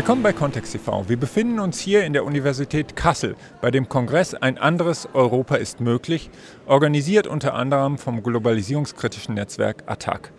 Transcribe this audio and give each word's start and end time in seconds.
Willkommen 0.00 0.22
bei 0.22 0.32
Kontext 0.32 0.72
TV. 0.72 1.10
Wir 1.10 1.18
befinden 1.18 1.60
uns 1.60 1.78
hier 1.78 2.06
in 2.06 2.14
der 2.14 2.24
Universität 2.24 2.96
Kassel 2.96 3.36
bei 3.60 3.70
dem 3.70 3.86
Kongress 3.90 4.32
Ein 4.32 4.56
anderes 4.56 5.06
Europa 5.12 5.56
ist 5.56 5.82
möglich, 5.82 6.30
organisiert 6.64 7.26
unter 7.26 7.52
anderem 7.52 7.98
vom 7.98 8.22
globalisierungskritischen 8.22 9.34
Netzwerk 9.34 9.82
ATTAC. 9.84 10.32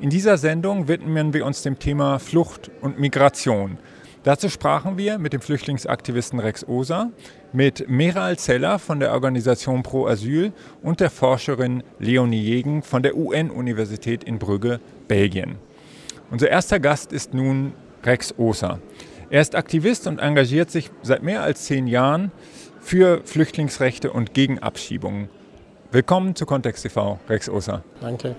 In 0.00 0.10
dieser 0.10 0.36
Sendung 0.36 0.86
widmen 0.86 1.32
wir 1.32 1.46
uns 1.46 1.62
dem 1.62 1.78
Thema 1.78 2.18
Flucht 2.18 2.70
und 2.82 3.00
Migration. 3.00 3.78
Dazu 4.22 4.50
sprachen 4.50 4.98
wir 4.98 5.16
mit 5.16 5.32
dem 5.32 5.40
Flüchtlingsaktivisten 5.40 6.38
Rex 6.38 6.68
Osa, 6.68 7.10
mit 7.54 7.88
Meral 7.88 8.38
Zeller 8.38 8.78
von 8.78 9.00
der 9.00 9.12
Organisation 9.12 9.82
Pro 9.82 10.06
Asyl 10.06 10.52
und 10.82 11.00
der 11.00 11.08
Forscherin 11.08 11.82
Leonie 11.98 12.42
Jegen 12.42 12.82
von 12.82 13.02
der 13.02 13.16
UN-Universität 13.16 14.24
in 14.24 14.38
Brügge, 14.38 14.78
Belgien. 15.08 15.56
Unser 16.30 16.50
erster 16.50 16.80
Gast 16.80 17.14
ist 17.14 17.32
nun 17.32 17.72
Rex 18.06 18.32
Osa. 18.38 18.78
Er 19.28 19.40
ist 19.40 19.56
Aktivist 19.56 20.06
und 20.06 20.20
engagiert 20.20 20.70
sich 20.70 20.90
seit 21.02 21.24
mehr 21.24 21.42
als 21.42 21.64
zehn 21.64 21.88
Jahren 21.88 22.30
für 22.80 23.22
Flüchtlingsrechte 23.24 24.12
und 24.12 24.34
gegen 24.34 24.60
Abschiebungen. 24.60 25.28
Willkommen 25.90 26.36
zu 26.36 26.46
Kontext 26.46 26.84
TV, 26.84 27.18
Rex 27.28 27.48
Osa. 27.48 27.82
Danke. 28.00 28.36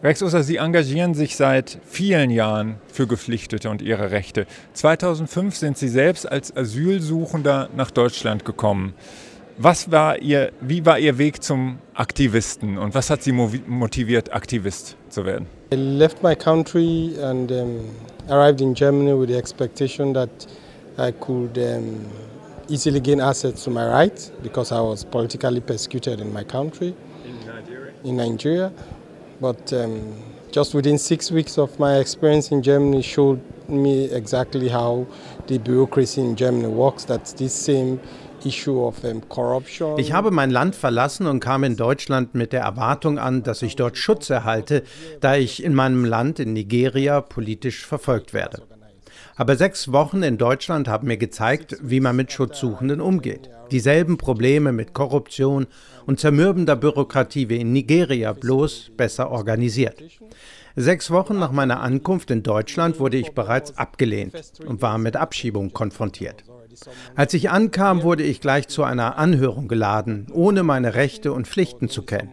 Rex 0.00 0.22
Osa, 0.22 0.44
Sie 0.44 0.56
engagieren 0.56 1.14
sich 1.14 1.34
seit 1.34 1.78
vielen 1.84 2.30
Jahren 2.30 2.76
für 2.86 3.08
Geflüchtete 3.08 3.68
und 3.68 3.82
ihre 3.82 4.12
Rechte. 4.12 4.46
2005 4.74 5.56
sind 5.56 5.76
Sie 5.76 5.88
selbst 5.88 6.30
als 6.30 6.56
Asylsuchender 6.56 7.68
nach 7.76 7.90
Deutschland 7.90 8.44
gekommen. 8.44 8.94
Was 9.58 9.90
war 9.90 10.20
Ihr, 10.20 10.52
wie 10.60 10.86
war 10.86 11.00
Ihr 11.00 11.18
Weg 11.18 11.42
zum 11.42 11.78
Aktivisten 11.94 12.78
und 12.78 12.94
was 12.94 13.10
hat 13.10 13.24
Sie 13.24 13.32
motiviert, 13.32 14.32
Aktivist 14.32 14.96
zu 15.08 15.26
werden? 15.26 15.46
I 15.72 15.76
left 15.76 16.22
my 16.22 16.36
country 16.36 17.12
and 17.20 17.50
um, 17.50 17.80
arrived 18.28 18.60
in 18.60 18.74
Germany 18.74 19.12
with 19.14 19.28
the 19.28 19.36
expectation 19.36 20.12
that 20.12 20.46
I 20.98 21.12
could 21.12 21.58
um, 21.58 22.06
easily 22.68 23.00
gain 23.00 23.20
access 23.20 23.64
to 23.64 23.70
my 23.70 23.86
rights 23.86 24.30
because 24.42 24.72
I 24.72 24.80
was 24.80 25.04
politically 25.04 25.60
persecuted 25.60 26.20
in 26.20 26.32
my 26.32 26.44
country. 26.44 26.94
In 27.24 27.46
Nigeria? 27.46 27.92
In 28.04 28.16
Nigeria. 28.16 28.72
But 29.40 29.72
um, 29.72 30.22
just 30.50 30.74
within 30.74 30.98
six 30.98 31.30
weeks 31.30 31.58
of 31.58 31.78
my 31.78 31.96
experience 31.96 32.52
in 32.52 32.62
Germany 32.62 33.02
showed 33.02 33.40
me 33.68 34.04
exactly 34.04 34.68
how 34.68 35.06
the 35.46 35.58
bureaucracy 35.58 36.20
in 36.20 36.36
Germany 36.36 36.68
works, 36.68 37.04
that 37.04 37.24
this 37.38 37.54
same 37.54 38.00
Ich 39.96 40.12
habe 40.12 40.30
mein 40.30 40.50
Land 40.50 40.74
verlassen 40.74 41.26
und 41.26 41.40
kam 41.40 41.64
in 41.64 41.76
Deutschland 41.76 42.34
mit 42.34 42.52
der 42.52 42.62
Erwartung 42.62 43.18
an, 43.18 43.42
dass 43.42 43.62
ich 43.62 43.76
dort 43.76 43.96
Schutz 43.96 44.30
erhalte, 44.30 44.82
da 45.20 45.36
ich 45.36 45.62
in 45.62 45.74
meinem 45.74 46.04
Land, 46.04 46.38
in 46.40 46.52
Nigeria, 46.52 47.20
politisch 47.20 47.86
verfolgt 47.86 48.32
werde. 48.32 48.62
Aber 49.36 49.56
sechs 49.56 49.92
Wochen 49.92 50.22
in 50.22 50.38
Deutschland 50.38 50.88
haben 50.88 51.08
mir 51.08 51.16
gezeigt, 51.16 51.76
wie 51.82 52.00
man 52.00 52.16
mit 52.16 52.32
Schutzsuchenden 52.32 53.00
umgeht. 53.00 53.50
Dieselben 53.70 54.18
Probleme 54.18 54.72
mit 54.72 54.92
Korruption 54.92 55.66
und 56.04 56.20
zermürbender 56.20 56.76
Bürokratie 56.76 57.48
wie 57.48 57.60
in 57.60 57.72
Nigeria, 57.72 58.32
bloß 58.34 58.90
besser 58.96 59.30
organisiert. 59.30 60.02
Sechs 60.76 61.10
Wochen 61.10 61.38
nach 61.38 61.52
meiner 61.52 61.80
Ankunft 61.80 62.30
in 62.30 62.42
Deutschland 62.42 62.98
wurde 62.98 63.16
ich 63.16 63.32
bereits 63.32 63.76
abgelehnt 63.78 64.34
und 64.66 64.82
war 64.82 64.98
mit 64.98 65.16
Abschiebung 65.16 65.72
konfrontiert. 65.72 66.44
Als 67.14 67.34
ich 67.34 67.50
ankam, 67.50 68.02
wurde 68.02 68.22
ich 68.22 68.40
gleich 68.40 68.68
zu 68.68 68.84
einer 68.84 69.18
Anhörung 69.18 69.68
geladen, 69.68 70.26
ohne 70.32 70.62
meine 70.62 70.94
Rechte 70.94 71.32
und 71.32 71.46
Pflichten 71.46 71.88
zu 71.88 72.02
kennen. 72.02 72.30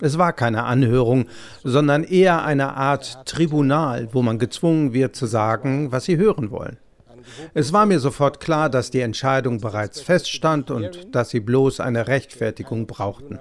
Es 0.00 0.18
war 0.18 0.32
keine 0.32 0.64
Anhörung, 0.64 1.26
sondern 1.64 2.04
eher 2.04 2.44
eine 2.44 2.74
Art 2.74 3.26
Tribunal, 3.26 4.08
wo 4.12 4.22
man 4.22 4.38
gezwungen 4.38 4.92
wird 4.92 5.16
zu 5.16 5.26
sagen, 5.26 5.90
was 5.90 6.04
sie 6.04 6.18
hören 6.18 6.50
wollen. 6.50 6.78
Es 7.54 7.72
war 7.72 7.86
mir 7.86 7.98
sofort 7.98 8.40
klar, 8.40 8.70
dass 8.70 8.90
die 8.90 9.00
Entscheidung 9.00 9.58
bereits 9.60 10.00
feststand 10.00 10.70
und 10.70 11.14
dass 11.14 11.30
sie 11.30 11.40
bloß 11.40 11.80
eine 11.80 12.06
Rechtfertigung 12.06 12.86
brauchten. 12.86 13.38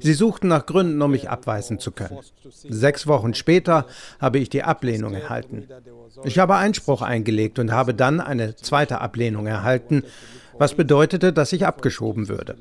Sie 0.00 0.14
suchten 0.14 0.48
nach 0.48 0.66
Gründen, 0.66 1.00
um 1.02 1.10
mich 1.10 1.28
abweisen 1.30 1.78
zu 1.78 1.92
können. 1.92 2.18
Sechs 2.50 3.06
Wochen 3.06 3.34
später 3.34 3.86
habe 4.20 4.38
ich 4.38 4.48
die 4.48 4.62
Ablehnung 4.62 5.14
erhalten. 5.14 5.68
Ich 6.24 6.38
habe 6.38 6.56
Einspruch 6.56 7.02
eingelegt 7.02 7.58
und 7.58 7.72
habe 7.72 7.94
dann 7.94 8.20
eine 8.20 8.56
zweite 8.56 9.00
Ablehnung 9.00 9.46
erhalten, 9.46 10.02
was 10.58 10.74
bedeutete, 10.74 11.32
dass 11.32 11.52
ich 11.52 11.66
abgeschoben 11.66 12.28
würde. 12.28 12.56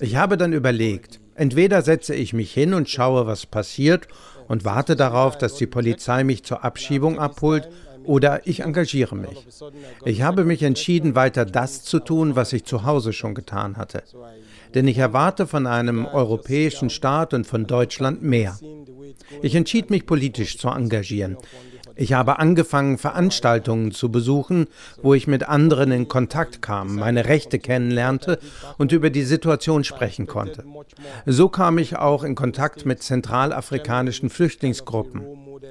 Ich 0.00 0.16
habe 0.16 0.36
dann 0.36 0.52
überlegt, 0.52 1.20
entweder 1.34 1.82
setze 1.82 2.14
ich 2.14 2.32
mich 2.32 2.52
hin 2.52 2.74
und 2.74 2.88
schaue, 2.88 3.26
was 3.26 3.46
passiert 3.46 4.08
und 4.48 4.64
warte 4.64 4.96
darauf, 4.96 5.38
dass 5.38 5.54
die 5.54 5.66
Polizei 5.66 6.24
mich 6.24 6.44
zur 6.44 6.64
Abschiebung 6.64 7.18
abholt, 7.18 7.68
oder 8.06 8.46
ich 8.46 8.60
engagiere 8.60 9.16
mich. 9.16 9.46
Ich 10.04 10.22
habe 10.22 10.44
mich 10.44 10.62
entschieden, 10.62 11.14
weiter 11.14 11.44
das 11.44 11.82
zu 11.82 11.98
tun, 11.98 12.36
was 12.36 12.52
ich 12.52 12.64
zu 12.64 12.84
Hause 12.84 13.12
schon 13.12 13.34
getan 13.34 13.76
hatte. 13.76 14.02
Denn 14.74 14.88
ich 14.88 14.98
erwarte 14.98 15.46
von 15.46 15.66
einem 15.66 16.06
europäischen 16.06 16.90
Staat 16.90 17.34
und 17.34 17.46
von 17.46 17.66
Deutschland 17.66 18.22
mehr. 18.22 18.58
Ich 19.42 19.54
entschied 19.54 19.90
mich 19.90 20.06
politisch 20.06 20.58
zu 20.58 20.68
engagieren. 20.68 21.36
Ich 21.98 22.12
habe 22.12 22.38
angefangen, 22.38 22.98
Veranstaltungen 22.98 23.90
zu 23.90 24.10
besuchen, 24.10 24.66
wo 25.02 25.14
ich 25.14 25.26
mit 25.26 25.48
anderen 25.48 25.92
in 25.92 26.08
Kontakt 26.08 26.60
kam, 26.60 26.96
meine 26.96 27.24
Rechte 27.24 27.58
kennenlernte 27.58 28.38
und 28.76 28.92
über 28.92 29.08
die 29.08 29.22
Situation 29.22 29.82
sprechen 29.82 30.26
konnte. 30.26 30.62
So 31.24 31.48
kam 31.48 31.78
ich 31.78 31.96
auch 31.96 32.22
in 32.22 32.34
Kontakt 32.34 32.84
mit 32.84 33.02
zentralafrikanischen 33.02 34.28
Flüchtlingsgruppen. 34.28 35.22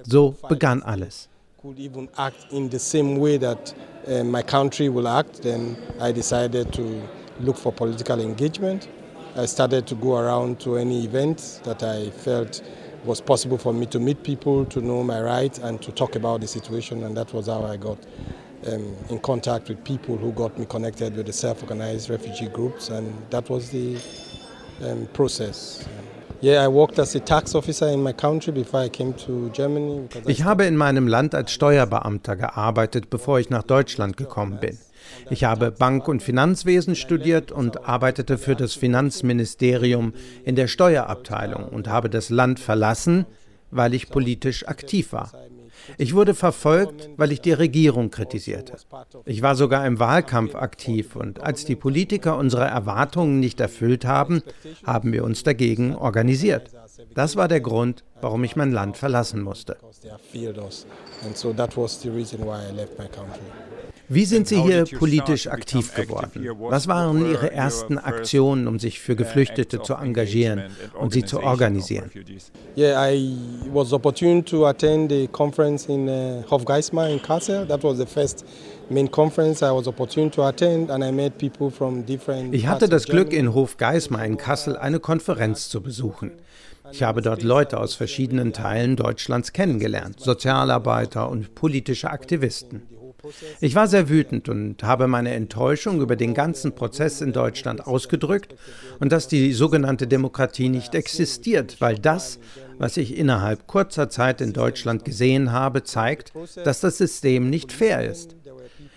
So 0.03 0.35
begann 0.49 0.81
alles. 0.81 1.29
Could 1.65 1.79
even 1.79 2.07
act 2.19 2.45
in 2.51 2.69
the 2.69 2.77
same 2.77 3.17
way 3.17 3.37
that 3.37 3.73
uh, 4.07 4.23
my 4.23 4.43
country 4.43 4.87
will 4.87 5.07
act, 5.07 5.41
then 5.41 5.75
I 5.99 6.11
decided 6.11 6.71
to 6.73 7.01
look 7.39 7.57
for 7.57 7.71
political 7.71 8.19
engagement. 8.21 8.87
I 9.35 9.47
started 9.47 9.87
to 9.87 9.95
go 9.95 10.17
around 10.17 10.59
to 10.59 10.77
any 10.77 11.03
event 11.03 11.61
that 11.63 11.81
I 11.81 12.11
felt 12.11 12.61
was 13.03 13.19
possible 13.19 13.57
for 13.57 13.73
me 13.73 13.87
to 13.87 13.99
meet 13.99 14.21
people, 14.21 14.63
to 14.65 14.79
know 14.79 15.03
my 15.03 15.19
rights, 15.19 15.57
and 15.57 15.81
to 15.81 15.91
talk 15.91 16.15
about 16.15 16.41
the 16.41 16.47
situation. 16.47 17.03
And 17.03 17.17
that 17.17 17.33
was 17.33 17.47
how 17.47 17.65
I 17.65 17.77
got 17.77 17.97
um, 18.67 18.95
in 19.09 19.17
contact 19.17 19.67
with 19.67 19.83
people 19.83 20.17
who 20.17 20.33
got 20.33 20.59
me 20.59 20.67
connected 20.67 21.15
with 21.15 21.25
the 21.25 21.33
self-organized 21.33 22.11
refugee 22.11 22.47
groups, 22.47 22.89
and 22.89 23.11
that 23.31 23.49
was 23.49 23.71
the 23.71 23.99
um, 24.83 25.07
process. 25.13 25.83
Ich 30.27 30.43
habe 30.43 30.65
in 30.65 30.77
meinem 30.77 31.07
Land 31.07 31.33
als 31.33 31.51
Steuerbeamter 31.51 32.35
gearbeitet, 32.35 33.09
bevor 33.09 33.39
ich 33.39 33.49
nach 33.49 33.63
Deutschland 33.63 34.15
gekommen 34.15 34.59
bin. 34.59 34.77
Ich 35.31 35.43
habe 35.43 35.71
Bank- 35.71 36.07
und 36.07 36.21
Finanzwesen 36.21 36.95
studiert 36.95 37.51
und 37.51 37.87
arbeitete 37.87 38.37
für 38.37 38.55
das 38.55 38.75
Finanzministerium 38.75 40.13
in 40.43 40.55
der 40.55 40.67
Steuerabteilung 40.67 41.67
und 41.69 41.87
habe 41.87 42.11
das 42.11 42.29
Land 42.29 42.59
verlassen, 42.59 43.25
weil 43.71 43.95
ich 43.95 44.09
politisch 44.09 44.67
aktiv 44.67 45.13
war. 45.13 45.31
Ich 45.97 46.13
wurde 46.13 46.33
verfolgt, 46.33 47.09
weil 47.17 47.31
ich 47.31 47.41
die 47.41 47.53
Regierung 47.53 48.11
kritisierte. 48.11 48.73
Ich 49.25 49.41
war 49.41 49.55
sogar 49.55 49.85
im 49.85 49.99
Wahlkampf 49.99 50.55
aktiv 50.55 51.15
und 51.15 51.41
als 51.41 51.65
die 51.65 51.75
Politiker 51.75 52.37
unsere 52.37 52.65
Erwartungen 52.65 53.39
nicht 53.39 53.59
erfüllt 53.59 54.05
haben, 54.05 54.41
haben 54.85 55.13
wir 55.13 55.23
uns 55.23 55.43
dagegen 55.43 55.95
organisiert. 55.95 56.71
Das 57.13 57.35
war 57.35 57.47
der 57.47 57.61
Grund, 57.61 58.03
warum 58.21 58.43
ich 58.43 58.55
mein 58.55 58.71
Land 58.71 58.97
verlassen 58.97 59.41
musste. 59.41 59.77
Wie 64.07 64.25
sind 64.25 64.47
Sie 64.47 64.61
hier 64.61 64.85
politisch 64.85 65.47
aktiv 65.47 65.93
geworden? 65.93 66.47
Was 66.59 66.87
waren 66.87 67.29
Ihre 67.29 67.51
ersten 67.51 67.97
Aktionen, 67.97 68.67
um 68.67 68.79
sich 68.79 68.99
für 68.99 69.15
Geflüchtete 69.15 69.81
zu 69.81 69.95
engagieren 69.95 70.63
und 70.99 71.13
sie 71.13 71.23
zu 71.23 71.41
organisieren? 71.41 72.11
Yeah, 72.77 73.09
I 73.09 73.35
was 73.71 73.93
opportune 73.93 74.43
to 74.45 74.65
attend 74.65 75.11
the 75.11 75.27
conference 75.27 75.87
in 75.87 76.07
uh, 76.07 76.43
Hofgeismar 76.49 77.09
in 77.09 77.21
Kassel. 77.21 77.65
That 77.67 77.83
was 77.83 77.97
the 77.97 78.05
first 78.05 78.45
ich 82.51 82.67
hatte 82.67 82.89
das 82.89 83.05
Glück, 83.05 83.33
in 83.33 83.53
Hofgeismar 83.53 84.25
in 84.25 84.37
Kassel 84.37 84.77
eine 84.77 84.99
Konferenz 84.99 85.69
zu 85.69 85.81
besuchen. 85.81 86.31
Ich 86.91 87.01
habe 87.01 87.23
dort 87.23 87.41
Leute 87.41 87.79
aus 87.79 87.95
verschiedenen 87.95 88.53
Teilen 88.53 88.95
Deutschlands 88.95 89.53
kennengelernt, 89.53 90.19
Sozialarbeiter 90.19 91.29
und 91.29 91.55
politische 91.55 92.11
Aktivisten. 92.11 92.83
Ich 93.61 93.75
war 93.75 93.87
sehr 93.87 94.09
wütend 94.09 94.49
und 94.49 94.83
habe 94.83 95.07
meine 95.07 95.33
Enttäuschung 95.33 96.01
über 96.01 96.15
den 96.15 96.33
ganzen 96.33 96.73
Prozess 96.73 97.21
in 97.21 97.33
Deutschland 97.33 97.85
ausgedrückt 97.85 98.55
und 98.99 99.11
dass 99.11 99.27
die 99.27 99.53
sogenannte 99.53 100.07
Demokratie 100.07 100.69
nicht 100.69 100.95
existiert, 100.95 101.77
weil 101.79 101.97
das, 101.97 102.39
was 102.77 102.97
ich 102.97 103.17
innerhalb 103.17 103.67
kurzer 103.67 104.09
Zeit 104.09 104.41
in 104.41 104.53
Deutschland 104.53 105.05
gesehen 105.05 105.51
habe, 105.51 105.83
zeigt, 105.83 106.33
dass 106.63 106.81
das 106.81 106.97
System 106.97 107.49
nicht 107.49 107.71
fair 107.71 108.09
ist. 108.09 108.35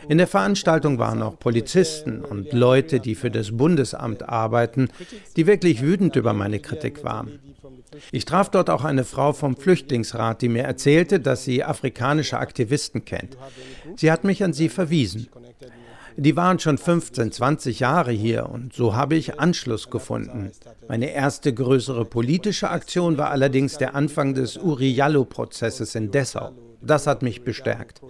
In 0.08 0.19
der 0.19 0.26
Veranstaltung 0.26 0.98
waren 0.98 1.22
auch 1.22 1.38
Polizisten 1.38 2.25
und 2.25 2.52
Leute, 2.52 2.98
die 3.00 3.14
für 3.14 3.30
das 3.30 3.56
Bundesamt 3.56 4.28
arbeiten, 4.28 4.88
die 5.36 5.46
wirklich 5.46 5.82
wütend 5.82 6.16
über 6.16 6.32
meine 6.32 6.60
Kritik 6.60 7.04
waren. 7.04 7.38
Ich 8.12 8.25
traf 8.25 8.50
dort 8.50 8.70
auch 8.70 8.85
eine 8.85 9.05
Frau 9.05 9.32
vom 9.32 9.56
Flüchtlingsrat, 9.56 10.43
die 10.43 10.49
mir 10.49 10.65
erzählte, 10.65 11.20
dass 11.20 11.44
sie 11.44 11.65
afrikanische 11.65 12.38
Aktivisten 12.38 13.05
kennt. 13.05 13.37
Sie 13.97 14.11
hat 14.11 14.25
mich 14.25 14.44
an 14.44 14.53
sie 14.53 14.69
verwiesen. 14.69 15.29
Die 16.17 16.35
waren 16.35 16.59
schon 16.59 16.79
15, 16.79 17.31
20 17.31 17.79
Jahre 17.79 18.11
hier 18.11 18.49
und 18.49 18.73
so 18.73 18.97
habe 18.97 19.15
ich 19.15 19.38
Anschluss 19.38 19.88
gefunden. 19.88 20.50
Meine 20.88 21.12
erste 21.12 21.55
größere 21.55 22.05
politische 22.05 22.70
Aktion 22.70 23.19
war 23.19 23.31
allerdings 23.31 23.79
der 23.79 23.94
Anfang 23.94 24.35
des 24.35 24.56
Uriallo-Prozesses 24.56 25.94
in 25.94 26.11
Dessau. 26.11 26.53
Das 26.80 27.06
hat 27.06 27.22
mich 27.22 27.42
bestärkt. 27.42 28.00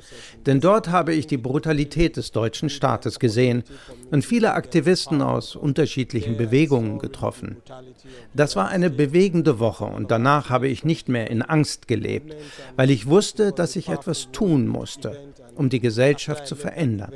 Denn 0.46 0.60
dort 0.60 0.88
habe 0.88 1.14
ich 1.14 1.26
die 1.26 1.36
Brutalität 1.36 2.16
des 2.16 2.32
deutschen 2.32 2.68
Staates 2.68 3.18
gesehen 3.18 3.64
und 4.10 4.24
viele 4.24 4.52
Aktivisten 4.52 5.22
aus 5.22 5.56
unterschiedlichen 5.56 6.36
Bewegungen 6.36 6.98
getroffen. 6.98 7.56
Das 8.34 8.56
war 8.56 8.68
eine 8.68 8.90
bewegende 8.90 9.58
Woche 9.58 9.84
und 9.84 10.10
danach 10.10 10.50
habe 10.50 10.68
ich 10.68 10.84
nicht 10.84 11.08
mehr 11.08 11.30
in 11.30 11.42
Angst 11.42 11.88
gelebt, 11.88 12.36
weil 12.76 12.90
ich 12.90 13.06
wusste, 13.06 13.52
dass 13.52 13.76
ich 13.76 13.88
etwas 13.88 14.28
tun 14.32 14.66
musste, 14.66 15.18
um 15.54 15.68
die 15.70 15.80
Gesellschaft 15.80 16.46
zu 16.46 16.54
verändern. 16.54 17.12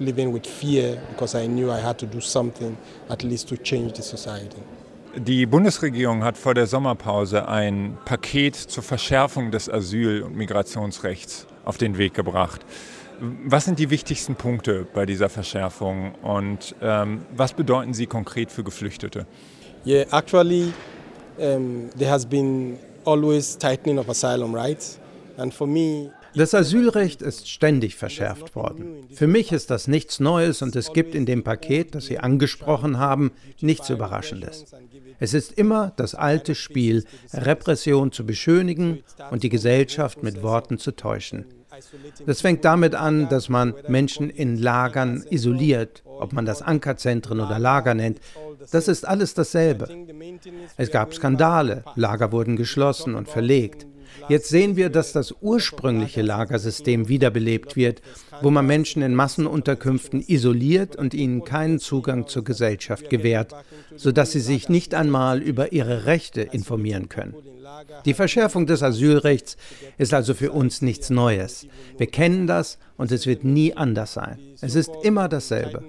living 0.00 0.32
with 0.32 0.46
fear 0.46 0.96
because 1.10 1.34
I 1.34 1.46
knew 1.46 1.70
I 1.70 1.80
had 1.80 1.98
to 1.98 2.06
do 2.06 2.20
something 2.20 2.76
at 3.08 3.24
least 3.24 3.48
to 3.48 3.56
change 3.56 3.96
the 3.96 4.02
society. 4.02 4.62
Die 5.16 5.46
Bundesregierung 5.46 6.22
hat 6.22 6.36
vor 6.36 6.54
der 6.54 6.66
Sommerpause 6.66 7.48
ein 7.48 7.96
Paket 8.04 8.56
zur 8.56 8.82
Verschärfung 8.82 9.50
des 9.50 9.68
Asyl- 9.68 10.22
und 10.22 10.36
Migrationsrechts 10.36 11.46
auf 11.64 11.78
den 11.78 11.98
Weg 11.98 12.14
gebracht. 12.14 12.60
Was 13.20 13.64
sind 13.64 13.78
die 13.78 13.90
wichtigsten 13.90 14.36
Punkte 14.36 14.86
bei 14.92 15.06
dieser 15.06 15.28
Verschärfung 15.28 16.14
und 16.22 16.76
ähm, 16.80 17.22
was 17.34 17.52
bedeuten 17.52 17.94
sie 17.94 18.06
konkret 18.06 18.52
für 18.52 18.62
Geflüchtete? 18.62 19.26
Yeah, 19.84 20.04
actually, 20.12 20.72
um, 21.38 21.88
there 21.98 22.10
has 22.10 22.26
been 22.26 22.78
always 23.04 23.56
tightening 23.56 23.98
of 23.98 24.08
asylum 24.08 24.54
rights, 24.54 25.00
and 25.36 25.52
for 25.52 25.66
me. 25.66 26.10
Das 26.38 26.54
Asylrecht 26.54 27.20
ist 27.20 27.48
ständig 27.48 27.96
verschärft 27.96 28.54
worden. 28.54 29.08
Für 29.12 29.26
mich 29.26 29.50
ist 29.50 29.70
das 29.70 29.88
nichts 29.88 30.20
Neues 30.20 30.62
und 30.62 30.76
es 30.76 30.92
gibt 30.92 31.16
in 31.16 31.26
dem 31.26 31.42
Paket, 31.42 31.96
das 31.96 32.06
Sie 32.06 32.20
angesprochen 32.20 32.98
haben, 32.98 33.32
nichts 33.60 33.90
Überraschendes. 33.90 34.66
Es 35.18 35.34
ist 35.34 35.50
immer 35.50 35.92
das 35.96 36.14
alte 36.14 36.54
Spiel, 36.54 37.04
Repression 37.32 38.12
zu 38.12 38.24
beschönigen 38.24 39.02
und 39.32 39.42
die 39.42 39.48
Gesellschaft 39.48 40.22
mit 40.22 40.40
Worten 40.44 40.78
zu 40.78 40.92
täuschen. 40.92 41.44
Das 42.24 42.40
fängt 42.40 42.64
damit 42.64 42.94
an, 42.94 43.28
dass 43.28 43.48
man 43.48 43.74
Menschen 43.88 44.30
in 44.30 44.58
Lagern 44.58 45.24
isoliert, 45.30 46.04
ob 46.04 46.32
man 46.32 46.44
das 46.44 46.62
Ankerzentren 46.62 47.40
oder 47.40 47.58
Lager 47.58 47.94
nennt. 47.94 48.20
Das 48.70 48.86
ist 48.86 49.08
alles 49.08 49.34
dasselbe. 49.34 49.88
Es 50.76 50.92
gab 50.92 51.14
Skandale, 51.14 51.82
Lager 51.96 52.30
wurden 52.30 52.54
geschlossen 52.54 53.16
und 53.16 53.28
verlegt. 53.28 53.88
Jetzt 54.28 54.48
sehen 54.48 54.76
wir, 54.76 54.90
dass 54.90 55.12
das 55.12 55.34
ursprüngliche 55.40 56.22
Lagersystem 56.22 57.08
wiederbelebt 57.08 57.76
wird, 57.76 58.02
wo 58.42 58.50
man 58.50 58.66
Menschen 58.66 59.02
in 59.02 59.14
Massenunterkünften 59.14 60.24
isoliert 60.26 60.96
und 60.96 61.14
ihnen 61.14 61.44
keinen 61.44 61.78
Zugang 61.78 62.26
zur 62.26 62.44
Gesellschaft 62.44 63.10
gewährt, 63.10 63.54
sodass 63.96 64.32
sie 64.32 64.40
sich 64.40 64.68
nicht 64.68 64.94
einmal 64.94 65.42
über 65.42 65.72
ihre 65.72 66.06
Rechte 66.06 66.42
informieren 66.42 67.08
können. 67.08 67.34
Die 68.04 68.14
Verschärfung 68.14 68.66
des 68.66 68.82
Asylrechts 68.82 69.56
ist 69.98 70.14
also 70.14 70.34
für 70.34 70.52
uns 70.52 70.82
nichts 70.82 71.10
Neues. 71.10 71.66
Wir 71.96 72.06
kennen 72.06 72.46
das 72.46 72.78
und 72.96 73.12
es 73.12 73.26
wird 73.26 73.44
nie 73.44 73.74
anders 73.74 74.14
sein. 74.14 74.38
Es 74.60 74.74
ist 74.74 74.90
immer 75.02 75.28
dasselbe. 75.28 75.82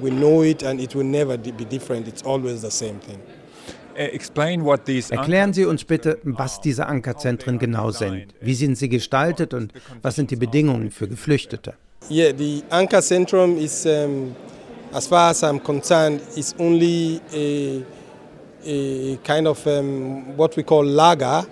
We 0.00 0.10
know 0.10 0.42
it 0.42 0.64
and 0.64 0.80
it 0.80 0.94
will 0.94 1.04
never 1.04 1.36
be 1.36 1.64
different. 1.64 2.08
It's 2.08 2.24
always 2.24 2.62
the 2.62 2.70
same 2.70 2.98
thing. 3.00 3.18
Erklären 3.94 5.52
Sie 5.52 5.64
uns 5.64 5.84
bitte, 5.84 6.18
was 6.22 6.60
diese 6.60 6.86
Ankerzentren 6.86 7.58
genau 7.58 7.90
sind. 7.90 8.34
Wie 8.40 8.54
sind 8.54 8.76
sie 8.76 8.88
gestaltet 8.88 9.54
und 9.54 9.72
was 10.02 10.16
sind 10.16 10.30
die 10.30 10.36
Bedingungen 10.36 10.90
für 10.90 11.08
Geflüchtete? 11.08 11.74
Yeah, 12.10 12.32
the 12.36 12.62
Anchor 12.70 13.02
Centrum 13.02 13.58
is, 13.58 13.84
um, 13.84 14.34
as 14.92 15.06
far 15.06 15.30
as 15.30 15.44
I'm 15.44 15.60
concerned, 15.60 16.20
is 16.34 16.54
only 16.58 17.20
a, 17.32 17.82
a 18.64 19.16
kind 19.22 19.46
of 19.46 19.64
um, 19.66 20.36
what 20.36 20.56
we 20.56 20.62
call 20.62 20.84
lager. 20.84 21.46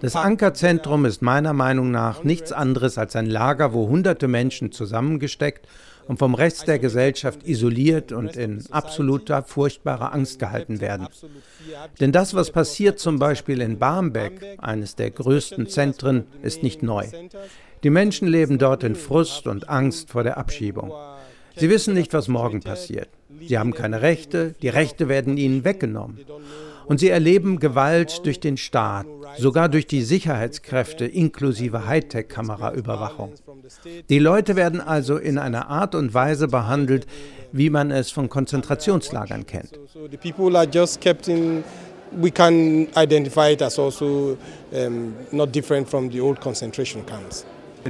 Das 0.00 0.16
Ankerzentrum 0.16 1.04
ist 1.04 1.22
meiner 1.22 1.52
Meinung 1.52 1.92
nach 1.92 2.24
nichts 2.24 2.50
anderes 2.50 2.98
als 2.98 3.14
ein 3.14 3.26
Lager, 3.26 3.72
wo 3.72 3.86
hunderte 3.88 4.26
Menschen 4.26 4.72
zusammengesteckt 4.72 5.68
und 6.12 6.18
vom 6.18 6.34
Rest 6.34 6.68
der 6.68 6.78
Gesellschaft 6.78 7.42
isoliert 7.48 8.12
und 8.12 8.36
in 8.36 8.62
absoluter 8.70 9.42
furchtbarer 9.42 10.12
Angst 10.12 10.38
gehalten 10.38 10.82
werden. 10.82 11.08
Denn 12.00 12.12
das, 12.12 12.34
was 12.34 12.50
passiert 12.50 12.98
zum 12.98 13.18
Beispiel 13.18 13.62
in 13.62 13.78
Barmbek, 13.78 14.58
eines 14.58 14.94
der 14.94 15.10
größten 15.10 15.68
Zentren, 15.68 16.26
ist 16.42 16.62
nicht 16.62 16.82
neu. 16.82 17.06
Die 17.82 17.88
Menschen 17.88 18.28
leben 18.28 18.58
dort 18.58 18.84
in 18.84 18.94
Frust 18.94 19.46
und 19.46 19.70
Angst 19.70 20.10
vor 20.10 20.22
der 20.22 20.36
Abschiebung. 20.36 20.92
Sie 21.56 21.70
wissen 21.70 21.94
nicht, 21.94 22.12
was 22.12 22.28
morgen 22.28 22.60
passiert. 22.60 23.08
Sie 23.40 23.58
haben 23.58 23.72
keine 23.72 24.02
Rechte, 24.02 24.54
die 24.60 24.68
Rechte 24.68 25.08
werden 25.08 25.38
ihnen 25.38 25.64
weggenommen. 25.64 26.18
Und 26.92 26.98
sie 26.98 27.08
erleben 27.08 27.58
Gewalt 27.58 28.26
durch 28.26 28.38
den 28.38 28.58
Staat, 28.58 29.06
sogar 29.38 29.70
durch 29.70 29.86
die 29.86 30.02
Sicherheitskräfte 30.02 31.06
inklusive 31.06 31.86
Hightech-Kameraüberwachung. 31.86 33.32
Die 34.10 34.18
Leute 34.18 34.56
werden 34.56 34.78
also 34.78 35.16
in 35.16 35.38
einer 35.38 35.70
Art 35.70 35.94
und 35.94 36.12
Weise 36.12 36.48
behandelt, 36.48 37.06
wie 37.50 37.70
man 37.70 37.90
es 37.90 38.10
von 38.10 38.28
Konzentrationslagern 38.28 39.46
kennt. 39.46 39.70
We 42.14 42.30
can 42.30 42.88
identify 42.94 43.54
it 43.54 43.62
as 43.62 43.78
also 43.78 44.36
um, 44.70 45.14
not 45.30 45.54
different 45.54 45.88
from 45.88 46.10
the 46.10 46.20
old 46.20 46.42
concentration 46.42 47.06
camps. 47.06 47.46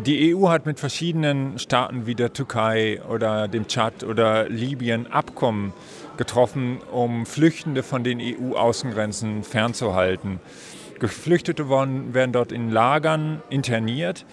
Die 0.06 0.32
EU 0.32 0.48
hat 0.48 0.64
mit 0.64 0.78
verschiedenen 0.78 1.58
Staaten 1.58 2.06
wie 2.06 2.14
der 2.14 2.32
Türkei 2.32 3.02
oder 3.10 3.46
dem 3.48 3.66
Tschad 3.66 4.04
oder 4.04 4.48
Libyen 4.48 5.06
Abkommen 5.08 5.72
getroffen, 6.22 6.78
um 6.92 7.26
Flüchtende 7.26 7.82
von 7.82 8.04
den 8.04 8.20
EU-Außengrenzen 8.20 9.42
fernzuhalten. 9.42 10.38
Geflüchtete 11.00 11.68
werden 11.68 12.32
dort 12.32 12.52
in 12.52 12.70
Lagern 12.70 13.42
interniert. 13.50 14.24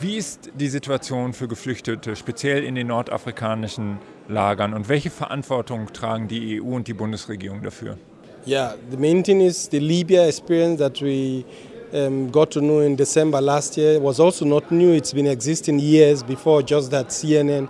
Wie 0.00 0.16
ist 0.16 0.50
die 0.58 0.66
Situation 0.66 1.34
für 1.34 1.46
Geflüchtete, 1.46 2.16
speziell 2.16 2.64
in 2.64 2.74
den 2.74 2.88
nordafrikanischen 2.88 3.98
Lagern? 4.28 4.74
Und 4.74 4.88
welche 4.88 5.10
Verantwortung 5.10 5.92
tragen 5.92 6.26
die 6.26 6.60
EU 6.60 6.74
und 6.74 6.88
die 6.88 6.94
Bundesregierung 6.94 7.62
dafür? 7.62 7.96
Yeah, 8.44 8.74
the 8.90 8.96
main 8.96 9.22
thing 9.22 9.40
is 9.40 9.68
the 9.70 9.78
Libya 9.78 10.26
experience 10.26 10.78
that 10.78 11.00
we 11.00 11.44
um, 11.92 12.30
got 12.32 12.50
to 12.50 12.60
know 12.60 12.80
in 12.80 12.96
December 12.96 13.40
last 13.40 13.76
year 13.76 14.02
was 14.02 14.18
also 14.18 14.44
not 14.44 14.72
new. 14.72 14.92
It's 14.92 15.14
been 15.14 15.28
existing 15.28 15.78
years 15.78 16.24
before, 16.24 16.62
just 16.62 16.90
that 16.90 17.10
CNN 17.10 17.68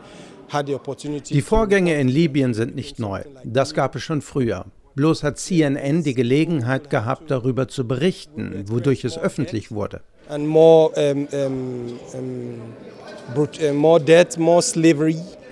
die 1.30 1.42
Vorgänge 1.42 1.94
in 2.00 2.08
Libyen 2.08 2.54
sind 2.54 2.74
nicht 2.74 2.98
neu. 2.98 3.22
Das 3.44 3.74
gab 3.74 3.96
es 3.96 4.02
schon 4.02 4.22
früher. 4.22 4.66
Bloß 4.96 5.22
hat 5.22 5.38
CNN 5.38 6.02
die 6.04 6.14
Gelegenheit 6.14 6.88
gehabt, 6.88 7.30
darüber 7.30 7.68
zu 7.68 7.86
berichten, 7.86 8.64
wodurch 8.66 9.04
es 9.04 9.18
öffentlich 9.18 9.70
wurde. 9.70 10.00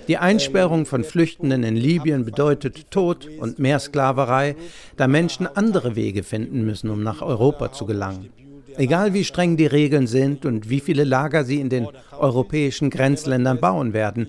Die 0.08 0.16
Einsperrung 0.16 0.86
von 0.86 1.04
Flüchtenden 1.04 1.62
in 1.62 1.76
Libyen 1.76 2.24
bedeutet 2.24 2.90
Tod 2.90 3.28
und 3.38 3.58
mehr 3.58 3.78
Sklaverei, 3.78 4.56
da 4.96 5.06
Menschen 5.06 5.46
andere 5.46 5.94
Wege 5.94 6.22
finden 6.22 6.64
müssen, 6.64 6.88
um 6.88 7.02
nach 7.02 7.20
Europa 7.20 7.72
zu 7.72 7.84
gelangen. 7.84 8.30
Egal 8.76 9.14
wie 9.14 9.24
streng 9.24 9.56
die 9.56 9.66
Regeln 9.66 10.06
sind 10.06 10.46
und 10.46 10.68
wie 10.68 10.80
viele 10.80 11.04
Lager 11.04 11.44
sie 11.44 11.60
in 11.60 11.68
den 11.68 11.86
europäischen 12.18 12.90
Grenzländern 12.90 13.60
bauen 13.60 13.92
werden, 13.92 14.28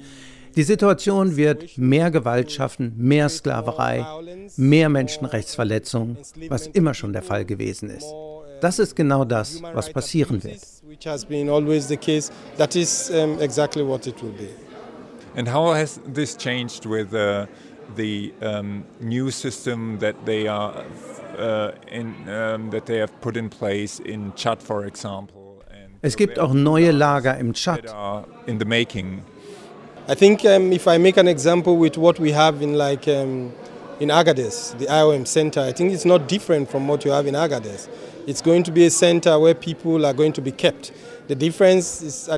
die 0.55 0.63
Situation 0.63 1.35
wird 1.35 1.77
mehr 1.77 2.11
Gewalt 2.11 2.51
schaffen, 2.51 2.93
mehr 2.97 3.29
Sklaverei, 3.29 4.05
mehr 4.57 4.89
Menschenrechtsverletzungen, 4.89 6.17
was 6.49 6.67
immer 6.67 6.93
schon 6.93 7.13
der 7.13 7.23
Fall 7.23 7.45
gewesen 7.45 7.89
ist. 7.89 8.07
Das 8.61 8.79
ist 8.79 8.95
genau 8.95 9.25
das, 9.25 9.61
was 9.73 9.91
passieren 9.91 10.43
wird. 10.43 10.59
And 15.37 15.53
how 15.53 15.73
has 15.73 15.99
this 16.13 16.37
changed 16.37 16.85
with 16.85 17.13
uh, 17.13 17.45
the 17.97 18.33
um, 18.41 18.85
new 19.01 19.29
system 19.29 19.99
that 19.99 20.15
they 20.25 20.47
are 20.47 20.85
uh, 21.37 21.71
in, 21.91 22.13
um, 22.29 22.69
that 22.71 22.85
they 22.85 22.99
have 22.99 23.11
put 23.19 23.35
in 23.35 23.49
place 23.49 23.99
in 23.99 24.33
Chad, 24.35 24.63
for 24.63 24.85
example? 24.85 25.35
Es 26.01 26.15
gibt 26.15 26.39
auch 26.39 26.53
neue 26.53 26.91
Lager 26.91 27.37
im 27.37 27.53
Tschad. 27.53 27.93
I 30.07 30.13
think 30.13 30.45
um, 30.45 30.71
if 30.71 30.87
I 30.87 30.99
make 30.99 31.17
an 31.17 31.27
example 31.27 31.77
with 31.77 31.97
what 31.97 32.19
we 32.19 32.31
have 32.31 32.61
in 32.61 32.75
like 32.75 33.07
um, 33.07 33.51
in 33.99 34.09
Agadez, 34.09 34.77
the 34.77 34.85
IOM 34.85 35.25
center, 35.25 35.61
I 35.61 35.71
think 35.71 35.93
it's 35.93 36.05
not 36.05 36.27
different 36.27 36.69
from 36.69 36.87
what 36.87 37.03
you 37.05 37.11
have 37.11 37.25
in 37.25 37.33
Agadez. 37.33 37.87
It's 38.27 38.41
going 38.41 38.63
to 38.63 38.71
be 38.71 38.85
a 38.85 38.91
center 38.91 39.39
where 39.39 39.55
people 39.55 40.05
are 40.05 40.13
going 40.13 40.33
to 40.33 40.41
be 40.41 40.51
kept. 40.51 40.91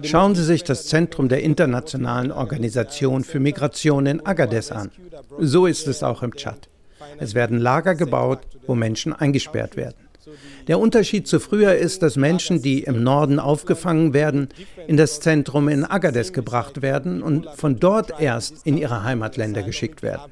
Schauen 0.03 0.35
Sie 0.35 0.43
sich 0.45 0.63
das 0.63 0.85
Zentrum 0.85 1.27
der 1.27 1.43
Internationalen 1.43 2.31
Organisation 2.31 3.25
für 3.25 3.41
Migration 3.41 4.05
in 4.05 4.25
Agadez 4.25 4.71
an. 4.71 4.91
So 5.39 5.65
ist 5.65 5.87
es 5.87 6.03
auch 6.03 6.23
im 6.23 6.33
Tschad. 6.33 6.69
Es 7.19 7.35
werden 7.35 7.59
Lager 7.59 7.95
gebaut, 7.95 8.39
wo 8.65 8.75
Menschen 8.75 9.11
eingesperrt 9.11 9.75
werden. 9.75 10.06
Der 10.67 10.79
Unterschied 10.79 11.27
zu 11.27 11.39
früher 11.39 11.75
ist, 11.75 12.01
dass 12.03 12.15
Menschen, 12.15 12.61
die 12.61 12.83
im 12.83 13.03
Norden 13.03 13.39
aufgefangen 13.39 14.13
werden, 14.13 14.49
in 14.87 14.97
das 14.97 15.19
Zentrum 15.19 15.69
in 15.69 15.85
Agadez 15.85 16.33
gebracht 16.33 16.81
werden 16.81 17.21
und 17.21 17.47
von 17.55 17.79
dort 17.79 18.19
erst 18.19 18.65
in 18.65 18.77
ihre 18.77 19.03
Heimatländer 19.03 19.63
geschickt 19.63 20.03
werden. 20.03 20.31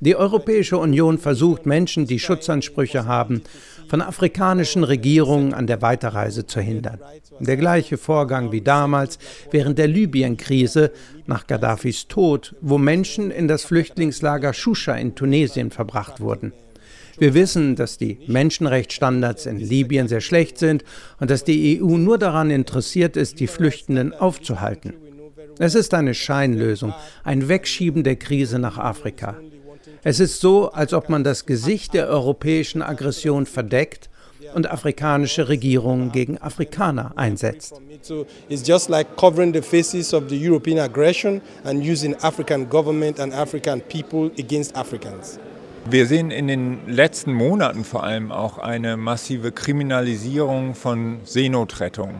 Die 0.00 0.14
Europäische 0.14 0.76
Union 0.76 1.18
versucht, 1.18 1.64
Menschen, 1.64 2.06
die 2.06 2.18
Schutzansprüche 2.18 3.06
haben, 3.06 3.42
von 3.88 4.02
afrikanischen 4.02 4.84
Regierungen 4.84 5.54
an 5.54 5.66
der 5.66 5.80
Weiterreise 5.80 6.46
zu 6.46 6.60
hindern. 6.60 7.00
Der 7.40 7.56
gleiche 7.56 7.96
Vorgang 7.96 8.52
wie 8.52 8.60
damals 8.60 9.18
während 9.50 9.78
der 9.78 9.88
Libyen-Krise 9.88 10.92
nach 11.26 11.46
Gaddafis 11.46 12.08
Tod, 12.08 12.54
wo 12.60 12.78
Menschen 12.78 13.30
in 13.30 13.48
das 13.48 13.64
Flüchtlingslager 13.64 14.52
Shusha 14.52 14.94
in 14.94 15.14
Tunesien 15.14 15.70
verbracht 15.70 16.20
wurden. 16.20 16.52
Wir 17.18 17.34
wissen, 17.34 17.76
dass 17.76 17.96
die 17.96 18.18
Menschenrechtsstandards 18.26 19.46
in 19.46 19.58
Libyen 19.58 20.08
sehr 20.08 20.20
schlecht 20.20 20.58
sind 20.58 20.84
und 21.18 21.30
dass 21.30 21.44
die 21.44 21.80
EU 21.80 21.96
nur 21.96 22.18
daran 22.18 22.50
interessiert 22.50 23.16
ist, 23.16 23.40
die 23.40 23.46
Flüchtenden 23.46 24.12
aufzuhalten. 24.12 24.92
Es 25.58 25.74
ist 25.74 25.94
eine 25.94 26.14
Scheinlösung, 26.14 26.92
ein 27.24 27.48
Wegschieben 27.48 28.04
der 28.04 28.16
Krise 28.16 28.58
nach 28.58 28.76
Afrika. 28.76 29.36
Es 30.02 30.20
ist 30.20 30.40
so, 30.40 30.70
als 30.70 30.92
ob 30.92 31.08
man 31.08 31.24
das 31.24 31.46
Gesicht 31.46 31.94
der 31.94 32.08
europäischen 32.08 32.82
Aggression 32.82 33.46
verdeckt 33.46 34.10
und 34.54 34.70
afrikanische 34.70 35.48
Regierungen 35.48 36.12
gegen 36.12 36.38
Afrikaner 36.38 37.12
einsetzt. 37.16 37.80
It's 38.48 38.66
just 38.66 38.88
like 38.88 39.16
covering 39.16 39.52
the 39.54 39.62
faces 39.62 40.12
of 40.12 40.24
the 40.28 40.36
European 40.36 40.78
aggression 40.78 41.40
and 41.64 41.82
using 41.82 42.14
African 42.16 42.68
government 42.68 43.18
and 43.18 43.32
African 43.32 43.80
people 43.80 44.30
against 44.38 44.76
Africans. 44.76 45.38
Wir 45.88 46.06
sehen 46.06 46.32
in 46.32 46.48
den 46.48 46.80
letzten 46.88 47.32
Monaten 47.32 47.84
vor 47.84 48.02
allem 48.02 48.32
auch 48.32 48.58
eine 48.58 48.96
massive 48.96 49.52
Kriminalisierung 49.52 50.74
von 50.74 51.20
Seenotrettung. 51.22 52.16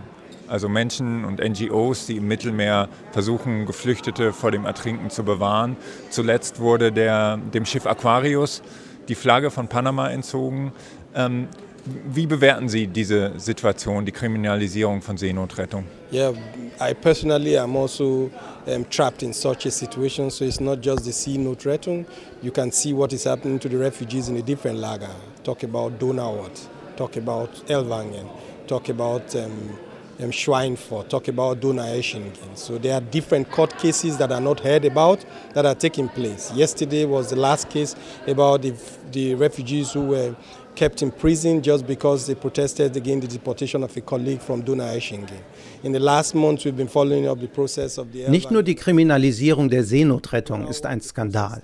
Also 0.46 0.68
Menschen 0.68 1.24
und 1.24 1.40
NGOs, 1.40 2.06
die 2.06 2.18
im 2.18 2.28
Mittelmeer 2.28 2.88
versuchen, 3.10 3.66
Geflüchtete 3.66 4.32
vor 4.32 4.52
dem 4.52 4.66
Ertrinken 4.66 5.10
zu 5.10 5.24
bewahren. 5.24 5.76
Zuletzt 6.10 6.60
wurde 6.60 6.92
der, 6.92 7.38
dem 7.38 7.66
Schiff 7.66 7.86
Aquarius 7.86 8.62
die 9.08 9.16
Flagge 9.16 9.50
von 9.50 9.66
Panama 9.66 10.10
entzogen. 10.10 10.70
Ähm, 11.16 11.48
wie 11.86 12.26
bewerten 12.26 12.68
Sie 12.68 12.86
diese 12.86 13.32
Situation, 13.38 14.04
die 14.04 14.12
Kriminalisierung 14.12 15.02
von 15.02 15.16
Seenotrettung? 15.16 15.84
Yeah, 16.12 16.32
I 16.80 16.94
personally 16.94 17.56
am 17.56 17.76
also 17.76 18.30
um, 18.66 18.84
trapped 18.88 19.22
in 19.22 19.32
such 19.32 19.66
a 19.66 19.70
situation. 19.70 20.30
So 20.30 20.44
it's 20.44 20.60
not 20.60 20.80
just 20.80 21.04
the 21.04 21.12
Seenotrettung. 21.12 22.06
You 22.42 22.50
can 22.50 22.70
see 22.72 22.92
what 22.92 23.12
is 23.12 23.24
happening 23.24 23.58
to 23.60 23.68
the 23.68 23.78
refugees 23.78 24.28
in 24.28 24.36
a 24.36 24.42
different 24.42 24.78
lager. 24.78 25.14
Talk 25.44 25.62
about 25.62 25.98
Donauwörth, 25.98 26.68
talk 26.96 27.16
about 27.16 27.50
Elwangen, 27.68 28.28
talk 28.66 28.88
about 28.88 29.34
um, 29.36 29.78
um, 30.20 30.30
Schweinfurt, 30.30 31.08
talk 31.08 31.28
about 31.28 31.60
Donaueschingen. 31.60 32.56
So 32.56 32.78
there 32.78 32.94
are 32.94 33.00
different 33.00 33.50
court 33.50 33.76
cases 33.78 34.16
that 34.18 34.32
are 34.32 34.40
not 34.40 34.60
heard 34.60 34.84
about 34.84 35.24
that 35.54 35.66
are 35.66 35.74
taking 35.74 36.08
place. 36.08 36.52
Yesterday 36.52 37.04
was 37.04 37.30
the 37.30 37.36
last 37.36 37.68
case 37.68 37.94
about 38.26 38.62
the, 38.62 38.74
the 39.12 39.34
refugees 39.34 39.92
who 39.92 40.06
were 40.06 40.34
kept 40.76 41.02
in 41.02 41.10
prison 41.10 41.62
just 41.62 41.86
because 41.86 42.26
they 42.26 42.34
protested 42.34 42.96
against 42.96 43.26
the 43.26 43.38
deportation 43.38 43.82
of 43.82 43.96
a 43.96 44.00
colleague 44.00 44.40
from 44.40 44.62
Donaueschingen. 44.62 45.40
In 45.82 45.92
the 45.92 45.98
last 45.98 46.34
month 46.34 46.64
we've 46.64 46.76
been 46.76 46.88
following 46.88 47.26
up 47.26 47.40
the 47.40 47.48
process 47.48 47.98
of 47.98 48.06
the 48.12 48.28
Nicht 48.28 48.50
nur 48.50 48.62
die 48.62 48.74
Kriminalisierung 48.74 49.70
der 49.70 49.82
Seenotrettung 49.82 50.68
ist 50.68 50.86
ein 50.86 51.00
Skandal. 51.00 51.62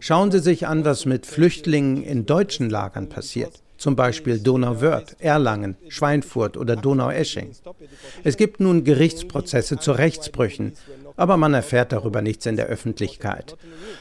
Schauen 0.00 0.30
Sie 0.32 0.40
sich 0.40 0.66
an, 0.66 0.84
was 0.84 1.04
mit 1.04 1.26
Flüchtlingen 1.26 2.02
in 2.02 2.26
deutschen 2.26 2.70
Lagern 2.70 3.08
passiert 3.08 3.60
zum 3.76 3.96
Beispiel 3.96 4.38
Donauwörth, 4.38 5.16
Erlangen, 5.18 5.76
Schweinfurt 5.88 6.56
oder 6.56 6.76
Donauesching. 6.76 7.50
Es 8.22 8.36
gibt 8.36 8.60
nun 8.60 8.84
Gerichtsprozesse 8.84 9.78
zu 9.78 9.92
Rechtsbrüchen, 9.92 10.72
aber 11.16 11.36
man 11.36 11.54
erfährt 11.54 11.92
darüber 11.92 12.22
nichts 12.22 12.46
in 12.46 12.56
der 12.56 12.66
Öffentlichkeit. 12.66 13.56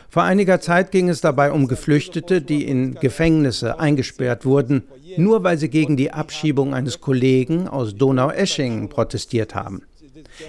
Vor 0.09 0.23
einiger 0.23 0.59
Zeit 0.61 0.91
ging 0.91 1.09
es 1.09 1.21
dabei 1.21 1.51
um 1.51 1.67
Geflüchtete, 1.67 2.41
die 2.41 2.65
in 2.65 2.95
Gefängnisse 2.95 3.79
eingesperrt 3.79 4.45
wurden, 4.45 4.83
nur 5.17 5.43
weil 5.43 5.57
sie 5.57 5.69
gegen 5.69 5.97
die 5.97 6.11
Abschiebung 6.11 6.73
eines 6.73 7.01
Kollegen 7.01 7.67
aus 7.67 7.95
Donaueschingen 7.95 8.89
protestiert 8.89 9.55
haben. 9.55 9.83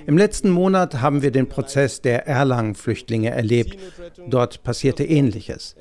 Im 0.07 0.17
letzten 0.17 0.51
Monat 0.51 1.01
haben 1.01 1.23
wir 1.23 1.31
den 1.31 1.49
Prozess 1.49 2.01
der 2.01 2.27
Erlangen-Flüchtlinge 2.27 3.31
erlebt. 3.31 3.79
Dort 4.29 4.63
passierte 4.63 5.05
Ähnliches. 5.05 5.77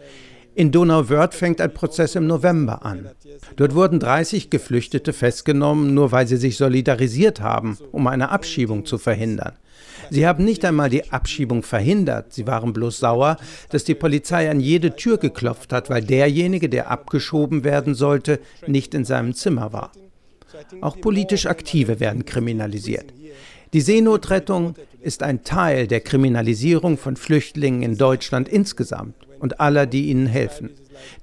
In 0.55 0.71
Donauwörth 0.71 1.33
fängt 1.33 1.61
ein 1.61 1.73
Prozess 1.73 2.15
im 2.15 2.27
November 2.27 2.85
an. 2.85 3.09
Dort 3.55 3.73
wurden 3.73 3.99
30 3.99 4.51
Geflüchtete 4.51 5.11
festgenommen, 5.11 5.95
nur 5.95 6.11
weil 6.11 6.27
sie 6.27 6.37
sich 6.37 6.57
solidarisiert 6.57 7.41
haben, 7.41 7.77
um 7.91 8.05
eine 8.05 8.29
Abschiebung 8.29 8.85
zu 8.85 8.99
verhindern. 8.99 9.53
Sie 10.13 10.27
haben 10.27 10.46
nicht 10.46 10.63
einmal 10.63 10.91
die 10.91 11.12
Abschiebung 11.12 11.63
verhindert, 11.63 12.34
sie 12.34 12.46
waren 12.46 12.72
bloß 12.72 13.00
sauer, 13.00 13.38
dass 13.70 13.84
die 13.84 13.96
Polizei 13.96 14.48
an 14.51 14.60
jede 14.60 14.96
Tür 14.96 15.17
geklopft 15.17 15.74
hat, 15.74 15.89
weil 15.89 16.03
derjenige, 16.03 16.70
der 16.70 16.91
abgeschoben 16.91 17.63
werden 17.63 17.96
sollte, 17.96 18.39
nicht 18.67 18.93
in 18.93 19.05
seinem 19.05 19.34
Zimmer 19.34 19.74
war. 19.74 19.91
Auch 20.82 21.01
politisch 21.01 21.48
Aktive 21.48 22.00
werden 22.00 22.25
kriminalisiert. 22.25 23.12
Die 23.74 23.82
Seenotrettung 23.82 24.75
ist 25.01 25.24
ein 25.24 25.43
Teil 25.43 25.88
der 25.88 26.01
Kriminalisierung 26.01 27.00
von 27.00 27.15
Flüchtlingen 27.15 27.82
in 27.82 27.98
Deutschland 27.98 28.48
insgesamt 28.48 29.15
und 29.39 29.60
aller, 29.60 29.88
die 29.88 30.12
ihnen 30.12 30.27
helfen. 30.27 30.70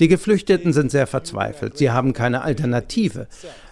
Die 0.00 0.08
Geflüchteten 0.08 0.72
sind 0.72 0.90
sehr 0.90 1.06
verzweifelt. 1.06 1.78
Sie 1.78 1.90
haben 1.90 2.12
keine 2.12 2.42
Alternative, 2.42 3.26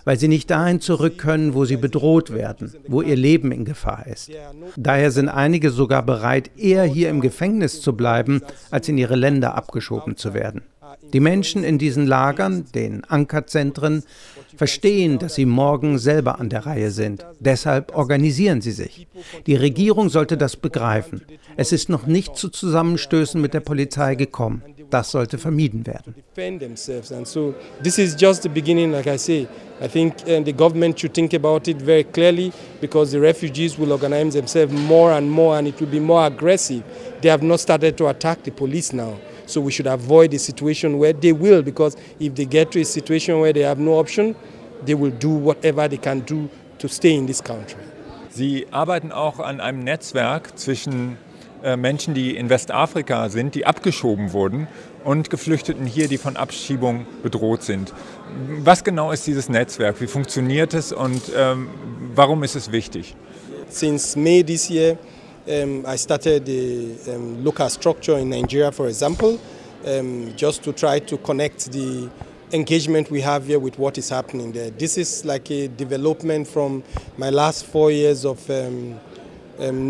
weil 0.05 0.19
sie 0.19 0.29
nicht 0.29 0.50
dahin 0.50 0.81
zurück 0.81 1.19
können, 1.19 1.55
wo 1.55 1.65
sie 1.65 1.77
bedroht 1.77 2.33
werden, 2.33 2.75
wo 2.87 3.03
ihr 3.03 3.17
Leben 3.17 3.53
in 3.53 3.65
Gefahr 3.65 4.07
ist. 4.07 4.31
Daher 4.77 5.11
sind 5.11 5.29
einige 5.29 5.71
sogar 5.71 6.03
bereit, 6.03 6.50
eher 6.57 6.85
hier 6.85 7.11
im 7.11 7.21
Gefängnis 7.21 7.81
zu 7.81 7.95
bleiben, 7.95 8.43
als 8.71 8.88
in 8.88 8.99
ihre 8.99 9.17
Länder 9.17 9.55
abgeschoben 9.55 10.17
zu 10.17 10.35
werden. 10.35 10.62
Die 11.12 11.21
Menschen 11.21 11.64
in 11.64 11.78
diesen 11.78 12.07
Lagern, 12.07 12.67
den 12.75 13.05
Ankerzentren, 13.05 14.02
verstehen, 14.57 15.19
dass 15.19 15.37
sie 15.37 15.47
morgen 15.47 15.99
selber 15.99 16.40
an 16.40 16.49
der 16.50 16.67
Reihe 16.67 16.90
sind. 16.90 17.25
Deshalb 17.40 17.97
organisieren 17.97 18.61
sie 18.61 18.73
sich. 18.73 19.07
Die 19.47 19.55
Regierung 19.55 20.09
sollte 20.09 20.37
das 20.37 20.57
begreifen. 20.57 21.23
Es 21.57 21.73
ist 21.73 21.88
noch 21.88 22.07
nicht 22.07 22.37
zu 22.37 22.49
Zusammenstößen 22.49 23.40
mit 23.40 23.55
der 23.55 23.61
Polizei 23.61 24.17
gekommen. 24.17 24.62
Das 24.90 25.11
sollte 25.11 25.38
vermieden 25.38 25.87
werden. 25.87 26.14
This 27.83 27.99
is 27.99 28.17
just 28.19 28.43
the 28.43 28.49
beginning, 28.49 28.93
like 28.93 29.07
I 29.07 29.19
say. 29.19 29.47
I 29.81 29.87
think 29.87 30.14
uh, 30.26 30.43
the 30.43 30.52
government 30.52 30.99
should 30.99 31.14
think 31.14 31.35
about 31.35 31.69
it 31.69 31.81
very 31.81 32.05
clearly 32.05 32.52
because 32.81 33.12
the 33.12 33.21
refugees 33.21 33.78
will 33.78 33.93
organize 33.93 34.33
themselves 34.33 34.73
more 34.73 35.12
and 35.12 35.31
more 35.31 35.57
and 35.57 35.69
it 35.69 35.78
will 35.78 35.90
be 35.90 36.00
more 36.00 36.26
aggressive. 36.26 36.83
They 37.21 37.28
have 37.28 37.43
not 37.43 37.61
started 37.61 37.97
to 37.99 38.09
attack 38.09 38.43
the 38.43 38.50
police 38.50 38.93
now. 38.93 39.19
So 39.49 39.62
we 39.62 39.73
should 39.73 39.87
avoid 39.87 40.35
a 40.35 40.38
situation 40.38 40.99
where 40.99 41.14
they 41.14 41.33
will, 41.33 41.62
because 41.62 41.97
if 42.21 42.35
they 42.35 42.45
get 42.45 42.71
to 42.73 42.81
a 42.81 42.85
situation 42.85 43.40
where 43.40 43.55
they 43.55 43.64
have 43.64 43.78
no 43.81 43.99
option, 43.99 44.37
they 44.85 44.95
will 44.95 45.11
do 45.11 45.31
whatever 45.31 45.88
they 45.88 45.97
can 45.97 46.21
do 46.21 46.50
to 46.78 46.88
stay 46.88 47.14
in 47.14 47.26
this 47.26 47.43
country. 47.43 47.81
Sie 48.31 48.67
arbeiten 48.71 49.11
auch 49.11 49.40
an 49.40 49.61
einem 49.61 49.83
Netzwerk 49.83 50.59
zwischen 50.59 51.17
äh, 51.64 51.78
Menschen, 51.78 52.12
die 52.12 52.37
in 52.37 52.50
Westafrika 52.50 53.31
sind, 53.31 53.55
die 53.55 53.64
abgeschoben 53.64 54.35
wurden, 54.35 54.69
und 55.02 55.31
Geflüchteten 55.31 55.87
hier, 55.87 56.09
die 56.09 56.19
von 56.19 56.37
Abschiebung 56.37 57.07
bedroht 57.23 57.62
sind. 57.62 57.95
Was 58.62 58.85
genau 58.85 59.12
ist 59.12 59.26
dieses 59.26 59.49
Netzwerk? 59.49 59.99
Wie 60.02 60.07
funktioniert 60.07 60.75
es 60.75 60.93
und 60.93 61.23
ähm, 61.35 61.69
warum 62.14 62.43
ist 62.43 62.55
es 62.55 62.71
wichtig? 62.71 63.17
Since 63.71 64.19
May 64.19 64.45
this 64.45 64.69
year, 64.69 64.99
Um, 65.49 65.87
I 65.87 65.97
started 65.97 66.45
the 66.45 66.95
um, 67.14 67.43
local 67.43 67.71
structure 67.71 68.19
in 68.19 68.28
Nigeria, 68.28 68.71
for 68.71 68.87
example, 68.87 69.40
um, 69.87 70.35
just 70.37 70.62
to 70.64 70.75
try 70.75 70.99
to 70.99 71.17
connect 71.17 71.73
the 71.73 72.11
engagement 72.52 73.11
we 73.11 73.23
have 73.23 73.47
here 73.47 73.59
with 73.59 73.78
what 73.78 73.97
is 73.97 74.11
happening 74.11 74.52
there. 74.52 74.71
This 74.71 74.99
is 74.99 75.25
like 75.25 75.50
a 75.50 75.69
development 75.69 76.49
from 76.49 76.83
my 77.17 77.31
last 77.31 77.64
four 77.64 77.90
years 77.90 78.26
of 78.26 78.38
Im 79.61 79.81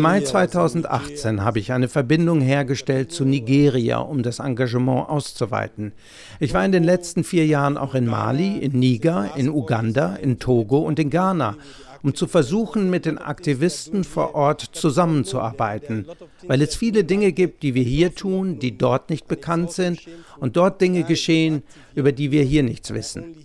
Mai 0.00 0.20
2018 0.20 1.42
habe 1.42 1.58
ich 1.58 1.72
eine 1.72 1.88
Verbindung 1.88 2.40
hergestellt 2.40 3.10
zu 3.10 3.24
Nigeria, 3.24 3.98
um 3.98 4.22
das 4.22 4.38
Engagement 4.38 5.08
auszuweiten. 5.08 5.90
Ich 6.38 6.54
war 6.54 6.64
in 6.64 6.70
den 6.70 6.84
letzten 6.84 7.24
vier 7.24 7.46
Jahren 7.46 7.76
auch 7.76 7.96
in 7.96 8.06
Mali, 8.06 8.58
in 8.58 8.78
Niger, 8.78 9.30
in 9.34 9.48
Uganda, 9.48 10.14
in 10.22 10.38
Togo 10.38 10.78
und 10.78 11.00
in 11.00 11.10
Ghana 11.10 11.56
um 12.02 12.14
zu 12.14 12.26
versuchen, 12.26 12.90
mit 12.90 13.06
den 13.06 13.18
Aktivisten 13.18 14.04
vor 14.04 14.34
Ort 14.34 14.60
zusammenzuarbeiten, 14.60 16.06
weil 16.46 16.62
es 16.62 16.76
viele 16.76 17.04
Dinge 17.04 17.32
gibt, 17.32 17.62
die 17.62 17.74
wir 17.74 17.82
hier 17.82 18.14
tun, 18.14 18.58
die 18.58 18.76
dort 18.76 19.10
nicht 19.10 19.26
bekannt 19.28 19.72
sind 19.72 20.00
und 20.38 20.56
dort 20.56 20.80
Dinge 20.80 21.04
geschehen, 21.04 21.62
über 21.94 22.12
die 22.12 22.30
wir 22.30 22.42
hier 22.42 22.62
nichts 22.62 22.92
wissen. 22.94 23.36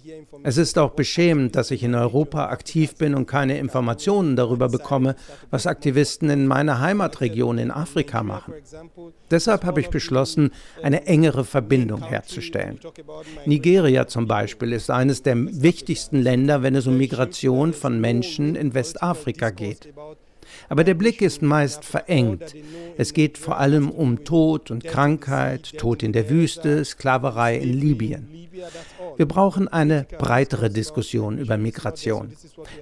Es 0.43 0.57
ist 0.57 0.77
auch 0.77 0.91
beschämend, 0.91 1.55
dass 1.55 1.71
ich 1.71 1.83
in 1.83 1.95
Europa 1.95 2.49
aktiv 2.49 2.95
bin 2.95 3.15
und 3.15 3.25
keine 3.25 3.57
Informationen 3.57 4.35
darüber 4.35 4.69
bekomme, 4.69 5.15
was 5.49 5.67
Aktivisten 5.67 6.29
in 6.29 6.47
meiner 6.47 6.79
Heimatregion 6.79 7.57
in 7.57 7.71
Afrika 7.71 8.23
machen. 8.23 8.53
Deshalb 9.33 9.65
habe 9.65 9.81
ich 9.81 9.89
beschlossen, 9.89 10.51
eine 10.83 11.07
engere 11.07 11.43
Verbindung 11.43 12.03
herzustellen. 12.03 12.79
Nigeria 13.47 14.05
zum 14.05 14.27
Beispiel 14.27 14.71
ist 14.73 14.91
eines 14.91 15.23
der 15.23 15.35
wichtigsten 15.35 16.21
Länder, 16.21 16.61
wenn 16.61 16.75
es 16.75 16.85
um 16.85 16.99
Migration 16.99 17.73
von 17.73 17.99
Menschen 17.99 18.55
in 18.55 18.75
Westafrika 18.75 19.49
geht. 19.49 19.91
Aber 20.69 20.83
der 20.83 20.93
Blick 20.93 21.21
ist 21.21 21.41
meist 21.41 21.85
verengt. 21.85 22.55
Es 22.97 23.13
geht 23.13 23.37
vor 23.37 23.57
allem 23.59 23.89
um 23.89 24.23
Tod 24.23 24.71
und 24.71 24.83
Krankheit, 24.83 25.77
Tod 25.77 26.03
in 26.03 26.13
der 26.13 26.29
Wüste, 26.29 26.83
Sklaverei 26.85 27.57
in 27.57 27.73
Libyen. 27.73 28.27
Wir 29.17 29.25
brauchen 29.25 29.67
eine 29.67 30.05
breitere 30.17 30.69
Diskussion 30.69 31.37
über 31.37 31.57
Migration. 31.57 32.33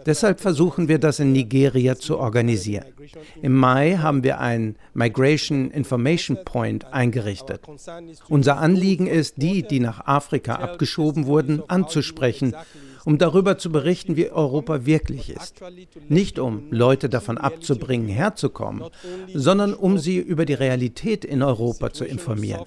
Deshalb 0.05 0.41
versuchen 0.41 0.88
wir 0.88 1.00
das 1.00 1.19
in 1.19 1.31
Nigeria 1.31 1.95
zu 1.95 2.17
organisieren. 2.17 2.85
Im 3.41 3.55
Mai 3.55 3.97
haben 3.97 4.23
wir 4.23 4.39
ein 4.39 4.75
Migration 4.93 5.71
Information 5.71 6.38
Point 6.43 6.93
eingerichtet. 6.93 7.61
Unser 8.29 8.57
Anliegen 8.57 9.07
ist, 9.07 9.41
die, 9.41 9.63
die 9.63 9.79
nach 9.79 10.05
Afrika 10.05 10.55
abgeschoben 10.55 11.25
wurden, 11.25 11.63
anzusprechen 11.67 12.53
um 13.05 13.17
darüber 13.17 13.58
zu 13.58 13.72
berichten, 13.72 14.15
wie 14.15 14.29
Europa 14.29 14.86
wirklich 14.86 15.29
ist. 15.29 15.62
Nicht 16.10 16.39
um 16.39 16.63
Leute 16.70 17.10
davon 17.10 17.38
abzubringen, 17.38 18.08
herzukommen, 18.08 18.84
sondern 19.34 19.74
um 19.74 19.98
sie 19.98 20.17
über 20.17 20.46
die 20.46 20.53
Realität 20.53 21.25
in 21.25 21.43
Europa 21.43 21.91
zu 21.91 22.05
informieren. 22.05 22.65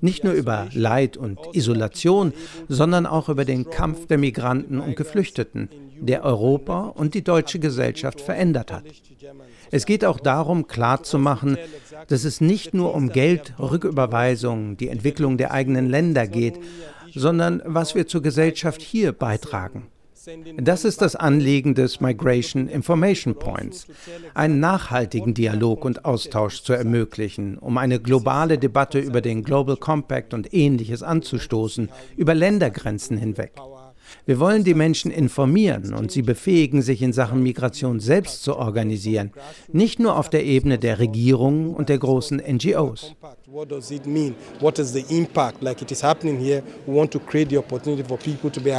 Nicht 0.00 0.24
nur 0.24 0.34
über 0.34 0.68
Leid 0.72 1.16
und 1.16 1.38
Isolation, 1.52 2.32
sondern 2.68 3.06
auch 3.06 3.28
über 3.28 3.44
den 3.44 3.70
Kampf 3.70 4.06
der 4.06 4.18
Migranten 4.18 4.78
und 4.78 4.96
Geflüchteten, 4.96 5.70
der 5.98 6.24
Europa 6.24 6.88
und 6.88 7.14
die 7.14 7.24
deutsche 7.24 7.58
Gesellschaft 7.58 8.20
verändert 8.20 8.72
hat. 8.72 8.84
Es 9.70 9.86
geht 9.86 10.04
auch 10.04 10.20
darum, 10.20 10.66
klarzumachen, 10.68 11.56
dass 12.08 12.24
es 12.24 12.40
nicht 12.40 12.74
nur 12.74 12.94
um 12.94 13.08
Geld, 13.08 13.54
Rücküberweisungen, 13.58 14.76
die 14.76 14.88
Entwicklung 14.88 15.38
der 15.38 15.52
eigenen 15.52 15.88
Länder 15.88 16.26
geht, 16.26 16.60
sondern 17.16 17.62
was 17.64 17.94
wir 17.94 18.06
zur 18.06 18.22
Gesellschaft 18.22 18.82
hier 18.82 19.12
beitragen. 19.12 19.88
Das 20.56 20.84
ist 20.84 21.02
das 21.02 21.14
Anliegen 21.14 21.74
des 21.74 22.00
Migration 22.00 22.66
Information 22.66 23.38
Points, 23.38 23.86
einen 24.34 24.58
nachhaltigen 24.58 25.34
Dialog 25.34 25.84
und 25.84 26.04
Austausch 26.04 26.62
zu 26.62 26.72
ermöglichen, 26.72 27.58
um 27.58 27.78
eine 27.78 28.00
globale 28.00 28.58
Debatte 28.58 28.98
über 28.98 29.20
den 29.20 29.44
Global 29.44 29.76
Compact 29.76 30.34
und 30.34 30.52
ähnliches 30.52 31.04
anzustoßen, 31.04 31.90
über 32.16 32.34
Ländergrenzen 32.34 33.18
hinweg. 33.18 33.52
Wir 34.24 34.40
wollen 34.40 34.64
die 34.64 34.74
Menschen 34.74 35.10
informieren 35.10 35.94
und 35.94 36.10
sie 36.10 36.22
befähigen, 36.22 36.82
sich 36.82 37.02
in 37.02 37.12
Sachen 37.12 37.42
Migration 37.42 38.00
selbst 38.00 38.42
zu 38.42 38.56
organisieren, 38.56 39.30
nicht 39.72 39.98
nur 39.98 40.16
auf 40.18 40.30
der 40.30 40.44
Ebene 40.44 40.78
der 40.78 40.98
Regierungen 40.98 41.74
und 41.74 41.88
der 41.88 41.98
großen 41.98 42.38
NGOs. 42.38 43.14
What 43.46 43.70
does 43.70 43.90
it 43.90 44.06
mean? 44.06 44.34
What 44.60 44.78
is 44.78 44.92
impact? 45.10 45.62
Like 45.62 45.80
it 45.80 45.92
is 45.92 46.02
happening 46.02 46.38
here, 46.38 46.62
we 46.86 46.94
want 46.94 47.12
to 47.12 47.20
create 47.20 47.48
the 47.50 47.58
opportunity 47.58 48.02
for 48.02 48.18
people 48.18 48.50
to 48.50 48.60
be 48.60 48.72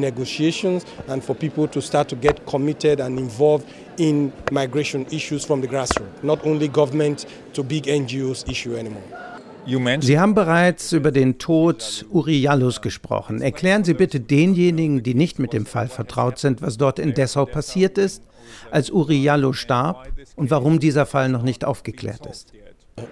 negotiations 0.00 0.84
and 1.06 1.22
for 1.22 1.36
people 1.36 1.68
to 1.68 1.80
start 1.80 2.08
to 2.08 2.16
get 2.16 2.44
committed 2.46 3.00
and 3.00 3.18
involved 3.18 3.66
in 3.98 4.32
migration 4.50 5.06
issues 5.12 5.44
from 5.44 5.60
the 5.60 5.68
grassroots, 5.68 6.22
not 6.22 6.44
only 6.44 6.68
government 6.68 7.26
to 7.52 7.62
big 7.62 7.84
NGOs 7.84 8.48
issue 8.50 8.76
anymore. 8.76 9.02
Sie 10.00 10.18
haben 10.18 10.34
bereits 10.34 10.92
über 10.92 11.12
den 11.12 11.38
Tod 11.38 12.06
Uri 12.10 12.38
Jalus 12.40 12.80
gesprochen. 12.80 13.42
Erklären 13.42 13.84
Sie 13.84 13.94
bitte 13.94 14.18
denjenigen, 14.20 15.02
die 15.02 15.14
nicht 15.14 15.38
mit 15.38 15.52
dem 15.52 15.66
Fall 15.66 15.88
vertraut 15.88 16.38
sind, 16.38 16.62
was 16.62 16.78
dort 16.78 16.98
in 16.98 17.14
Dessau 17.14 17.44
passiert 17.44 17.98
ist, 17.98 18.22
als 18.70 18.90
Uri 18.90 19.22
Jallo 19.22 19.52
starb 19.52 20.08
und 20.36 20.50
warum 20.50 20.80
dieser 20.80 21.04
Fall 21.04 21.28
noch 21.28 21.42
nicht 21.42 21.64
aufgeklärt 21.64 22.26
ist. 22.26 22.52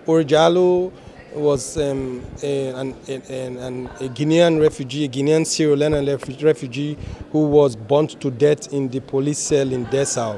Uri 0.06 0.24
Jallo 0.26 0.92
was 1.36 1.76
um, 1.76 2.22
a, 2.42 2.72
an, 2.72 2.94
an, 3.58 3.90
a 4.00 4.08
Guinean 4.08 4.58
refugee, 4.58 5.04
a 5.04 5.08
Guinean 5.08 5.44
Sierra 5.44 5.76
Leonean 5.76 6.42
refugee 6.42 6.96
who 7.30 7.46
was 7.46 7.76
burnt 7.76 8.18
to 8.20 8.30
death 8.30 8.72
in 8.72 8.90
the 8.90 9.00
police 9.00 9.38
cell 9.38 9.72
in 9.72 9.84
Dessau. 9.86 10.36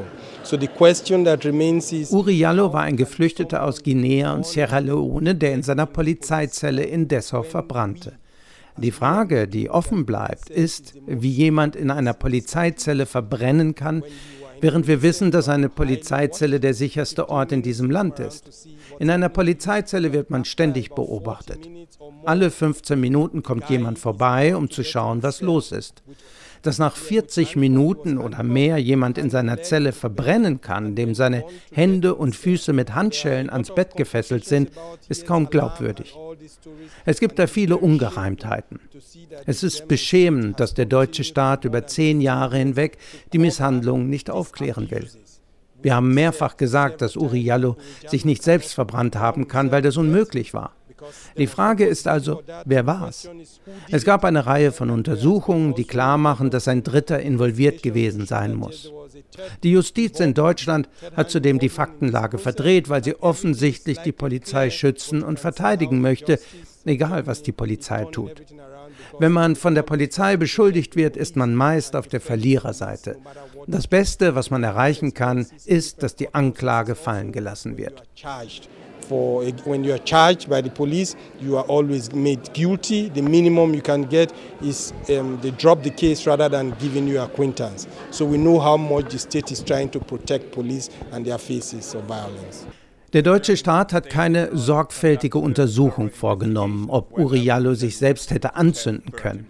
Uri 2.10 2.32
Jallo 2.32 2.72
war 2.72 2.80
ein 2.80 2.96
Geflüchteter 2.96 3.62
aus 3.62 3.82
Guinea 3.82 4.32
und 4.32 4.46
Sierra 4.46 4.78
Leone, 4.78 5.34
der 5.34 5.52
in 5.52 5.62
seiner 5.62 5.84
Polizeizelle 5.84 6.84
in 6.84 7.06
Dessau 7.06 7.42
verbrannte. 7.42 8.14
Die 8.78 8.90
Frage, 8.90 9.46
die 9.46 9.68
offen 9.68 10.06
bleibt, 10.06 10.48
ist, 10.48 10.94
wie 11.06 11.30
jemand 11.30 11.76
in 11.76 11.90
einer 11.90 12.14
Polizeizelle 12.14 13.04
verbrennen 13.04 13.74
kann, 13.74 14.02
während 14.62 14.88
wir 14.88 15.02
wissen, 15.02 15.30
dass 15.30 15.50
eine 15.50 15.68
Polizeizelle 15.68 16.60
der 16.60 16.72
sicherste 16.72 17.28
Ort 17.28 17.52
in 17.52 17.60
diesem 17.60 17.90
Land 17.90 18.18
ist. 18.18 18.68
In 18.98 19.10
einer 19.10 19.28
Polizeizelle 19.28 20.14
wird 20.14 20.30
man 20.30 20.46
ständig 20.46 20.90
beobachtet. 20.90 21.68
Alle 22.24 22.50
15 22.50 22.98
Minuten 22.98 23.42
kommt 23.42 23.68
jemand 23.68 23.98
vorbei, 23.98 24.56
um 24.56 24.70
zu 24.70 24.82
schauen, 24.82 25.22
was 25.22 25.42
los 25.42 25.72
ist 25.72 26.02
dass 26.68 26.78
nach 26.78 26.96
40 26.96 27.56
Minuten 27.56 28.18
oder 28.18 28.42
mehr 28.42 28.76
jemand 28.76 29.16
in 29.16 29.30
seiner 29.30 29.62
Zelle 29.62 29.92
verbrennen 29.92 30.60
kann, 30.60 30.94
dem 30.94 31.14
seine 31.14 31.46
Hände 31.72 32.14
und 32.14 32.36
Füße 32.36 32.74
mit 32.74 32.94
Handschellen 32.94 33.48
ans 33.48 33.74
Bett 33.74 33.96
gefesselt 33.96 34.44
sind, 34.44 34.70
ist 35.08 35.26
kaum 35.26 35.48
glaubwürdig. 35.48 36.14
Es 37.06 37.20
gibt 37.20 37.38
da 37.38 37.46
viele 37.46 37.78
Ungereimtheiten. 37.78 38.80
Es 39.46 39.62
ist 39.62 39.88
beschämend, 39.88 40.60
dass 40.60 40.74
der 40.74 40.84
deutsche 40.84 41.24
Staat 41.24 41.64
über 41.64 41.86
zehn 41.86 42.20
Jahre 42.20 42.58
hinweg 42.58 42.98
die 43.32 43.38
Misshandlungen 43.38 44.10
nicht 44.10 44.28
aufklären 44.28 44.90
will. 44.90 45.08
Wir 45.80 45.94
haben 45.94 46.12
mehrfach 46.12 46.58
gesagt, 46.58 47.00
dass 47.00 47.16
Uri 47.16 47.40
Jallo 47.40 47.78
sich 48.06 48.26
nicht 48.26 48.42
selbst 48.42 48.74
verbrannt 48.74 49.16
haben 49.16 49.48
kann, 49.48 49.70
weil 49.70 49.80
das 49.80 49.96
unmöglich 49.96 50.52
war. 50.52 50.74
Die 51.36 51.46
Frage 51.46 51.86
ist 51.86 52.08
also, 52.08 52.42
wer 52.64 52.86
war 52.86 53.08
es? 53.08 53.28
Es 53.90 54.04
gab 54.04 54.24
eine 54.24 54.46
Reihe 54.46 54.72
von 54.72 54.90
Untersuchungen, 54.90 55.74
die 55.74 55.84
klarmachen, 55.84 56.50
dass 56.50 56.68
ein 56.68 56.82
Dritter 56.82 57.20
involviert 57.20 57.82
gewesen 57.82 58.26
sein 58.26 58.54
muss. 58.54 58.92
Die 59.62 59.72
Justiz 59.72 60.20
in 60.20 60.34
Deutschland 60.34 60.88
hat 61.16 61.30
zudem 61.30 61.58
die 61.58 61.68
Faktenlage 61.68 62.38
verdreht, 62.38 62.88
weil 62.88 63.04
sie 63.04 63.16
offensichtlich 63.16 63.98
die 63.98 64.12
Polizei 64.12 64.70
schützen 64.70 65.22
und 65.22 65.38
verteidigen 65.38 66.00
möchte, 66.00 66.38
egal 66.84 67.26
was 67.26 67.42
die 67.42 67.52
Polizei 67.52 68.04
tut. 68.06 68.42
Wenn 69.18 69.32
man 69.32 69.56
von 69.56 69.74
der 69.74 69.82
Polizei 69.82 70.36
beschuldigt 70.36 70.96
wird, 70.96 71.16
ist 71.16 71.36
man 71.36 71.54
meist 71.54 71.96
auf 71.96 72.08
der 72.08 72.20
Verliererseite. 72.20 73.16
Das 73.66 73.86
Beste, 73.86 74.34
was 74.34 74.50
man 74.50 74.64
erreichen 74.64 75.14
kann, 75.14 75.46
ist, 75.66 76.02
dass 76.02 76.16
die 76.16 76.34
Anklage 76.34 76.94
fallen 76.94 77.32
gelassen 77.32 77.76
wird 77.76 78.02
for 79.08 79.44
when 79.64 79.84
you 79.84 79.94
are 79.94 79.98
charged 79.98 80.48
by 80.48 80.60
the 80.60 80.70
police, 80.70 81.16
you 81.40 81.56
are 81.56 81.64
always 81.64 82.12
made 82.12 82.52
guilty. 82.52 83.08
The 83.08 83.22
minimum 83.22 83.74
you 83.74 83.82
can 83.82 84.02
get 84.02 84.32
is 84.62 84.92
um, 85.10 85.38
they 85.40 85.50
drop 85.50 85.82
the 85.82 85.90
case 85.90 86.26
rather 86.26 86.48
than 86.48 86.70
giving 86.78 87.08
you 87.08 87.20
acquaintance. 87.20 87.88
So 88.10 88.24
we 88.24 88.36
know 88.36 88.58
how 88.58 88.76
much 88.76 89.10
the 89.10 89.18
state 89.18 89.50
is 89.50 89.62
trying 89.62 89.90
to 89.90 90.00
protect 90.00 90.52
police 90.52 90.90
and 91.12 91.24
their 91.24 91.38
faces 91.38 91.94
of 91.94 92.04
violence. 92.04 92.66
Der 93.14 93.22
deutsche 93.22 93.56
Staat 93.56 93.94
hat 93.94 94.10
keine 94.10 94.54
sorgfältige 94.54 95.38
Untersuchung 95.38 96.10
vorgenommen, 96.10 96.90
ob 96.90 97.18
Uriallo 97.18 97.72
sich 97.72 97.96
selbst 97.96 98.30
hätte 98.30 98.54
anzünden 98.54 99.12
können. 99.12 99.46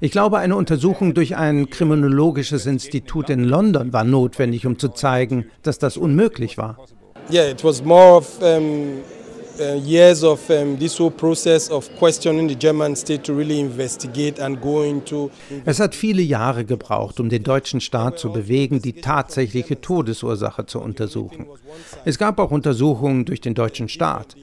Ich 0.00 0.12
glaube, 0.12 0.36
eine 0.36 0.54
Untersuchung 0.56 1.14
durch 1.14 1.34
ein 1.34 1.70
kriminologisches 1.70 2.66
Institut 2.66 3.30
in 3.30 3.44
London 3.44 3.94
war 3.94 4.04
notwendig, 4.04 4.66
um 4.66 4.78
zu 4.78 4.90
zeigen, 4.90 5.46
dass 5.62 5.78
das 5.78 5.96
unmöglich 5.96 6.58
war. 6.58 6.76
Yeah, 7.30 7.50
it 7.50 7.62
was 7.62 7.82
more 7.82 8.16
of 8.16 8.42
um, 8.42 9.02
uh, 9.60 9.74
years 9.74 10.22
of 10.22 10.48
um, 10.50 10.76
this 10.78 10.98
whole 10.98 11.10
process 11.10 11.70
of 11.70 11.88
questioning 11.98 12.48
the 12.48 12.54
German 12.54 12.96
state 12.96 13.24
to 13.24 13.34
really 13.34 13.60
investigate 13.60 14.38
and 14.38 14.60
go 14.60 14.82
into. 14.82 15.30
Es 15.64 15.80
hat 15.80 15.94
viele 15.94 16.22
Jahre 16.22 16.64
gebraucht, 16.64 17.20
um 17.20 17.28
den 17.28 17.42
deutschen 17.42 17.80
Staat 17.80 18.18
zu 18.18 18.32
bewegen, 18.32 18.80
die 18.80 18.94
tatsächliche 18.94 19.80
Todesursache 19.80 20.66
zu 20.66 20.80
untersuchen. 20.80 21.46
Es 22.04 22.18
gab 22.18 22.38
auch 22.38 22.50
Untersuchungen 22.50 23.24
durch 23.24 23.40
den 23.40 23.54
deutschen 23.54 23.88
Staat, 23.88 24.36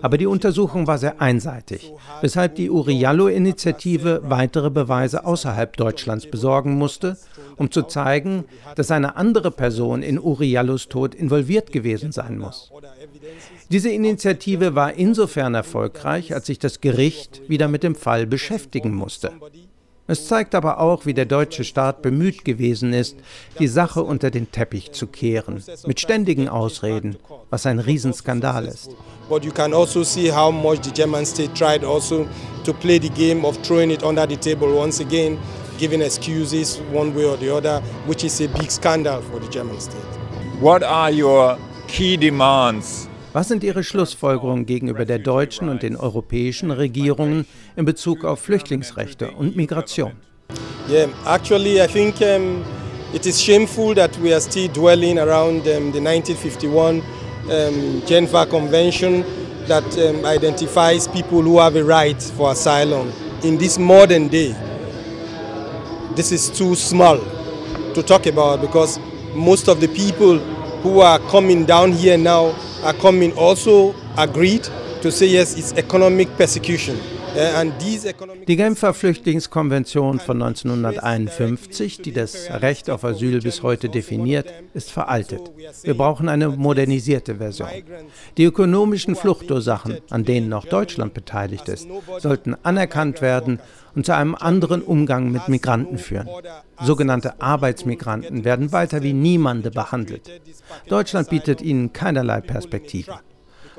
aber 0.00 0.18
die 0.18 0.26
Untersuchung 0.26 0.86
war 0.86 0.98
sehr 0.98 1.20
einseitig, 1.20 1.92
weshalb 2.20 2.56
die 2.56 2.70
Uriallo-Initiative 2.70 4.22
weitere 4.24 4.70
Beweise 4.70 5.24
außerhalb 5.24 5.76
Deutschlands 5.76 6.26
besorgen 6.26 6.74
musste, 6.74 7.16
um 7.56 7.70
zu 7.70 7.82
zeigen, 7.82 8.44
dass 8.76 8.90
eine 8.90 9.16
andere 9.16 9.50
Person 9.50 10.02
in 10.02 10.18
Uriallos 10.18 10.88
Tod 10.88 11.14
involviert 11.14 11.72
gewesen 11.72 12.12
sein 12.12 12.38
muss. 12.38 12.70
Diese 13.70 13.90
Initiative 13.90 14.74
war 14.74 14.94
insofern 14.94 15.54
erfolgreich, 15.54 16.34
als 16.34 16.46
sich 16.46 16.58
das 16.58 16.80
Gericht 16.80 17.42
wieder 17.48 17.68
mit 17.68 17.82
dem 17.82 17.94
Fall 17.94 18.26
beschäftigen 18.26 18.94
musste. 18.94 19.32
Es 20.08 20.26
zeigt 20.26 20.54
aber 20.56 20.80
auch, 20.80 21.06
wie 21.06 21.14
der 21.14 21.26
deutsche 21.26 21.62
Staat 21.62 22.02
bemüht 22.02 22.44
gewesen 22.44 22.92
ist, 22.92 23.16
die 23.60 23.68
Sache 23.68 24.02
unter 24.02 24.30
den 24.32 24.50
Teppich 24.50 24.90
zu 24.92 25.06
kehren, 25.06 25.62
mit 25.86 26.00
ständigen 26.00 26.48
Ausreden, 26.48 27.16
was 27.50 27.66
ein 27.66 27.78
Riesenskandal 27.78 28.66
ist. 28.66 28.90
But 29.28 29.44
you 29.44 29.52
can 29.52 29.72
also 29.72 30.02
see 30.02 30.30
how 30.30 30.52
much 30.52 30.80
the 30.82 30.90
German 30.90 31.24
state 31.24 31.54
tried 31.54 31.84
also 31.84 32.26
to 32.64 32.72
play 32.72 32.98
the 33.00 33.10
game 33.10 33.44
of 33.44 33.56
throwing 33.62 33.90
it 33.90 34.02
under 34.02 34.28
the 34.28 34.36
table 34.36 34.76
once 34.76 35.00
again, 35.00 35.38
giving 35.82 36.00
excuses 36.00 36.78
one 36.92 37.12
way 37.12 37.24
or 37.24 37.36
the 37.36 37.52
other, 37.52 37.80
which 38.06 38.22
is 38.22 38.40
a 38.40 38.46
big 38.46 38.70
scandal 38.70 39.20
for 39.20 39.40
the 39.40 39.48
German 39.48 39.80
state. 39.80 40.00
What 40.60 40.84
are 40.84 41.10
your 41.10 41.58
key 41.88 42.16
demands 42.16 43.08
was 43.32 43.48
sind 43.48 43.64
Ihre 43.64 43.82
Schlussfolgerungen 43.82 44.66
gegenüber 44.66 45.06
der 45.06 45.18
deutschen 45.18 45.70
und 45.70 45.82
den 45.82 45.96
europäischen 45.96 46.70
Regierungen 46.70 47.46
in 47.76 47.86
Bezug 47.86 48.26
auf 48.26 48.40
Flüchtlingsrechte 48.40 49.30
und 49.30 49.56
Migration? 49.56 50.12
Yeah, 50.88 51.08
actually 51.26 51.82
I 51.82 51.86
think 51.86 52.20
um, 52.20 52.62
it 53.14 53.24
is 53.24 53.42
shameful 53.42 53.94
that 53.94 54.10
we 54.22 54.32
are 54.34 54.40
still 54.40 54.68
dwelling 54.68 55.18
around 55.18 55.66
um, 55.66 55.92
the 55.92 56.00
1951 56.00 57.00
um, 57.50 58.02
Geneva 58.06 58.44
Convention 58.44 59.24
that 59.66 59.84
um, 59.96 60.26
identifies 60.26 61.08
people 61.08 61.40
who 61.40 61.58
have 61.58 61.74
a 61.74 61.82
right 61.82 62.22
for 62.36 62.52
asylum. 62.52 63.10
In 63.42 63.56
this 63.56 63.78
modern 63.78 64.28
day, 64.28 64.54
this 66.16 66.32
is 66.32 66.50
too 66.50 66.74
small 66.74 67.18
to 67.94 68.02
talk 68.02 68.26
about 68.26 68.60
because 68.60 68.98
most 69.34 69.68
of 69.68 69.80
the 69.80 69.88
people 69.88 70.38
who 70.82 71.00
are 71.00 71.18
coming 71.30 71.64
down 71.64 71.92
here 71.92 72.18
now 72.18 72.54
are 72.82 72.92
coming 72.94 73.32
also 73.32 73.94
agreed 74.18 74.64
to 75.00 75.10
say 75.10 75.26
yes, 75.26 75.56
it's 75.56 75.72
economic 75.74 76.28
persecution. 76.36 76.98
Die 77.34 78.56
Genfer 78.56 78.92
Flüchtlingskonvention 78.92 80.20
von 80.20 80.42
1951, 80.42 82.02
die 82.02 82.12
das 82.12 82.50
Recht 82.50 82.90
auf 82.90 83.04
Asyl 83.04 83.40
bis 83.40 83.62
heute 83.62 83.88
definiert, 83.88 84.52
ist 84.74 84.90
veraltet. 84.90 85.40
Wir 85.82 85.96
brauchen 85.96 86.28
eine 86.28 86.50
modernisierte 86.50 87.36
Version. 87.36 87.68
Die 88.36 88.44
ökonomischen 88.44 89.16
Fluchtursachen, 89.16 89.98
an 90.10 90.24
denen 90.24 90.50
noch 90.50 90.66
Deutschland 90.66 91.14
beteiligt 91.14 91.68
ist, 91.70 91.88
sollten 92.18 92.54
anerkannt 92.62 93.22
werden 93.22 93.60
und 93.94 94.04
zu 94.04 94.14
einem 94.14 94.34
anderen 94.34 94.82
Umgang 94.82 95.32
mit 95.32 95.48
Migranten 95.48 95.96
führen. 95.96 96.28
Sogenannte 96.82 97.40
Arbeitsmigranten 97.40 98.44
werden 98.44 98.72
weiter 98.72 99.02
wie 99.02 99.14
Niemande 99.14 99.70
behandelt. 99.70 100.30
Deutschland 100.86 101.30
bietet 101.30 101.62
ihnen 101.62 101.94
keinerlei 101.94 102.42
Perspektive. 102.42 103.20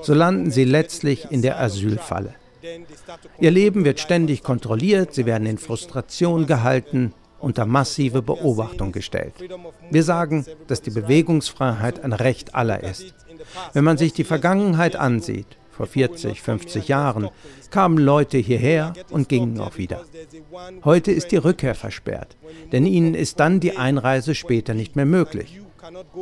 So 0.01 0.15
landen 0.15 0.49
sie 0.49 0.63
letztlich 0.63 1.27
in 1.29 1.43
der 1.43 1.59
Asylfalle. 1.59 2.33
Ihr 3.39 3.52
Leben 3.52 3.86
wird 3.86 3.99
ständig 3.99 4.43
kontrolliert, 4.43 5.13
sie 5.13 5.26
werden 5.26 5.47
in 5.47 5.58
Frustration 5.58 6.45
gehalten, 6.45 7.13
unter 7.39 7.65
massive 7.65 8.21
Beobachtung 8.21 8.91
gestellt. 8.93 9.34
Wir 9.91 10.04
sagen, 10.04 10.45
dass 10.67 10.82
die 10.82 10.91
Bewegungsfreiheit 10.91 12.04
ein 12.04 12.13
Recht 12.13 12.56
aller 12.56 12.82
ist. 12.84 13.13
Wenn 13.73 13.84
man 13.84 13.97
sich 13.97 14.13
die 14.13 14.23
Vergangenheit 14.23 14.95
ansieht, 14.95 15.58
vor 15.69 15.88
40, 15.88 16.41
50 16.41 16.88
Jahren, 16.88 17.30
kamen 17.71 17.97
Leute 17.97 18.38
hierher 18.38 18.93
und 19.10 19.28
gingen 19.28 19.60
auch 19.60 19.78
wieder. 19.78 20.04
Heute 20.86 21.12
ist 21.12 21.32
die 21.32 21.38
Rückkehr 21.38 21.76
versperrt, 21.76 22.38
denn 22.71 22.86
ihnen 22.86 23.15
ist 23.15 23.39
dann 23.39 23.60
die 23.60 23.76
Einreise 23.76 24.36
später 24.36 24.73
nicht 24.73 24.95
mehr 24.95 25.08
möglich. 25.08 25.62